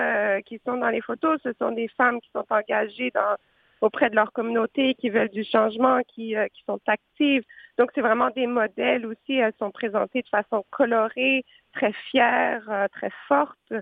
qui 0.46 0.60
sont 0.64 0.76
dans 0.76 0.90
les 0.90 1.00
photos, 1.00 1.40
ce 1.42 1.52
sont 1.58 1.72
des 1.72 1.88
femmes 1.88 2.20
qui 2.20 2.30
sont 2.32 2.46
engagées 2.50 3.10
dans 3.14 3.36
auprès 3.80 4.10
de 4.10 4.16
leur 4.16 4.32
communauté, 4.32 4.94
qui 4.94 5.10
veulent 5.10 5.28
du 5.28 5.44
changement, 5.44 6.00
qui, 6.08 6.36
euh, 6.36 6.46
qui 6.52 6.62
sont 6.64 6.80
actives. 6.86 7.42
Donc, 7.78 7.90
c'est 7.94 8.00
vraiment 8.00 8.30
des 8.30 8.46
modèles 8.46 9.06
aussi. 9.06 9.34
Elles 9.34 9.52
sont 9.58 9.70
présentées 9.70 10.22
de 10.22 10.28
façon 10.28 10.64
colorée, 10.70 11.44
très 11.72 11.92
fières, 12.10 12.68
euh, 12.68 12.86
très 12.88 13.10
fortes. 13.28 13.72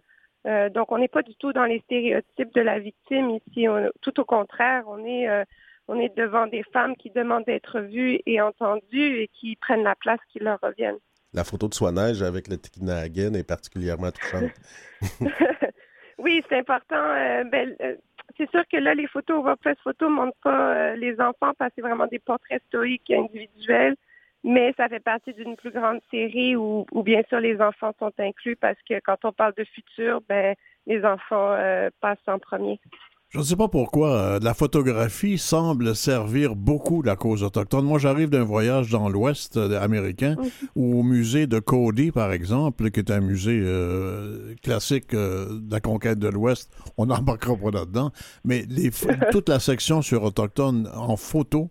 Euh, 0.46 0.68
donc, 0.68 0.92
on 0.92 0.98
n'est 0.98 1.08
pas 1.08 1.22
du 1.22 1.34
tout 1.36 1.52
dans 1.52 1.64
les 1.64 1.80
stéréotypes 1.80 2.54
de 2.54 2.60
la 2.60 2.78
victime 2.78 3.30
ici. 3.30 3.66
tout 4.02 4.20
au 4.20 4.24
contraire, 4.24 4.84
on 4.86 5.04
est, 5.04 5.28
on 5.88 5.98
est 6.00 6.16
devant 6.16 6.46
des 6.46 6.62
femmes 6.72 6.96
qui 6.96 7.10
demandent 7.10 7.44
d'être 7.44 7.80
vues 7.80 8.20
et 8.26 8.40
entendues 8.40 9.20
et 9.20 9.28
qui 9.28 9.56
prennent 9.56 9.84
la 9.84 9.94
place 9.94 10.20
qui 10.32 10.38
leur 10.38 10.58
revient. 10.62 10.94
La 11.32 11.44
photo 11.44 11.68
de 11.68 11.74
Swanage 11.74 12.22
avec 12.22 12.48
le 12.48 12.58
Tikinagan 12.58 13.34
est 13.34 13.46
particulièrement 13.46 14.10
touchante. 14.10 14.50
oui, 16.18 16.42
c'est 16.48 16.58
important. 16.58 17.02
Ben, 17.50 17.76
c'est 18.36 18.50
sûr 18.50 18.62
que 18.70 18.76
là, 18.76 18.94
les 18.94 19.06
photos 19.06 19.42
WordPress 19.42 19.78
Photo 19.82 20.08
ne 20.08 20.14
montrent 20.14 20.36
pas 20.42 20.74
euh, 20.74 20.96
les 20.96 21.20
enfants 21.20 21.52
parce 21.58 21.70
que 21.70 21.76
c'est 21.76 21.82
vraiment 21.82 22.06
des 22.06 22.18
portraits 22.18 22.62
stoïques 22.66 23.10
individuels, 23.10 23.96
mais 24.44 24.74
ça 24.76 24.88
fait 24.88 25.00
partie 25.00 25.32
d'une 25.32 25.56
plus 25.56 25.70
grande 25.70 26.00
série 26.10 26.56
où, 26.56 26.84
bien 27.02 27.22
sûr 27.28 27.40
les 27.40 27.60
enfants 27.60 27.92
sont 27.98 28.12
inclus 28.18 28.56
parce 28.56 28.78
que 28.88 29.00
quand 29.00 29.24
on 29.24 29.32
parle 29.32 29.54
de 29.56 29.64
futur, 29.64 30.20
ben 30.28 30.54
les 30.86 31.04
enfants 31.04 31.52
euh, 31.52 31.90
passent 32.00 32.18
en 32.26 32.38
premier. 32.38 32.78
Je 33.28 33.38
ne 33.38 33.42
sais 33.42 33.56
pas 33.56 33.66
pourquoi 33.66 34.12
euh, 34.12 34.38
la 34.40 34.54
photographie 34.54 35.36
semble 35.36 35.96
servir 35.96 36.54
beaucoup 36.54 37.02
la 37.02 37.16
cause 37.16 37.42
autochtone. 37.42 37.84
Moi, 37.84 37.98
j'arrive 37.98 38.30
d'un 38.30 38.44
voyage 38.44 38.90
dans 38.90 39.08
l'Ouest 39.08 39.56
euh, 39.56 39.82
américain, 39.82 40.36
au 40.76 41.02
musée 41.02 41.48
de 41.48 41.58
Cody, 41.58 42.12
par 42.12 42.30
exemple, 42.30 42.90
qui 42.92 43.00
est 43.00 43.10
un 43.10 43.20
musée 43.20 43.60
euh, 43.60 44.54
classique 44.62 45.10
de 45.12 45.60
la 45.68 45.80
conquête 45.80 46.20
de 46.20 46.28
l'Ouest. 46.28 46.70
On 46.98 47.06
n'embarquera 47.06 47.56
pas 47.56 47.70
là-dedans. 47.72 48.12
Mais 48.44 48.64
les, 48.68 48.92
toute 49.32 49.48
la 49.48 49.58
section 49.58 50.02
sur 50.02 50.22
autochtone 50.22 50.88
en 50.94 51.16
photo 51.16 51.70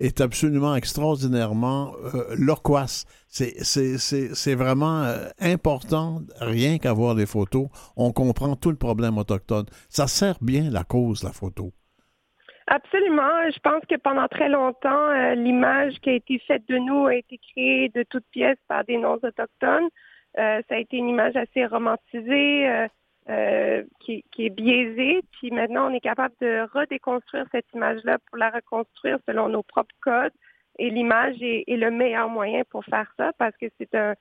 est 0.00 0.20
absolument 0.20 0.74
extraordinairement 0.74 1.92
euh, 2.14 2.34
loquace. 2.38 3.04
C'est 3.28 4.54
vraiment 4.54 5.02
euh, 5.02 5.28
important, 5.40 6.20
rien 6.40 6.78
qu'à 6.78 6.92
voir 6.92 7.14
les 7.14 7.26
photos. 7.26 7.66
On 7.96 8.12
comprend 8.12 8.56
tout 8.56 8.70
le 8.70 8.76
problème 8.76 9.18
autochtone. 9.18 9.66
Ça 9.88 10.06
sert 10.06 10.36
bien 10.40 10.70
la 10.70 10.84
cause, 10.84 11.22
la 11.22 11.32
photo. 11.32 11.72
Absolument. 12.66 13.50
Je 13.52 13.58
pense 13.60 13.82
que 13.88 13.96
pendant 13.96 14.26
très 14.28 14.48
longtemps, 14.48 15.08
euh, 15.10 15.34
l'image 15.34 15.94
qui 16.00 16.10
a 16.10 16.14
été 16.14 16.38
faite 16.46 16.62
de 16.68 16.78
nous 16.78 17.06
a 17.06 17.14
été 17.14 17.38
créée 17.52 17.90
de 17.94 18.04
toutes 18.08 18.26
pièces 18.30 18.58
par 18.68 18.84
des 18.84 18.96
noms 18.96 19.18
autochtones. 19.22 19.88
ça 20.36 20.62
a 20.70 20.76
été 20.76 20.96
une 20.96 21.08
image 21.08 21.36
assez 21.36 21.66
romantisée. 21.66 22.86
Euh, 23.30 23.84
qui, 24.00 24.22
est 24.36 24.50
biaisé. 24.50 25.22
Puis 25.32 25.50
maintenant, 25.50 25.90
on 25.90 25.94
est 25.94 26.00
capable 26.00 26.34
de 26.42 26.68
redéconstruire 26.74 27.46
cette 27.52 27.64
image-là 27.72 28.18
pour 28.26 28.36
la 28.36 28.50
reconstruire 28.50 29.18
selon 29.26 29.48
nos 29.48 29.62
propres 29.62 29.94
codes. 30.02 30.32
Et 30.78 30.90
l'image 30.90 31.36
est, 31.40 31.64
le 31.68 31.90
meilleur 31.90 32.28
moyen 32.28 32.64
pour 32.68 32.84
faire 32.84 33.10
ça 33.16 33.32
parce 33.38 33.56
que 33.56 33.64
c'est 33.78 33.94
un, 33.94 34.14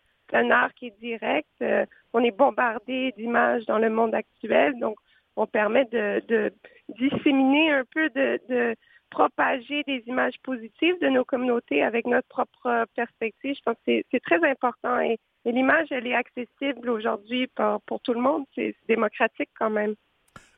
art 0.52 0.74
qui 0.76 0.88
est 0.88 1.00
direct. 1.02 1.50
Euh, 1.62 1.86
on 2.14 2.24
est 2.24 2.32
bombardé 2.32 3.14
d'images 3.18 3.66
dans 3.66 3.78
le 3.78 3.90
monde 3.90 4.16
actuel. 4.16 4.80
Donc, 4.80 4.96
on 5.36 5.48
permet 5.48 5.84
de, 5.92 6.54
disséminer 6.88 7.72
un 7.72 7.84
peu, 7.94 8.10
de, 8.12 8.40
de, 8.48 8.76
propager 9.14 9.84
des 9.84 10.04
images 10.08 10.40
positives 10.44 11.00
de 11.00 11.08
nos 11.08 11.24
communautés 11.24 11.84
avec 11.84 12.08
notre 12.08 12.28
propre 12.28 12.86
perspective. 12.96 13.56
Je 13.56 13.62
pense 13.64 13.78
que 13.86 14.02
c'est 14.12 14.20
très 14.22 14.44
important. 14.50 15.00
Et, 15.00 15.20
l'image, 15.46 15.88
elle 15.92 16.08
est 16.08 16.16
accessible 16.16 16.90
aujourd'hui 16.90 17.48
pour, 17.86 18.00
tout 18.02 18.14
le 18.14 18.22
monde. 18.22 18.46
C'est 18.56 18.76
démocratique 18.88 19.50
quand 19.60 19.70
même. 19.70 19.94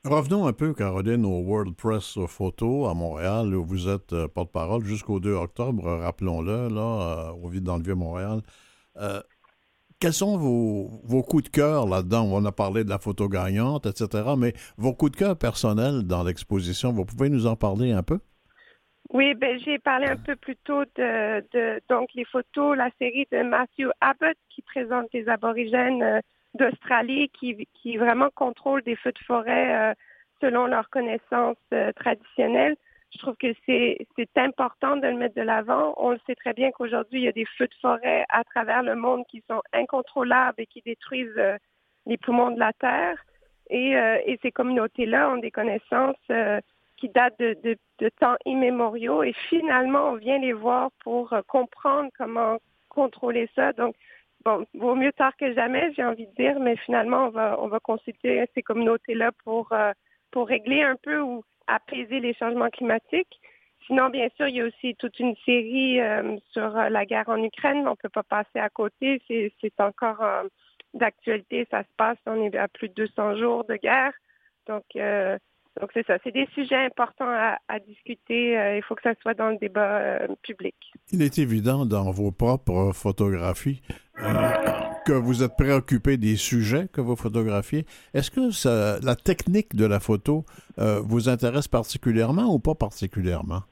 Revenons 0.05 0.45
un 0.45 0.53
peu, 0.53 0.73
Caroline, 0.73 1.25
au 1.25 1.39
World 1.39 1.75
Press 1.75 2.19
Photo 2.27 2.85
à 2.85 2.93
Montréal, 2.93 3.55
où 3.55 3.65
vous 3.65 3.89
êtes 3.89 4.13
euh, 4.13 4.27
porte-parole 4.27 4.85
jusqu'au 4.85 5.19
2 5.19 5.33
octobre, 5.33 5.83
rappelons-le, 5.83 6.69
là, 6.69 7.31
euh, 7.31 7.43
au 7.43 7.49
vide 7.49 7.63
dans 7.63 7.77
le 7.77 7.83
Vieux-Montréal. 7.83 8.41
Euh, 8.97 9.19
quels 9.99 10.13
sont 10.13 10.37
vos, 10.37 11.01
vos, 11.03 11.23
coups 11.23 11.45
de 11.45 11.49
cœur 11.49 11.87
là-dedans? 11.87 12.29
On 12.31 12.45
a 12.45 12.51
parlé 12.51 12.83
de 12.83 12.89
la 12.89 12.99
photo 12.99 13.27
gagnante, 13.27 13.87
etc., 13.87 14.35
mais 14.37 14.53
vos 14.77 14.93
coups 14.93 15.13
de 15.13 15.17
cœur 15.17 15.35
personnels 15.35 16.03
dans 16.03 16.23
l'exposition, 16.23 16.93
vous 16.93 17.05
pouvez 17.05 17.29
nous 17.29 17.47
en 17.47 17.55
parler 17.55 17.91
un 17.91 18.03
peu? 18.03 18.19
Oui, 19.15 19.33
ben 19.33 19.57
j'ai 19.63 19.79
parlé 19.79 20.07
un 20.07 20.17
peu 20.17 20.35
plus 20.35 20.57
tôt 20.57 20.83
de, 20.97 21.39
de, 21.53 21.81
donc 21.87 22.09
les 22.15 22.25
photos, 22.25 22.75
la 22.75 22.89
série 22.99 23.25
de 23.31 23.43
Matthew 23.43 23.89
Abbott 24.01 24.35
qui 24.49 24.61
présente 24.61 25.07
les 25.13 25.29
aborigènes 25.29 26.03
euh, 26.03 26.19
d'Australie 26.53 27.29
qui, 27.29 27.65
qui 27.75 27.95
vraiment 27.95 28.27
contrôlent 28.35 28.81
des 28.81 28.97
feux 28.97 29.13
de 29.13 29.25
forêt 29.25 29.73
euh, 29.73 29.93
selon 30.41 30.65
leurs 30.65 30.89
connaissances 30.89 31.55
euh, 31.73 31.93
traditionnelles. 31.93 32.75
Je 33.13 33.19
trouve 33.19 33.37
que 33.37 33.53
c'est 33.65 34.05
important 34.35 34.97
de 34.97 35.07
le 35.07 35.15
mettre 35.15 35.35
de 35.35 35.43
l'avant. 35.43 35.93
On 35.95 36.09
le 36.09 36.19
sait 36.27 36.35
très 36.35 36.51
bien 36.51 36.71
qu'aujourd'hui, 36.71 37.21
il 37.21 37.23
y 37.23 37.29
a 37.29 37.31
des 37.31 37.47
feux 37.57 37.67
de 37.67 37.75
forêt 37.79 38.25
à 38.27 38.43
travers 38.43 38.83
le 38.83 38.95
monde 38.95 39.23
qui 39.29 39.41
sont 39.49 39.61
incontrôlables 39.71 40.61
et 40.61 40.65
qui 40.65 40.81
détruisent 40.81 41.41
les 42.05 42.17
poumons 42.17 42.51
de 42.51 42.59
la 42.59 42.73
terre. 42.73 43.17
Et, 43.69 43.91
et 43.91 44.37
ces 44.41 44.51
communautés-là 44.51 45.29
ont 45.29 45.37
des 45.37 45.51
connaissances 45.51 46.17
qui 47.05 47.11
datent 47.13 47.39
de, 47.39 47.77
de, 47.99 48.09
temps 48.19 48.35
immémoriaux 48.45 49.21
et 49.21 49.33
finalement, 49.49 50.09
on 50.09 50.15
vient 50.15 50.39
les 50.39 50.53
voir 50.53 50.89
pour 51.03 51.33
euh, 51.33 51.41
comprendre 51.47 52.09
comment 52.17 52.57
contrôler 52.89 53.47
ça. 53.55 53.73
Donc, 53.73 53.95
bon, 54.43 54.65
vaut 54.73 54.95
mieux 54.95 55.11
tard 55.11 55.35
que 55.37 55.53
jamais, 55.53 55.93
j'ai 55.95 56.03
envie 56.03 56.25
de 56.25 56.33
dire, 56.33 56.59
mais 56.59 56.75
finalement, 56.77 57.27
on 57.27 57.29
va, 57.29 57.57
on 57.59 57.67
va 57.67 57.79
consulter 57.79 58.43
ces 58.55 58.63
communautés-là 58.63 59.31
pour, 59.43 59.71
euh, 59.71 59.91
pour 60.31 60.47
régler 60.47 60.81
un 60.81 60.95
peu 60.95 61.19
ou 61.19 61.43
apaiser 61.67 62.19
les 62.19 62.33
changements 62.33 62.69
climatiques. 62.69 63.39
Sinon, 63.85 64.09
bien 64.09 64.29
sûr, 64.35 64.47
il 64.47 64.55
y 64.55 64.61
a 64.61 64.65
aussi 64.65 64.95
toute 64.95 65.19
une 65.19 65.35
série 65.45 66.01
euh, 66.01 66.37
sur 66.53 66.69
la 66.71 67.05
guerre 67.05 67.29
en 67.29 67.43
Ukraine. 67.43 67.87
On 67.87 67.91
ne 67.91 67.95
peut 67.95 68.09
pas 68.09 68.23
passer 68.23 68.57
à 68.59 68.69
côté. 68.69 69.21
C'est 69.27 69.79
encore 69.79 70.23
d'actualité. 70.95 71.67
Ça 71.69 71.83
se 71.83 71.89
passe. 71.97 72.17
On 72.25 72.41
est 72.41 72.55
à 72.57 72.67
plus 72.67 72.89
de 72.89 72.95
200 72.95 73.35
jours 73.37 73.63
de 73.65 73.75
guerre. 73.75 74.13
Donc, 74.65 74.85
donc 75.79 75.89
c'est 75.93 76.05
ça, 76.05 76.17
c'est 76.23 76.31
des 76.31 76.47
sujets 76.53 76.85
importants 76.85 77.29
à, 77.67 77.79
discuter. 77.79 78.57
Euh, 78.57 78.77
il 78.77 78.83
faut 78.83 78.95
que 78.95 79.01
ça 79.01 79.13
soit 79.21 79.33
dans 79.33 79.49
le 79.49 79.57
débat 79.57 79.97
euh, 79.97 80.27
public. 80.41 80.75
Il 81.11 81.21
est 81.21 81.37
évident 81.37 81.85
dans 81.85 82.11
vos 82.11 82.31
propres 82.31 82.91
photographies 82.93 83.81
euh, 84.19 84.51
que 85.05 85.11
vous 85.11 85.43
êtes 85.43 85.55
préoccupé 85.57 86.15
des 86.15 86.37
sujets 86.37 86.87
que 86.93 87.01
vous 87.01 87.17
photographiez. 87.17 87.85
Est-ce 88.13 88.31
que 88.31 89.05
la 89.05 89.15
technique 89.15 89.75
de 89.75 89.85
la 89.85 89.99
photo 89.99 90.45
vous 90.77 91.27
intéresse 91.29 91.67
particulièrement 91.67 92.53
ou 92.53 92.59
pas 92.59 92.75
particulièrement? 92.75 93.63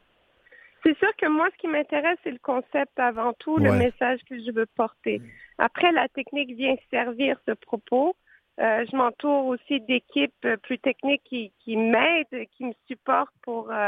C'est 0.83 0.97
sûr 0.97 1.15
que 1.17 1.27
moi, 1.27 1.47
ce 1.53 1.61
qui 1.61 1.67
m'intéresse, 1.67 2.17
c'est 2.25 2.31
le 2.31 2.39
concept 2.43 2.99
avant 2.99 3.31
tout, 3.39 3.57
le 3.57 3.71
message 3.71 4.19
que 4.29 4.35
je 4.37 4.51
veux 4.51 4.65
porter. 4.75 5.21
Après, 5.57 5.93
la 5.93 6.09
technique 6.09 6.55
vient 6.57 6.75
servir 6.91 7.37
ce 7.47 7.53
propos. 7.53 8.15
Euh, 8.59 8.85
je 8.89 8.95
m'entoure 8.95 9.47
aussi 9.47 9.81
d'équipes 9.81 10.33
euh, 10.45 10.57
plus 10.57 10.77
techniques 10.77 11.23
qui, 11.23 11.51
qui 11.59 11.75
m'aident, 11.75 12.47
qui 12.55 12.65
me 12.65 12.73
supportent 12.87 13.33
pour, 13.41 13.71
euh, 13.71 13.87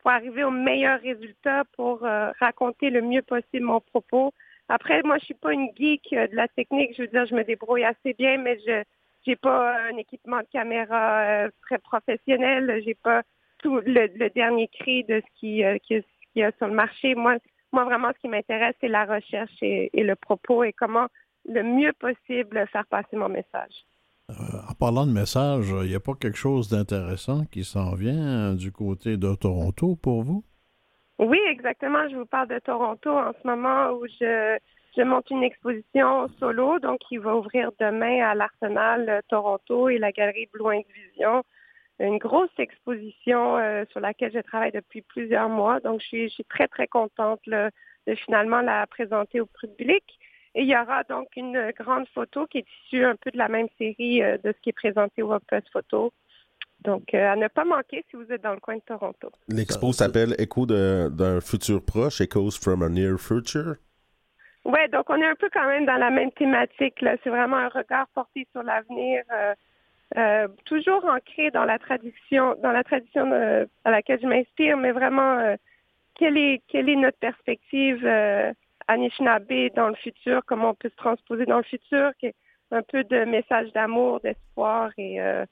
pour 0.00 0.12
arriver 0.12 0.44
au 0.44 0.52
meilleur 0.52 1.00
résultat, 1.00 1.64
pour 1.76 2.00
raconter 2.00 2.90
le 2.90 3.02
mieux 3.02 3.22
possible 3.22 3.64
mon 3.64 3.80
propos. 3.80 4.32
Après, 4.68 5.02
moi, 5.02 5.18
je 5.18 5.24
suis 5.24 5.34
pas 5.34 5.52
une 5.52 5.70
geek 5.76 6.10
de 6.10 6.36
la 6.36 6.46
technique. 6.48 6.94
Je 6.96 7.02
veux 7.02 7.08
dire, 7.08 7.26
je 7.26 7.34
me 7.34 7.42
débrouille 7.42 7.84
assez 7.84 8.14
bien, 8.14 8.38
mais 8.38 8.58
je 8.66 8.84
j'ai 9.24 9.34
pas 9.34 9.76
un 9.90 9.96
équipement 9.96 10.38
de 10.38 10.46
caméra 10.52 11.48
très 11.62 11.78
professionnel. 11.78 12.80
J'ai 12.84 12.94
pas 12.94 13.22
tout 13.58 13.80
le, 13.84 14.28
dernier 14.30 14.68
cri 14.68 15.02
de 15.02 15.20
ce 15.20 15.40
qui, 15.40 15.64
qui, 15.82 16.04
y 16.36 16.42
a 16.44 16.52
sur 16.52 16.68
le 16.68 16.74
marché. 16.74 17.16
Moi, 17.16 17.38
moi 17.72 17.84
vraiment, 17.84 18.12
ce 18.14 18.20
qui 18.20 18.28
m'intéresse, 18.28 18.76
c'est 18.80 18.86
la 18.86 19.04
recherche 19.04 19.60
et 19.60 19.90
le 19.92 20.14
propos 20.14 20.62
et 20.62 20.72
comment 20.72 21.08
le 21.48 21.64
mieux 21.64 21.92
possible 21.94 22.66
faire 22.68 22.86
passer 22.86 23.16
mon 23.16 23.28
message. 23.28 23.84
Euh, 24.30 24.34
en 24.68 24.74
parlant 24.74 25.06
de 25.06 25.12
message, 25.12 25.68
il 25.70 25.88
n'y 25.88 25.94
a 25.94 26.00
pas 26.00 26.14
quelque 26.14 26.36
chose 26.36 26.68
d'intéressant 26.68 27.44
qui 27.44 27.62
s'en 27.62 27.94
vient 27.94 28.50
euh, 28.50 28.54
du 28.56 28.72
côté 28.72 29.16
de 29.16 29.34
Toronto 29.36 29.94
pour 29.94 30.24
vous? 30.24 30.44
Oui, 31.20 31.38
exactement. 31.48 32.08
Je 32.08 32.16
vous 32.16 32.26
parle 32.26 32.48
de 32.48 32.58
Toronto 32.58 33.10
en 33.10 33.32
ce 33.32 33.46
moment 33.46 33.92
où 33.92 34.04
je, 34.08 34.58
monte 35.04 35.30
une 35.30 35.44
exposition 35.44 36.26
solo, 36.40 36.80
donc 36.80 36.98
qui 37.08 37.18
va 37.18 37.36
ouvrir 37.36 37.70
demain 37.78 38.28
à 38.28 38.34
l'Arsenal 38.34 39.08
euh, 39.08 39.20
Toronto 39.28 39.88
et 39.88 39.98
la 39.98 40.10
Galerie 40.10 40.48
Blue 40.52 40.82
Vision. 41.12 41.44
Une 42.00 42.18
grosse 42.18 42.50
exposition 42.58 43.56
sur 43.90 44.00
laquelle 44.00 44.30
je 44.30 44.40
travaille 44.40 44.70
depuis 44.70 45.00
plusieurs 45.00 45.48
mois. 45.48 45.80
Donc, 45.80 46.02
je 46.02 46.28
suis 46.28 46.44
très, 46.44 46.68
très 46.68 46.86
contente 46.86 47.40
de 47.46 48.14
finalement 48.16 48.60
la 48.60 48.86
présenter 48.86 49.40
au 49.40 49.46
public. 49.46 50.04
Et 50.58 50.62
il 50.62 50.68
y 50.68 50.76
aura 50.76 51.04
donc 51.04 51.28
une 51.36 51.70
grande 51.78 52.08
photo 52.14 52.46
qui 52.46 52.58
est 52.58 52.66
issue 52.86 53.04
un 53.04 53.14
peu 53.14 53.30
de 53.30 53.36
la 53.36 53.48
même 53.48 53.68
série 53.76 54.22
euh, 54.22 54.38
de 54.42 54.52
ce 54.52 54.60
qui 54.62 54.70
est 54.70 54.72
présenté 54.72 55.22
au 55.22 55.26
WordPress 55.28 55.64
Photo. 55.70 56.12
Donc, 56.80 57.12
euh, 57.14 57.32
à 57.32 57.36
ne 57.36 57.48
pas 57.48 57.64
manquer 57.64 58.04
si 58.10 58.16
vous 58.16 58.30
êtes 58.32 58.42
dans 58.42 58.54
le 58.54 58.60
coin 58.60 58.76
de 58.76 58.80
Toronto. 58.80 59.30
L'expo 59.48 59.92
s'appelle 59.92 60.34
Écho 60.38 60.64
de- 60.64 61.10
d'un 61.10 61.40
futur 61.42 61.84
proche, 61.84 62.20
Echoes 62.22 62.52
from 62.60 62.82
a 62.82 62.88
Near 62.88 63.18
Future. 63.18 63.76
Ouais, 64.64 64.88
donc 64.88 65.10
on 65.10 65.16
est 65.16 65.26
un 65.26 65.34
peu 65.34 65.48
quand 65.52 65.66
même 65.66 65.84
dans 65.84 65.96
la 65.96 66.10
même 66.10 66.32
thématique. 66.32 67.00
Là, 67.02 67.16
c'est 67.22 67.30
vraiment 67.30 67.56
un 67.56 67.68
regard 67.68 68.08
porté 68.14 68.46
sur 68.52 68.62
l'avenir, 68.62 69.22
euh, 69.32 69.54
euh, 70.16 70.48
toujours 70.64 71.04
ancré 71.04 71.50
dans 71.50 71.64
la 71.64 71.78
tradition, 71.78 72.56
dans 72.62 72.72
la 72.72 72.82
tradition 72.82 73.30
euh, 73.30 73.66
à 73.84 73.90
laquelle 73.90 74.20
je 74.22 74.26
m'inspire, 74.26 74.76
mais 74.76 74.92
vraiment 74.92 75.38
euh, 75.38 75.56
quelle 76.14 76.36
est 76.38 76.62
quelle 76.68 76.88
est 76.88 76.96
notre 76.96 77.18
perspective 77.18 78.00
euh, 78.06 78.52
Anishinaabe 78.88 79.74
dans 79.74 79.88
le 79.88 79.94
futur, 79.96 80.42
comment 80.46 80.70
on 80.70 80.74
peut 80.74 80.90
se 80.90 80.96
transposer 80.96 81.44
dans 81.46 81.58
le 81.58 81.64
futur, 81.64 82.10
un 82.70 82.82
peu 82.82 83.04
de 83.04 83.24
message 83.24 83.72
d'amour, 83.72 84.20
d'espoir 84.20 84.90
et, 84.98 85.20
euh, 85.20 85.44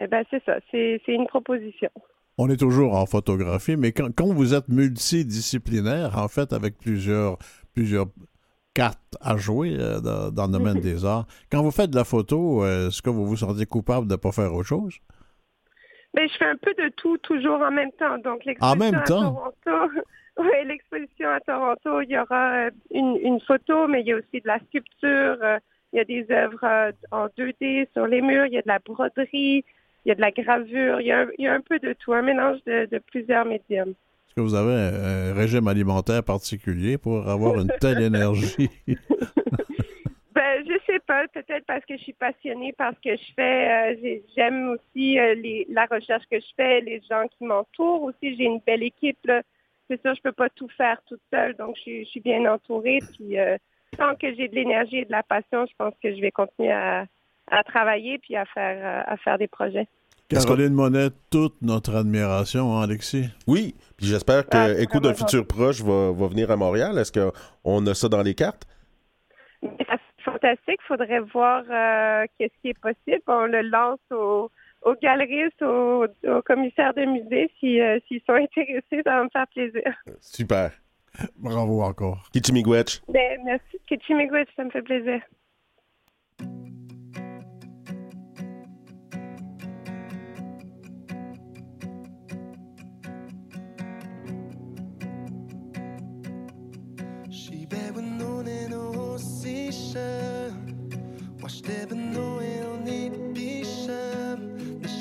eh 0.00 0.06
ben 0.06 0.24
c'est 0.30 0.44
ça, 0.44 0.58
c'est 0.70 1.00
une 1.08 1.26
proposition. 1.26 1.90
On 2.38 2.50
est 2.50 2.58
toujours 2.58 2.94
en 2.94 3.06
photographie, 3.06 3.76
mais 3.76 3.92
quand, 3.92 4.14
quand 4.14 4.26
vous 4.26 4.52
êtes 4.52 4.68
multidisciplinaire, 4.68 6.18
en 6.18 6.28
fait, 6.28 6.52
avec 6.52 6.76
plusieurs, 6.76 7.38
plusieurs 7.72 8.06
cartes 8.74 9.16
à 9.22 9.38
jouer 9.38 9.74
euh, 9.78 10.00
dans, 10.00 10.30
dans 10.30 10.46
le 10.46 10.52
domaine 10.52 10.80
des 10.80 11.04
arts, 11.06 11.26
quand 11.50 11.62
vous 11.62 11.70
faites 11.70 11.90
de 11.90 11.96
la 11.96 12.04
photo, 12.04 12.62
euh, 12.62 12.88
est-ce 12.88 13.00
que 13.00 13.08
vous 13.08 13.26
vous 13.26 13.36
sentez 13.36 13.64
coupable 13.64 14.06
de 14.06 14.12
ne 14.12 14.16
pas 14.16 14.32
faire 14.32 14.52
autre 14.52 14.68
chose? 14.68 14.98
Mais 16.14 16.28
je 16.28 16.34
fais 16.36 16.46
un 16.46 16.56
peu 16.56 16.74
de 16.74 16.90
tout, 16.96 17.16
toujours 17.18 17.60
en 17.60 17.70
même 17.70 17.92
temps. 17.92 18.18
Donc, 18.18 18.44
l'exposition 18.44 18.78
même 18.78 18.94
à 18.94 19.02
temps? 19.02 19.34
Toronto, 19.64 20.00
oui, 20.38 20.46
l'exposition 20.66 21.28
à 21.30 21.40
Toronto, 21.40 22.00
il 22.02 22.10
y 22.10 22.18
aura 22.18 22.66
euh, 22.66 22.70
une, 22.90 23.16
une 23.22 23.40
photo, 23.40 23.86
mais 23.88 24.00
il 24.02 24.06
y 24.08 24.12
a 24.12 24.16
aussi 24.16 24.40
de 24.40 24.46
la 24.46 24.58
sculpture, 24.60 25.38
euh, 25.42 25.58
il 25.92 25.96
y 25.96 26.00
a 26.00 26.04
des 26.04 26.26
œuvres 26.30 26.64
euh, 26.64 26.92
en 27.10 27.26
2D 27.28 27.88
sur 27.92 28.06
les 28.06 28.20
murs, 28.20 28.46
il 28.46 28.52
y 28.54 28.58
a 28.58 28.62
de 28.62 28.68
la 28.68 28.78
broderie, 28.78 29.64
il 30.04 30.08
y 30.08 30.10
a 30.10 30.14
de 30.14 30.20
la 30.20 30.30
gravure, 30.30 31.00
il 31.00 31.06
y 31.06 31.12
a 31.12 31.20
un, 31.20 31.26
il 31.38 31.44
y 31.44 31.48
a 31.48 31.54
un 31.54 31.60
peu 31.60 31.78
de 31.78 31.92
tout, 31.94 32.12
un 32.12 32.22
mélange 32.22 32.58
de, 32.66 32.86
de 32.86 32.98
plusieurs 32.98 33.44
médiums. 33.44 33.90
Est-ce 34.28 34.34
que 34.34 34.40
vous 34.40 34.54
avez 34.54 34.72
un, 34.74 35.30
un 35.30 35.34
régime 35.34 35.66
alimentaire 35.68 36.22
particulier 36.22 36.98
pour 36.98 37.26
avoir 37.28 37.58
une 37.58 37.72
telle 37.80 38.02
énergie? 38.12 38.68
Ben, 40.34 40.62
je 40.68 40.74
sais 40.86 40.98
pas, 41.06 41.26
peut-être 41.28 41.64
parce 41.66 41.82
que 41.86 41.96
je 41.96 42.02
suis 42.02 42.12
passionnée 42.12 42.74
par 42.74 42.92
ce 42.92 43.08
que 43.08 43.16
je 43.16 43.32
fais. 43.34 43.92
euh, 43.92 43.96
j'ai- 44.02 44.22
J'aime 44.36 44.68
aussi 44.68 45.18
euh, 45.18 45.34
les, 45.34 45.66
la 45.70 45.86
recherche 45.86 46.24
que 46.30 46.38
je 46.38 46.46
fais, 46.54 46.82
les 46.82 47.00
gens 47.10 47.24
qui 47.38 47.44
m'entourent. 47.44 48.02
Aussi, 48.02 48.36
j'ai 48.36 48.44
une 48.44 48.60
belle 48.66 48.82
équipe. 48.82 49.16
là. 49.24 49.40
C'est 49.88 50.00
sûr, 50.02 50.14
je 50.14 50.20
peux 50.22 50.32
pas 50.32 50.48
tout 50.50 50.68
faire 50.76 50.98
toute 51.06 51.20
seule, 51.32 51.54
donc 51.56 51.76
je, 51.76 51.80
suis- 51.82 52.04
je 52.04 52.10
suis 52.10 52.20
bien 52.20 52.44
entourée. 52.52 52.98
Puis, 53.14 53.38
euh, 53.38 53.56
tant 53.96 54.14
que 54.16 54.34
j'ai 54.34 54.48
de 54.48 54.54
l'énergie 54.54 54.98
et 54.98 55.04
de 55.04 55.12
la 55.12 55.22
passion, 55.22 55.64
je 55.66 55.72
pense 55.78 55.94
que 56.02 56.14
je 56.14 56.20
vais 56.20 56.30
continuer 56.32 56.72
à, 56.72 57.06
à 57.50 57.62
travailler 57.62 58.18
puis 58.18 58.36
à 58.36 58.44
faire, 58.46 58.78
euh, 59.06 59.12
à 59.12 59.16
faire 59.18 59.38
des 59.38 59.46
projets. 59.48 59.86
Caroline 60.28 60.72
Monet, 60.74 61.10
toute 61.30 61.54
notre 61.62 61.94
admiration, 61.94 62.76
hein, 62.76 62.82
Alexis? 62.82 63.28
Oui, 63.46 63.76
puis 63.96 64.06
j'espère 64.06 64.44
que 64.48 64.56
Ah, 64.56 64.80
Écho 64.82 64.98
d'un 64.98 65.14
futur 65.14 65.46
proche 65.46 65.80
va, 65.82 66.10
va 66.10 66.26
venir 66.26 66.50
à 66.50 66.56
Montréal. 66.56 66.98
Est-ce 66.98 67.12
qu'on 67.12 67.86
a 67.86 67.94
ça 67.94 68.08
dans 68.08 68.22
les 68.22 68.34
cartes? 68.34 68.64
C'est 69.62 70.24
fantastique. 70.24 70.80
Il 70.82 70.86
faudrait 70.88 71.20
voir 71.20 71.62
euh, 71.70 72.24
qu'est-ce 72.36 72.52
qui 72.60 72.70
est 72.70 72.78
possible. 72.80 73.22
On 73.28 73.46
le 73.46 73.62
lance 73.62 74.00
aux, 74.10 74.50
aux 74.86 74.94
galeristes, 75.02 75.62
aux, 75.62 76.04
aux 76.04 76.42
commissaires 76.42 76.94
de 76.94 77.04
musée. 77.04 77.50
Si, 77.58 77.80
euh, 77.80 77.98
S'ils 78.06 78.22
sont 78.24 78.34
intéressés, 78.34 79.02
ça 79.04 79.16
va 79.16 79.24
me 79.24 79.28
faire 79.30 79.46
plaisir. 79.48 79.92
Super. 80.20 80.70
Bravo 81.36 81.82
encore. 81.82 82.28
Kichimigwech. 82.32 83.02
Ben, 83.08 83.40
merci. 83.44 83.78
Kitchimigwich, 83.88 84.48
ça 84.56 84.64
me 84.64 84.70
fait 84.70 84.82
plaisir. 84.82 85.20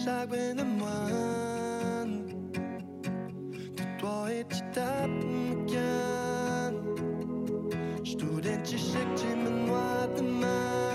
Nashagwe 0.06 0.54
na 0.54 0.64
man 0.64 2.10
Tu 3.76 3.84
toi 3.98 4.32
et 4.32 4.46
tu 4.54 4.62
tapes 4.72 5.10
m'can 5.10 6.74
Student 8.04 8.62
tu 8.64 8.78
shek 8.78 9.08
tu 9.16 9.30
me 9.36 9.50
noie 9.66 10.06
de 10.16 10.22
man 10.22 10.95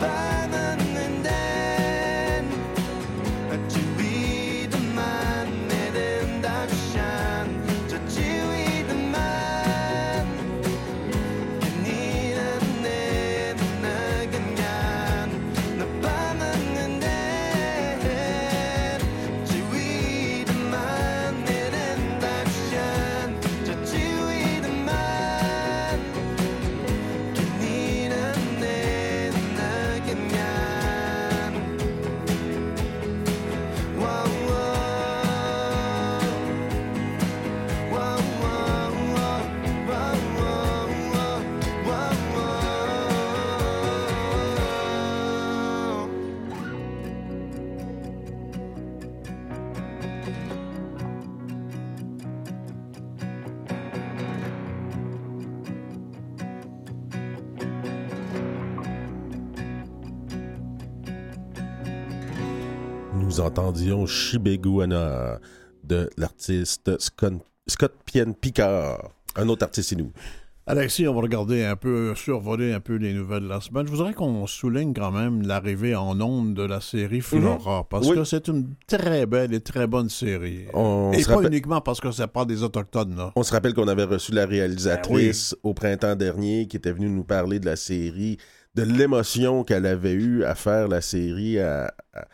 And 0.00 0.37
nous 63.38 63.44
entendions 63.44 64.04
Shibegouana 64.06 65.38
de 65.84 66.10
l'artiste 66.16 66.98
Scott, 67.00 67.34
Scott 67.68 67.92
Pien 68.04 68.32
Picard, 68.32 69.10
un 69.36 69.48
autre 69.48 69.62
artiste 69.64 69.96
nous. 69.96 70.10
Alexis, 70.66 71.06
on 71.08 71.14
va 71.14 71.20
regarder 71.22 71.64
un 71.64 71.76
peu, 71.76 72.14
survoler 72.16 72.72
un 72.74 72.80
peu 72.80 72.96
les 72.96 73.14
nouvelles 73.14 73.44
de 73.44 73.48
la 73.48 73.60
semaine. 73.60 73.86
Je 73.86 73.90
voudrais 73.92 74.12
qu'on 74.12 74.46
souligne 74.48 74.92
quand 74.92 75.12
même 75.12 75.46
l'arrivée 75.46 75.94
en 75.94 76.20
ondes 76.20 76.52
de 76.54 76.62
la 76.64 76.80
série 76.80 77.20
Flora, 77.22 77.86
parce 77.88 78.04
Mhm. 78.06 78.10
Oui. 78.10 78.16
que 78.18 78.24
c'est 78.24 78.48
une 78.48 78.74
très 78.88 79.24
belle 79.24 79.54
et 79.54 79.60
très 79.60 79.86
bonne 79.86 80.08
série. 80.10 80.66
On 80.74 81.12
et 81.12 81.22
pas 81.22 81.40
uniquement 81.42 81.80
parce 81.80 82.00
que 82.00 82.10
ça 82.10 82.26
parle 82.26 82.48
des 82.48 82.62
Autochtones, 82.64 83.16
là. 83.16 83.32
On 83.36 83.42
se 83.44 83.52
rappelle 83.52 83.72
qu'on 83.72 83.88
avait 83.88 84.04
reçu 84.04 84.32
la 84.32 84.44
réalisatrice 84.46 85.54
Ben 85.62 85.70
au 85.70 85.74
printemps 85.74 86.16
dernier 86.16 86.66
qui 86.66 86.76
était 86.76 86.92
venue 86.92 87.08
nous 87.08 87.24
parler 87.24 87.60
de 87.60 87.66
la 87.66 87.76
série, 87.76 88.36
de 88.74 88.82
l'émotion 88.82 89.62
qu'elle 89.64 89.86
avait 89.86 90.12
eue 90.12 90.42
à 90.44 90.54
faire 90.56 90.88
la 90.88 91.00
série. 91.00 91.60
à- 91.60 91.94
à- 92.12 92.26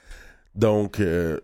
Donc, 0.55 1.01
euh, 1.01 1.41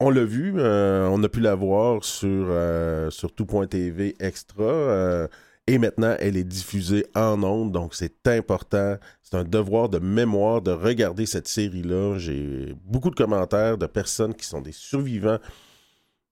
on 0.00 0.10
l'a 0.10 0.24
vu, 0.24 0.54
euh, 0.58 1.08
on 1.08 1.22
a 1.22 1.28
pu 1.28 1.40
la 1.40 1.54
voir 1.54 2.04
sur, 2.04 2.28
euh, 2.48 3.10
sur 3.10 3.34
tout.tv 3.34 4.16
extra. 4.20 5.28
et 5.66 5.78
maintenant, 5.78 6.16
elle 6.20 6.36
est 6.36 6.44
diffusée 6.44 7.06
en 7.14 7.42
ondes, 7.42 7.72
donc 7.72 7.94
c'est 7.94 8.26
important. 8.28 8.96
C'est 9.22 9.36
un 9.36 9.44
devoir 9.44 9.88
de 9.88 9.98
mémoire 9.98 10.62
de 10.62 10.70
regarder 10.70 11.26
cette 11.26 11.48
série-là. 11.48 12.18
J'ai 12.18 12.74
beaucoup 12.84 13.10
de 13.10 13.16
commentaires 13.16 13.78
de 13.78 13.86
personnes 13.86 14.34
qui 14.34 14.46
sont 14.46 14.60
des 14.60 14.72
survivants 14.72 15.38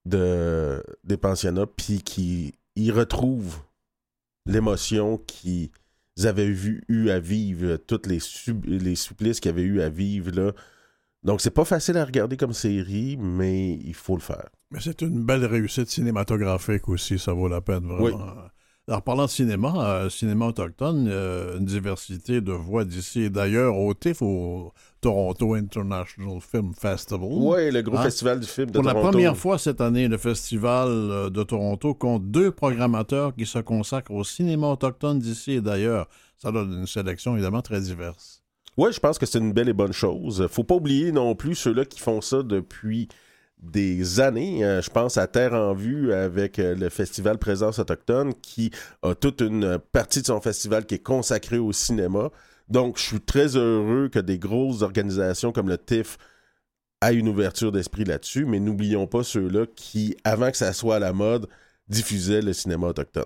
de, 0.06 0.82
des 1.04 1.16
pensionnats, 1.16 1.66
puis 1.66 2.02
qui 2.02 2.54
y 2.76 2.90
retrouvent 2.90 3.60
l'émotion 4.46 5.18
qu'ils 5.18 5.70
avaient 6.24 6.50
vu, 6.50 6.84
eu 6.88 7.10
à 7.10 7.18
vivre, 7.20 7.76
toutes 7.76 8.06
les, 8.06 8.20
supplices 8.20 9.40
qu'ils 9.40 9.50
avaient 9.50 9.62
eu 9.62 9.80
à 9.80 9.88
vivre. 9.88 10.54
Donc 11.24 11.40
c'est 11.40 11.50
pas 11.50 11.64
facile 11.64 11.96
à 11.96 12.04
regarder 12.04 12.36
comme 12.36 12.52
série, 12.52 13.16
mais 13.18 13.72
il 13.82 13.94
faut 13.94 14.14
le 14.14 14.20
faire. 14.22 14.48
Mais 14.70 14.80
c'est 14.80 15.00
une 15.02 15.24
belle 15.24 15.44
réussite 15.46 15.88
cinématographique 15.88 16.88
aussi, 16.88 17.18
ça 17.18 17.32
vaut 17.32 17.48
la 17.48 17.60
peine, 17.60 17.86
vraiment. 17.86 18.02
Oui. 18.02 18.12
Alors, 18.86 19.00
parlant 19.00 19.24
de 19.24 19.30
cinéma, 19.30 19.72
euh, 19.78 20.10
cinéma 20.10 20.44
autochtone, 20.48 21.06
euh, 21.08 21.56
une 21.56 21.64
diversité 21.64 22.42
de 22.42 22.52
voix 22.52 22.84
d'ici 22.84 23.22
et 23.22 23.30
d'ailleurs 23.30 23.78
au 23.78 23.94
TIFF, 23.94 24.20
au 24.20 24.74
Toronto 25.00 25.54
International 25.54 26.38
Film 26.42 26.74
Festival. 26.78 27.26
Oui, 27.30 27.70
le 27.70 27.80
gros 27.80 27.96
Hein? 27.96 28.02
festival 28.02 28.40
du 28.40 28.46
film 28.46 28.66
de 28.66 28.72
Pour 28.74 28.82
la 28.82 28.92
Toronto. 28.92 29.10
première 29.12 29.36
fois 29.38 29.56
cette 29.56 29.80
année, 29.80 30.06
le 30.06 30.18
Festival 30.18 30.88
euh, 30.88 31.30
de 31.30 31.42
Toronto 31.44 31.94
compte 31.94 32.30
deux 32.30 32.50
programmateurs 32.50 33.34
qui 33.34 33.46
se 33.46 33.58
consacrent 33.60 34.10
au 34.12 34.22
cinéma 34.22 34.66
autochtone 34.68 35.18
d'ici 35.18 35.52
et 35.52 35.60
d'ailleurs. 35.62 36.06
Ça 36.36 36.52
donne 36.52 36.70
une 36.80 36.86
sélection 36.86 37.32
évidemment 37.36 37.62
très 37.62 37.80
diverse. 37.80 38.43
Oui, 38.76 38.92
je 38.92 38.98
pense 38.98 39.18
que 39.18 39.26
c'est 39.26 39.38
une 39.38 39.52
belle 39.52 39.68
et 39.68 39.72
bonne 39.72 39.92
chose. 39.92 40.46
Faut 40.50 40.64
pas 40.64 40.74
oublier 40.74 41.12
non 41.12 41.34
plus 41.36 41.54
ceux-là 41.54 41.84
qui 41.84 42.00
font 42.00 42.20
ça 42.20 42.42
depuis 42.42 43.08
des 43.58 44.20
années. 44.20 44.64
Euh, 44.64 44.82
je 44.82 44.90
pense 44.90 45.16
à 45.16 45.26
Terre 45.28 45.54
en 45.54 45.74
vue 45.74 46.12
avec 46.12 46.58
euh, 46.58 46.74
le 46.74 46.88
festival 46.88 47.38
Présence 47.38 47.78
autochtone 47.78 48.34
qui 48.42 48.70
a 49.02 49.14
toute 49.14 49.40
une 49.40 49.78
partie 49.78 50.22
de 50.22 50.26
son 50.26 50.40
festival 50.40 50.86
qui 50.86 50.96
est 50.96 51.02
consacrée 51.02 51.58
au 51.58 51.72
cinéma. 51.72 52.30
Donc, 52.68 52.98
je 52.98 53.02
suis 53.04 53.20
très 53.20 53.56
heureux 53.56 54.08
que 54.08 54.18
des 54.18 54.38
grosses 54.38 54.82
organisations 54.82 55.52
comme 55.52 55.68
le 55.68 55.78
TIFF 55.78 56.18
aient 57.02 57.14
une 57.14 57.28
ouverture 57.28 57.72
d'esprit 57.72 58.04
là-dessus, 58.04 58.44
mais 58.44 58.60
n'oublions 58.60 59.06
pas 59.06 59.22
ceux-là 59.22 59.66
qui, 59.76 60.16
avant 60.24 60.50
que 60.50 60.56
ça 60.56 60.72
soit 60.72 60.96
à 60.96 60.98
la 60.98 61.12
mode, 61.12 61.48
diffusaient 61.88 62.42
le 62.42 62.52
cinéma 62.52 62.88
autochtone. 62.88 63.24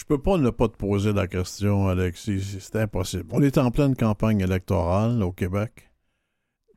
Je 0.00 0.06
peux 0.06 0.16
pas 0.18 0.38
ne 0.38 0.48
pas 0.48 0.66
te 0.68 0.78
poser 0.78 1.12
la 1.12 1.26
question, 1.26 1.86
Alexis. 1.88 2.56
C'est 2.58 2.76
impossible. 2.76 3.26
On 3.32 3.42
est 3.42 3.58
en 3.58 3.70
pleine 3.70 3.94
campagne 3.94 4.40
électorale 4.40 5.22
au 5.22 5.30
Québec. 5.30 5.90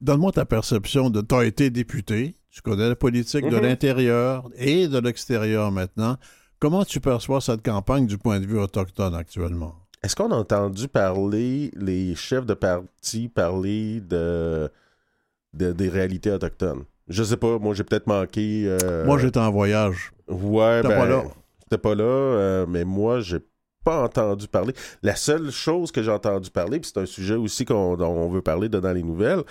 Donne-moi 0.01 0.33
ta 0.33 0.43
perception 0.43 1.09
de. 1.09 1.21
Tu 1.21 1.33
as 1.33 1.45
été 1.45 1.69
député, 1.69 2.35
tu 2.49 2.61
connais 2.61 2.89
la 2.89 2.97
politique 2.97 3.47
de 3.47 3.55
Mhm. 3.55 3.63
l'intérieur 3.63 4.49
et 4.57 4.89
de 4.89 4.99
l'extérieur 4.99 5.71
maintenant. 5.71 6.17
Comment 6.59 6.83
tu 6.83 6.99
perçois 6.99 7.39
cette 7.39 7.63
campagne 7.63 8.07
du 8.07 8.17
point 8.17 8.41
de 8.41 8.45
vue 8.45 8.59
autochtone 8.59 9.15
actuellement? 9.15 9.73
Est-ce 10.03 10.17
qu'on 10.17 10.31
a 10.31 10.35
entendu 10.35 10.89
parler, 10.89 11.71
les 11.77 12.15
chefs 12.15 12.45
de 12.45 12.53
parti 12.53 13.29
parler 13.29 14.01
de, 14.01 14.69
de- 15.53 15.71
des 15.71 15.87
réalités 15.87 16.31
autochtones? 16.31 16.83
Je 17.07 17.23
sais 17.23 17.37
pas, 17.37 17.57
moi 17.57 17.73
j'ai 17.73 17.85
peut-être 17.85 18.07
manqué. 18.07 18.65
euh, 18.67 19.05
Moi, 19.05 19.17
j'étais 19.17 19.39
en 19.39 19.51
voyage. 19.51 20.11
Ouais, 20.27 20.81
ben, 20.83 20.89
pas 20.89 21.05
là. 21.05 21.23
J'étais 21.73 21.81
pas 21.81 21.95
là, 21.95 22.03
euh, 22.03 22.65
mais 22.67 22.85
moi 22.85 23.21
j'ai 23.21 23.39
pas 23.83 24.03
entendu 24.03 24.47
parler. 24.47 24.73
La 25.01 25.15
seule 25.15 25.49
chose 25.49 25.91
que 25.91 26.03
j'ai 26.03 26.11
entendu 26.11 26.51
parler, 26.51 26.79
puis 26.79 26.91
c'est 26.93 27.01
un 27.01 27.07
sujet 27.07 27.33
aussi 27.33 27.65
qu'on, 27.65 27.97
dont 27.97 28.11
on 28.11 28.29
veut 28.29 28.43
parler 28.43 28.69
dans 28.69 28.93
les 28.93 29.01
nouvelles, 29.01 29.41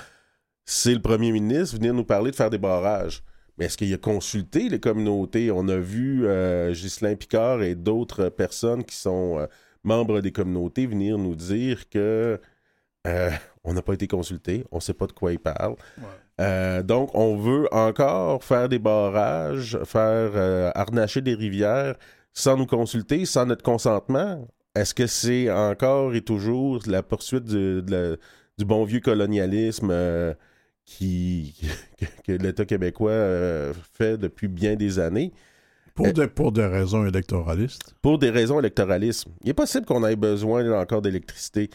c'est 0.65 0.95
le 0.95 1.03
premier 1.03 1.33
ministre 1.33 1.77
venir 1.77 1.93
nous 1.95 2.05
parler 2.05 2.31
de 2.31 2.37
faire 2.37 2.49
des 2.49 2.59
barrages. 2.59 3.25
Mais 3.59 3.65
est-ce 3.65 3.77
qu'il 3.77 3.93
a 3.93 3.99
consulté 3.99 4.69
les 4.69 4.79
communautés? 4.79 5.51
On 5.51 5.67
a 5.67 5.77
vu 5.77 6.27
euh, 6.27 6.73
Ghislain 6.73 7.17
Picard 7.17 7.61
et 7.61 7.75
d'autres 7.75 8.29
personnes 8.29 8.85
qui 8.85 8.95
sont 8.95 9.41
euh, 9.41 9.47
membres 9.83 10.21
des 10.21 10.31
communautés 10.31 10.87
venir 10.87 11.19
nous 11.19 11.35
dire 11.35 11.89
que 11.89 12.41
euh, 13.09 13.31
on 13.65 13.75
n'a 13.75 13.83
pas 13.83 13.95
été 13.95 14.07
consulté, 14.07 14.65
on 14.71 14.79
sait 14.79 14.95
pas 14.95 15.09
de 15.09 15.13
quoi 15.13 15.33
ils 15.33 15.41
parlent. 15.41 15.75
Euh, 16.41 16.83
donc, 16.83 17.11
on 17.15 17.37
veut 17.37 17.69
encore 17.73 18.43
faire 18.43 18.69
des 18.69 18.79
barrages, 18.79 19.79
faire 19.85 20.31
euh, 20.35 20.71
harnacher 20.75 21.21
des 21.21 21.35
rivières 21.35 21.97
sans 22.33 22.57
nous 22.57 22.67
consulter, 22.67 23.27
sans 23.27 23.47
notre 23.47 23.63
consentement. 23.63 24.47
Est-ce 24.75 24.95
que 24.95 25.07
c'est 25.07 25.51
encore 25.51 26.15
et 26.15 26.23
toujours 26.23 26.81
la 26.87 27.03
poursuite 27.03 27.45
du, 27.45 27.83
de 27.83 27.91
la- 27.91 28.17
du 28.59 28.65
bon 28.65 28.85
vieux 28.85 29.01
colonialisme 29.01 29.91
euh, 29.91 30.33
qui, 30.85 31.55
que, 31.99 32.07
que 32.25 32.33
l'État 32.33 32.65
québécois 32.65 33.13
fait 33.93 34.17
depuis 34.19 34.49
bien 34.49 34.75
des 34.77 34.99
années? 34.99 35.33
Pour, 35.95 36.11
des, 36.11 36.27
pour 36.27 36.53
des 36.53 36.65
raisons 36.65 37.05
électoralistes. 37.07 37.95
pour 38.01 38.19
des 38.19 38.31
raisons 38.31 38.59
électoralistes. 38.59 39.27
Il 39.45 39.51
est 39.51 39.55
possible 39.55 39.85
qu'on 39.85 40.03
ait 40.07 40.17
besoin 40.17 40.63
là, 40.63 40.81
encore 40.81 41.03
d'électricité. 41.03 41.69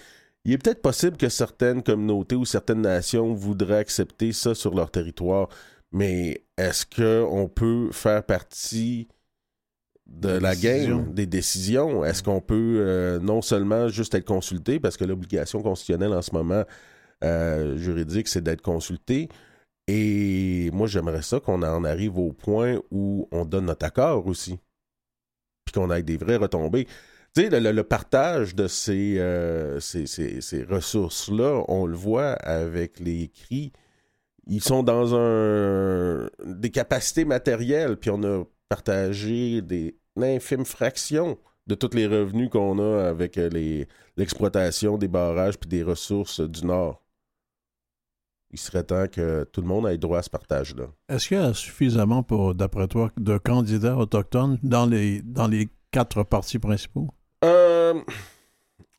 Il 0.47 0.53
est 0.53 0.57
peut-être 0.57 0.81
possible 0.81 1.17
que 1.17 1.27
certaines 1.27 1.83
communautés 1.83 2.35
ou 2.35 2.45
certaines 2.45 2.81
nations 2.81 3.33
voudraient 3.33 3.79
accepter 3.79 4.31
ça 4.31 4.55
sur 4.55 4.73
leur 4.73 4.89
territoire, 4.89 5.49
mais 5.91 6.45
est-ce 6.57 6.85
qu'on 6.85 7.49
peut 7.49 7.91
faire 7.91 8.23
partie 8.23 9.09
de 10.05 10.39
Des 10.39 10.39
la 10.39 10.55
décisions. 10.55 10.97
game, 11.03 11.13
des 11.13 11.25
décisions? 11.25 12.05
Est-ce 12.05 12.23
qu'on 12.23 12.39
peut 12.39 12.77
euh, 12.79 13.19
non 13.19 13.41
seulement 13.41 13.89
juste 13.89 14.15
être 14.15 14.25
consulté, 14.25 14.79
parce 14.79 14.95
que 14.95 15.03
l'obligation 15.03 15.61
constitutionnelle 15.61 16.13
en 16.13 16.21
ce 16.21 16.31
moment 16.31 16.63
euh, 17.25 17.75
juridique, 17.77 18.29
c'est 18.29 18.41
d'être 18.41 18.61
consulté, 18.61 19.27
et 19.87 20.69
moi, 20.71 20.87
j'aimerais 20.87 21.23
ça 21.23 21.41
qu'on 21.41 21.61
en 21.61 21.83
arrive 21.83 22.17
au 22.17 22.31
point 22.31 22.79
où 22.89 23.27
on 23.31 23.45
donne 23.45 23.65
notre 23.65 23.85
accord 23.85 24.27
aussi. 24.27 24.59
Puis 25.65 25.73
qu'on 25.73 25.91
ait 25.91 26.03
des 26.03 26.17
vraies 26.17 26.37
retombées. 26.37 26.87
Tu 27.35 27.41
sais, 27.49 27.59
le, 27.59 27.83
partage 27.83 28.55
de 28.55 28.67
ces, 28.67 29.19
euh, 29.19 29.79
ces, 29.79 30.07
ces- 30.07 30.41
ces 30.41 30.63
ressources-là, 30.63 31.63
on 31.67 31.85
le 31.85 31.95
voit 31.95 32.31
avec 32.33 32.99
les 32.99 33.27
cris. 33.29 33.71
Ils 34.47 34.61
sont 34.63 34.81
dans 34.81 35.13
un 35.15 36.29
des 36.45 36.71
capacités 36.71 37.25
matérielles, 37.25 37.97
puis 37.97 38.09
on 38.09 38.23
a 38.23 38.43
partagé 38.69 39.61
des 39.61 39.97
infimes 40.17 40.65
fractions 40.65 41.37
de 41.67 41.75
tous 41.75 41.93
les 41.93 42.07
revenus 42.07 42.49
qu'on 42.49 42.79
a 42.79 43.07
avec 43.09 43.37
euh, 43.37 43.83
l'exploitation 44.15 44.97
des 44.97 45.07
barrages 45.09 45.57
puis 45.59 45.69
des 45.69 45.83
ressources 45.83 46.39
du 46.39 46.65
Nord. 46.65 47.03
Il 48.51 48.57
serait 48.57 48.83
temps 48.83 49.07
que 49.07 49.43
tout 49.51 49.59
le 49.61 49.67
monde 49.67 49.85
ait 49.87 49.97
droit 49.97 50.19
à 50.19 50.23
ce 50.23 50.29
partage-là. 50.29 50.85
Est-ce 51.09 51.27
qu'il 51.27 51.37
y 51.37 51.39
a 51.41 51.53
suffisamment, 51.53 52.23
pour, 52.23 52.55
d'après 52.55 52.87
toi, 52.87 53.11
de 53.17 53.37
candidats 53.37 53.97
autochtones 53.97 54.57
dans 54.63 54.85
les, 54.85 55.21
dans 55.21 55.47
les 55.47 55.67
quatre 55.91 56.23
partis 56.23 56.57
principaux? 56.57 57.09
Euh, 57.43 58.01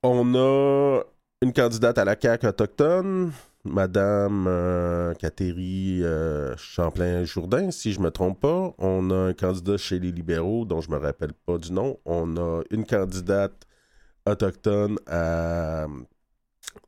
on 0.02 0.34
a 0.34 1.02
une 1.42 1.52
candidate 1.52 1.98
à 1.98 2.04
la 2.04 2.16
CAQ 2.20 2.46
autochtone, 2.48 3.32
Madame 3.64 4.46
euh, 4.48 5.14
Cathérie 5.14 6.00
euh, 6.02 6.56
Champlain-Jourdain, 6.56 7.70
si 7.70 7.92
je 7.92 8.00
me 8.00 8.10
trompe 8.10 8.40
pas. 8.40 8.74
On 8.78 9.10
a 9.10 9.14
un 9.14 9.32
candidat 9.32 9.76
chez 9.76 9.98
les 9.98 10.12
libéraux, 10.12 10.64
dont 10.64 10.80
je 10.80 10.90
me 10.90 10.96
rappelle 10.96 11.32
pas 11.32 11.58
du 11.58 11.72
nom. 11.72 11.98
On 12.04 12.36
a 12.36 12.62
une 12.70 12.84
candidate 12.86 13.66
autochtone 14.26 14.98
à, 15.06 15.86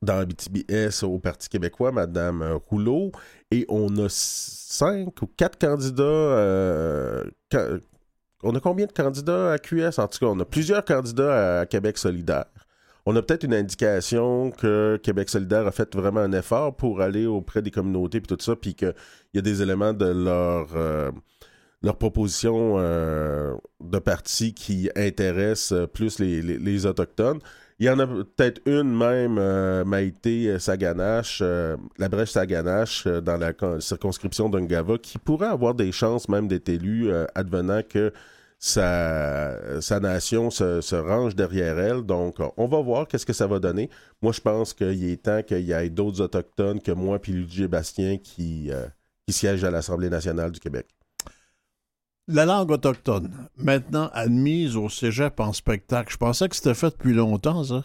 dans 0.02 0.24
BTBS 0.24 1.02
au 1.04 1.18
Parti 1.18 1.48
québécois, 1.48 1.90
Madame 1.92 2.60
Rouleau. 2.68 3.10
Et 3.50 3.66
on 3.68 3.96
a 3.98 4.06
cinq 4.08 5.20
ou 5.22 5.26
quatre 5.26 5.58
candidats. 5.58 7.24
ca- 7.50 7.78
on 8.42 8.54
a 8.54 8.60
combien 8.60 8.86
de 8.86 8.92
candidats 8.92 9.52
à 9.52 9.58
QS? 9.58 9.98
En 9.98 10.08
tout 10.08 10.18
cas, 10.18 10.26
on 10.26 10.38
a 10.40 10.44
plusieurs 10.44 10.84
candidats 10.84 11.60
à 11.60 11.66
Québec 11.66 11.98
solidaire. 11.98 12.46
On 13.06 13.16
a 13.16 13.22
peut-être 13.22 13.44
une 13.44 13.54
indication 13.54 14.50
que 14.50 15.00
Québec 15.02 15.28
solidaire 15.30 15.66
a 15.66 15.70
fait 15.70 15.94
vraiment 15.96 16.20
un 16.20 16.32
effort 16.32 16.76
pour 16.76 17.00
aller 17.00 17.26
auprès 17.26 17.62
des 17.62 17.70
communautés 17.70 18.18
et 18.18 18.22
tout 18.22 18.36
ça, 18.38 18.56
puis 18.56 18.74
qu'il 18.74 18.94
y 19.34 19.38
a 19.38 19.42
des 19.42 19.62
éléments 19.62 19.92
de 19.92 20.06
leur, 20.06 20.68
euh, 20.76 21.10
proposition 21.98 22.76
euh, 22.78 23.54
de 23.80 23.98
parti 23.98 24.52
qui 24.52 24.90
intéressent 24.96 25.72
euh, 25.72 25.86
plus 25.86 26.18
les 26.18 26.86
Autochtones. 26.86 27.40
Il 27.80 27.86
y 27.86 27.90
en 27.90 27.98
a 27.98 28.06
peut-être 28.06 28.60
une 28.66 28.94
même, 28.94 29.38
euh, 29.38 29.86
Maïté 29.86 30.58
Saganache, 30.58 31.40
euh, 31.42 31.78
la 31.96 32.10
brèche 32.10 32.30
Saganache, 32.30 33.06
euh, 33.06 33.22
dans 33.22 33.38
la 33.38 33.54
con- 33.54 33.80
circonscription 33.80 34.50
d'Ungava, 34.50 34.98
qui 34.98 35.16
pourrait 35.18 35.48
avoir 35.48 35.74
des 35.74 35.90
chances 35.90 36.28
même 36.28 36.46
d'être 36.46 36.68
élue, 36.68 37.10
euh, 37.10 37.24
advenant 37.34 37.80
que 37.82 38.12
sa, 38.58 39.98
nation 40.00 40.50
se, 40.50 40.94
range 40.94 41.34
derrière 41.34 41.78
elle. 41.78 42.02
Donc, 42.02 42.36
on 42.58 42.66
va 42.68 42.80
voir 42.82 43.08
qu'est-ce 43.08 43.24
que 43.24 43.32
ça 43.32 43.46
va 43.46 43.58
donner. 43.58 43.88
Moi, 44.20 44.32
je 44.32 44.40
pense 44.42 44.74
qu'il 44.74 45.10
est 45.10 45.22
temps 45.22 45.42
qu'il 45.42 45.60
y 45.60 45.72
ait 45.72 45.88
d'autres 45.88 46.20
Autochtones 46.20 46.80
que 46.82 46.92
moi 46.92 47.18
puis 47.18 47.32
Luigi 47.32 47.66
Bastien 47.66 48.18
qui, 48.18 48.70
euh, 48.70 48.86
qui 49.26 49.32
siègent 49.32 49.64
à 49.64 49.70
l'Assemblée 49.70 50.10
nationale 50.10 50.52
du 50.52 50.60
Québec. 50.60 50.86
La 52.28 52.44
langue 52.44 52.70
autochtone, 52.70 53.48
maintenant 53.56 54.08
admise 54.12 54.76
au 54.76 54.88
cégep 54.88 55.40
en 55.40 55.52
spectacle. 55.52 56.12
Je 56.12 56.16
pensais 56.16 56.48
que 56.48 56.54
c'était 56.54 56.74
fait 56.74 56.90
depuis 56.90 57.12
longtemps, 57.12 57.64
ça. 57.64 57.84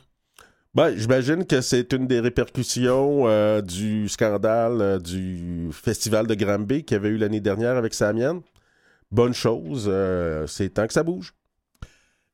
Ben, 0.76 0.94
j'imagine 0.94 1.46
que 1.46 1.62
c'est 1.62 1.94
une 1.94 2.06
des 2.06 2.20
répercussions 2.20 3.28
euh, 3.28 3.62
du 3.62 4.10
scandale 4.10 4.82
euh, 4.82 5.00
du 5.00 5.70
festival 5.72 6.28
de 6.28 6.36
Granby 6.36 6.84
qu'il 6.84 6.96
y 6.96 7.00
avait 7.00 7.10
eu 7.10 7.18
l'année 7.18 7.40
dernière 7.40 7.78
avec 7.78 7.94
Samian. 7.94 8.44
Bonne 9.10 9.34
chose, 9.34 9.86
euh, 9.88 10.46
c'est 10.48 10.72
temps 10.72 10.86
que 10.86 10.92
ça 10.92 11.04
bouge. 11.04 11.34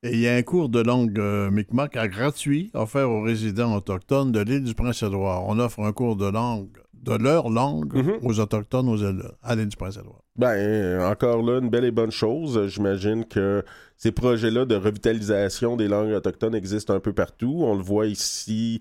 Et 0.01 0.13
il 0.13 0.19
y 0.21 0.27
a 0.27 0.33
un 0.33 0.41
cours 0.41 0.69
de 0.69 0.81
langue 0.81 1.21
Micmac 1.51 1.95
à 1.95 2.07
gratuit 2.07 2.71
offert 2.73 3.11
aux 3.11 3.21
résidents 3.21 3.75
autochtones 3.75 4.31
de 4.31 4.39
l'île 4.39 4.63
du 4.63 4.73
Prince-Édouard. 4.73 5.45
On 5.45 5.59
offre 5.59 5.81
un 5.81 5.93
cours 5.93 6.15
de 6.15 6.25
langue, 6.25 6.80
de 7.01 7.13
leur 7.15 7.49
langue, 7.49 7.93
Mhm. 7.95 8.19
aux 8.21 8.39
autochtones 8.39 8.87
aux 8.89 8.97
îles, 8.97 9.23
à 9.41 9.55
l'île 9.55 9.67
du 9.69 9.75
Prince-Édouard. 9.77 10.21
Ben, 10.35 11.01
encore 11.01 11.41
là, 11.43 11.59
une 11.59 11.69
belle 11.69 11.85
et 11.85 11.91
bonne 11.91 12.11
chose. 12.11 12.67
J'imagine 12.67 13.25
que 13.25 13.63
ces 13.97 14.11
projets-là 14.11 14.65
de 14.65 14.75
revitalisation 14.75 15.77
des 15.77 15.87
langues 15.87 16.11
autochtones 16.13 16.55
existent 16.55 16.93
un 16.93 16.99
peu 16.99 17.13
partout. 17.13 17.61
On 17.61 17.75
le 17.75 17.81
voit 17.83 18.05
ici 18.07 18.79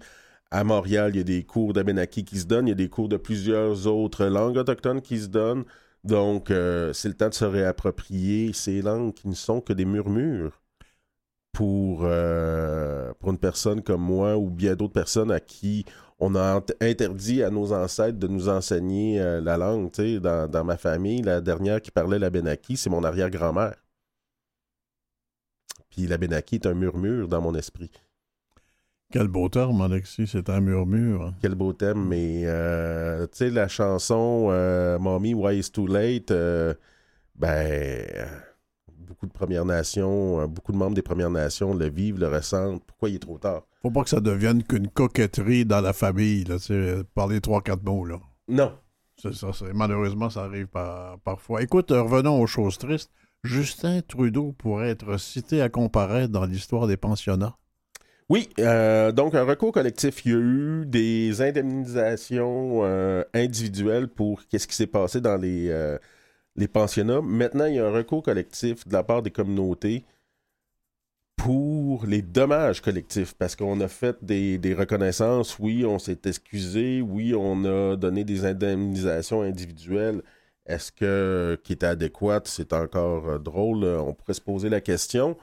à 0.50 0.64
Montréal, 0.64 1.12
il 1.14 1.18
y 1.18 1.20
a 1.20 1.24
des 1.24 1.44
cours 1.44 1.72
d'Abenaki 1.72 2.24
qui 2.24 2.38
se 2.38 2.46
donnent, 2.46 2.66
il 2.66 2.70
y 2.70 2.72
a 2.72 2.76
des 2.76 2.88
cours 2.88 3.08
de 3.08 3.16
plusieurs 3.16 3.86
autres 3.86 4.24
langues 4.26 4.56
autochtones 4.56 5.00
qui 5.00 5.18
se 5.18 5.28
donnent. 5.28 5.64
Donc, 6.04 6.50
euh, 6.50 6.92
c'est 6.92 7.08
le 7.08 7.14
temps 7.14 7.28
de 7.28 7.34
se 7.34 7.44
réapproprier 7.44 8.52
ces 8.52 8.82
langues 8.82 9.12
qui 9.14 9.28
ne 9.28 9.34
sont 9.34 9.60
que 9.60 9.72
des 9.72 9.84
murmures 9.84 10.60
pour, 11.52 12.00
euh, 12.04 13.12
pour 13.18 13.30
une 13.30 13.38
personne 13.38 13.82
comme 13.82 14.00
moi 14.02 14.36
ou 14.36 14.50
bien 14.50 14.74
d'autres 14.76 14.92
personnes 14.92 15.30
à 15.30 15.40
qui 15.40 15.84
on 16.20 16.34
a 16.34 16.60
int- 16.60 16.74
interdit 16.80 17.42
à 17.42 17.50
nos 17.50 17.72
ancêtres 17.72 18.18
de 18.18 18.28
nous 18.28 18.48
enseigner 18.48 19.20
euh, 19.20 19.40
la 19.40 19.56
langue. 19.56 19.90
tu 19.90 20.02
sais. 20.02 20.20
Dans, 20.20 20.48
dans 20.48 20.64
ma 20.64 20.76
famille, 20.76 21.22
la 21.22 21.40
dernière 21.40 21.80
qui 21.80 21.90
parlait 21.90 22.18
la 22.18 22.30
Benaki, 22.30 22.76
c'est 22.76 22.90
mon 22.90 23.02
arrière-grand-mère. 23.02 23.76
Puis 25.90 26.06
la 26.06 26.18
Benaki 26.18 26.56
est 26.56 26.66
un 26.66 26.74
murmure 26.74 27.26
dans 27.26 27.40
mon 27.40 27.54
esprit. 27.54 27.90
Quel 29.12 29.26
beau 29.26 29.48
terme, 29.48 29.80
Alexis, 29.80 30.28
c'est 30.28 30.48
un 30.48 30.60
murmure. 30.60 31.32
Quel 31.42 31.56
beau 31.56 31.72
thème, 31.72 32.06
mais 32.06 32.42
euh, 32.44 33.26
tu 33.26 33.38
sais, 33.38 33.50
la 33.50 33.66
chanson 33.66 34.48
euh, 34.50 35.00
Mommy, 35.00 35.34
Why 35.34 35.58
It's 35.58 35.72
Too 35.72 35.88
Late, 35.88 36.30
euh, 36.30 36.74
ben, 37.34 38.06
beaucoup 38.96 39.26
de 39.26 39.32
Premières 39.32 39.64
Nations, 39.64 40.46
beaucoup 40.46 40.70
de 40.70 40.76
membres 40.76 40.94
des 40.94 41.02
Premières 41.02 41.30
Nations 41.30 41.74
le 41.74 41.88
vivent, 41.88 42.20
le 42.20 42.28
ressentent. 42.28 42.84
Pourquoi 42.84 43.08
il 43.08 43.16
est 43.16 43.18
trop 43.18 43.38
tard? 43.38 43.66
Faut 43.82 43.90
pas 43.90 44.02
que 44.02 44.10
ça 44.10 44.20
devienne 44.20 44.62
qu'une 44.62 44.88
coquetterie 44.88 45.64
dans 45.64 45.80
la 45.80 45.92
famille, 45.92 46.44
là, 46.44 46.58
tu 46.58 46.66
sais, 46.66 46.96
par 47.14 47.28
les 47.28 47.40
trois, 47.40 47.62
quatre 47.62 47.82
mots, 47.82 48.04
là. 48.04 48.18
Non. 48.48 48.72
C'est 49.16 49.34
ça, 49.34 49.52
c'est- 49.52 49.72
malheureusement, 49.72 50.28
ça 50.30 50.44
arrive 50.44 50.66
par- 50.66 51.18
parfois. 51.20 51.62
Écoute, 51.62 51.90
euh, 51.90 52.02
revenons 52.02 52.40
aux 52.40 52.46
choses 52.46 52.78
tristes. 52.78 53.10
Justin 53.42 54.00
Trudeau 54.06 54.52
pourrait 54.52 54.90
être 54.90 55.18
cité 55.18 55.62
à 55.62 55.68
comparaître 55.70 56.30
dans 56.30 56.44
l'histoire 56.44 56.86
des 56.86 56.98
pensionnats. 56.98 57.56
Oui, 58.28 58.48
euh, 58.60 59.12
donc 59.12 59.34
un 59.34 59.44
recours 59.44 59.72
collectif. 59.72 60.24
Il 60.24 60.32
y 60.32 60.34
a 60.34 60.38
eu 60.38 60.86
des 60.86 61.40
indemnisations 61.42 62.80
euh, 62.84 63.24
individuelles 63.34 64.08
pour 64.08 64.42
qu'est-ce 64.46 64.68
qui 64.68 64.76
s'est 64.76 64.86
passé 64.86 65.20
dans 65.20 65.36
les, 65.36 65.68
euh, 65.70 65.98
les 66.56 66.68
pensionnats. 66.68 67.22
Maintenant, 67.22 67.64
il 67.64 67.74
y 67.74 67.78
a 67.78 67.86
un 67.86 67.90
recours 67.92 68.22
collectif 68.22 68.86
de 68.86 68.92
la 68.92 69.02
part 69.02 69.22
des 69.22 69.30
communautés 69.30 70.04
pour 71.42 72.04
les 72.04 72.20
dommages 72.20 72.82
collectifs, 72.82 73.32
parce 73.32 73.56
qu'on 73.56 73.80
a 73.80 73.88
fait 73.88 74.22
des, 74.22 74.74
reconnaissances, 74.74 75.58
oui, 75.58 75.86
on 75.86 75.98
s'est 75.98 76.20
excusé, 76.26 77.00
oui, 77.00 77.34
on 77.34 77.64
a 77.64 77.96
donné 77.96 78.24
des 78.24 78.44
indemnisations 78.44 79.40
individuelles. 79.40 80.22
Est-ce 80.66 80.92
que 80.92 81.58
qui 81.64 81.72
était 81.72 81.86
adéquate, 81.86 82.46
c'est 82.46 82.74
encore 82.74 83.26
euh, 83.28 83.38
drôle, 83.38 83.84
on 83.84 84.12
pourrait 84.12 84.34
se 84.34 84.40
poser 84.42 84.68
la 84.68 84.82
question. 84.82 85.36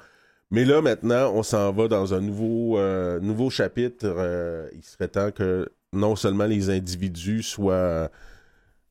Mais 0.52 0.66
là, 0.66 0.82
maintenant, 0.84 1.32
on 1.34 1.42
s'en 1.42 1.72
va 1.74 1.88
dans 1.88 2.14
un 2.14 2.22
nouveau, 2.22 2.78
euh, 2.78 3.20
nouveau 3.20 3.50
chapitre. 3.50 4.06
Euh, 4.06 4.70
il 4.74 4.84
serait 4.84 5.08
temps 5.08 5.32
que 5.32 5.68
non 5.94 6.16
seulement 6.16 6.46
les 6.46 6.70
individus 6.70 7.42
soient, 7.42 8.12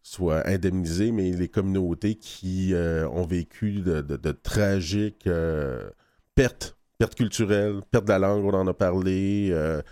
soient 0.02 0.46
indemnisés, 0.48 1.12
mais 1.12 1.30
les 1.30 1.48
communautés 1.48 2.16
qui 2.16 2.74
ont 2.74 3.26
vécu 3.26 3.80
de, 3.80 4.32
tragiques 4.32 5.28
pertes, 6.34 6.75
pertes 6.98 7.14
culturelles, 7.14 7.80
pertes 7.90 8.04
de 8.04 8.10
la 8.10 8.18
langue, 8.18 8.44
on 8.44 8.54
en 8.54 8.66
a 8.66 8.74
parlé, 8.74 9.50
euh, 9.52 9.82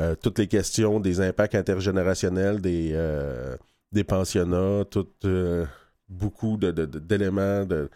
euh, 0.00 0.14
toutes 0.14 0.38
les 0.38 0.46
questions 0.46 0.98
des 0.98 1.20
impacts 1.20 1.54
intergénérationnels 1.54 2.60
des, 2.60 2.92
euh, 2.94 3.56
pensionnats, 4.08 4.84
euh, 5.24 5.66
beaucoup 6.08 6.56
d'éléments 6.56 7.66
de, 7.66 7.90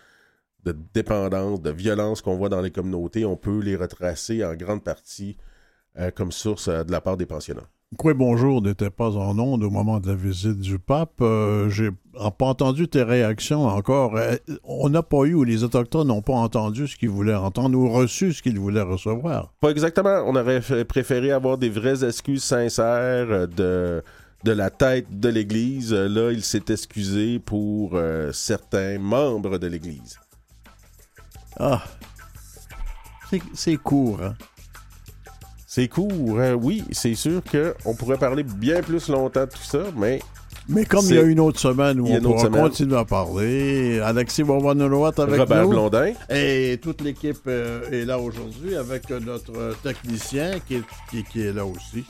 de 0.64 0.76
dépendance, 0.92 1.62
de 1.62 1.70
violence 1.70 2.20
qu'on 2.20 2.36
voit 2.36 2.50
dans 2.50 2.60
les 2.60 2.70
communautés, 2.70 3.24
on 3.24 3.36
peut 3.36 3.60
les 3.60 3.76
retracer 3.76 4.44
en 4.44 4.54
grande 4.54 4.84
partie 4.84 5.36
comme 6.16 6.32
source 6.32 6.68
de 6.68 6.90
la 6.90 7.00
part 7.00 7.16
des 7.16 7.26
pensionnats. 7.26 7.68
Quoi, 7.98 8.14
bonjour, 8.14 8.62
n'était 8.62 8.90
pas 8.90 9.10
en 9.16 9.38
onde 9.38 9.62
au 9.62 9.70
moment 9.70 10.00
de 10.00 10.08
la 10.08 10.14
visite 10.14 10.58
du 10.58 10.78
pape. 10.78 11.20
Euh, 11.20 11.68
J'ai 11.68 11.90
pas 12.38 12.46
entendu 12.46 12.88
tes 12.88 13.02
réactions 13.02 13.66
encore. 13.66 14.16
Euh, 14.16 14.36
on 14.64 14.88
n'a 14.88 15.02
pas 15.02 15.24
eu, 15.24 15.34
ou 15.34 15.44
les 15.44 15.62
Autochtones 15.64 16.08
n'ont 16.08 16.22
pas 16.22 16.32
entendu 16.32 16.88
ce 16.88 16.96
qu'ils 16.96 17.10
voulaient 17.10 17.34
entendre 17.34 17.78
ou 17.78 17.90
reçu 17.90 18.32
ce 18.32 18.42
qu'ils 18.42 18.58
voulaient 18.58 18.80
recevoir. 18.82 19.52
Pas 19.60 19.70
exactement. 19.70 20.22
On 20.26 20.34
aurait 20.34 20.60
préféré 20.84 21.30
avoir 21.30 21.58
des 21.58 21.68
vraies 21.68 22.04
excuses 22.04 22.42
sincères 22.42 23.26
euh, 23.30 23.46
de, 23.46 24.02
de 24.44 24.52
la 24.52 24.70
tête 24.70 25.06
de 25.20 25.28
l'Église. 25.28 25.92
Là, 25.92 26.32
il 26.32 26.42
s'est 26.42 26.64
excusé 26.70 27.38
pour 27.38 27.92
euh, 27.94 28.32
certains 28.32 28.98
membres 28.98 29.58
de 29.58 29.66
l'Église. 29.66 30.18
Ah, 31.60 31.82
c'est- 33.30 33.42
c'est 33.52 33.76
court, 33.76 34.20
hein? 34.22 34.34
C'est 35.74 35.88
court, 35.88 36.38
hein? 36.38 36.52
oui, 36.54 36.84
c'est 36.92 37.16
sûr 37.16 37.42
qu'on 37.42 37.96
pourrait 37.96 38.16
parler 38.16 38.44
bien 38.44 38.80
plus 38.80 39.08
longtemps 39.08 39.44
de 39.44 39.50
tout 39.50 39.64
ça, 39.64 39.80
mais 39.96 40.20
Mais 40.68 40.84
comme 40.84 41.04
il 41.06 41.16
y 41.16 41.18
a 41.18 41.22
une 41.22 41.40
autre 41.40 41.58
semaine 41.58 41.98
où 41.98 42.06
on 42.06 42.20
pourra 42.20 42.48
continuer 42.48 42.96
à 42.96 43.04
parler, 43.04 43.98
Alexis 43.98 44.44
Wawanolowat 44.44 45.14
avec 45.18 45.40
Robert 45.40 45.64
nous. 45.64 45.70
Blondin. 45.70 46.12
Et 46.30 46.78
toute 46.80 47.00
l'équipe 47.00 47.40
euh, 47.48 47.90
est 47.90 48.04
là 48.04 48.20
aujourd'hui 48.20 48.76
avec 48.76 49.10
euh, 49.10 49.18
notre 49.18 49.58
euh, 49.58 49.74
technicien 49.82 50.60
qui 50.60 50.76
est, 50.76 50.82
qui, 51.10 51.24
qui 51.24 51.42
est 51.42 51.52
là 51.52 51.66
aussi. 51.66 52.04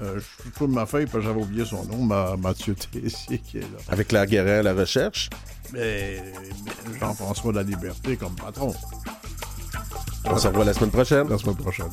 Euh, 0.00 0.20
je 0.46 0.50
trouve 0.52 0.70
ma 0.70 0.86
feuille 0.86 1.06
parce 1.06 1.16
que 1.16 1.22
j'avais 1.22 1.42
oublié 1.42 1.64
son 1.64 1.84
nom, 1.86 1.98
ma, 1.98 2.36
Mathieu 2.36 2.76
Tessier 2.76 3.38
qui 3.38 3.58
est 3.58 3.62
là. 3.62 3.78
Avec 3.88 4.06
Claire 4.06 4.26
Guérin 4.26 4.60
à 4.60 4.62
la 4.62 4.74
recherche. 4.74 5.28
Mais, 5.72 6.22
mais 6.64 7.00
Jean-François 7.00 7.52
la 7.52 7.64
Liberté 7.64 8.16
comme 8.16 8.36
patron. 8.36 8.72
On 10.24 10.38
se 10.38 10.46
revoit 10.46 10.64
la 10.64 10.72
semaine 10.72 10.92
prochaine. 10.92 11.28
La 11.28 11.36
semaine 11.36 11.56
prochaine. 11.56 11.90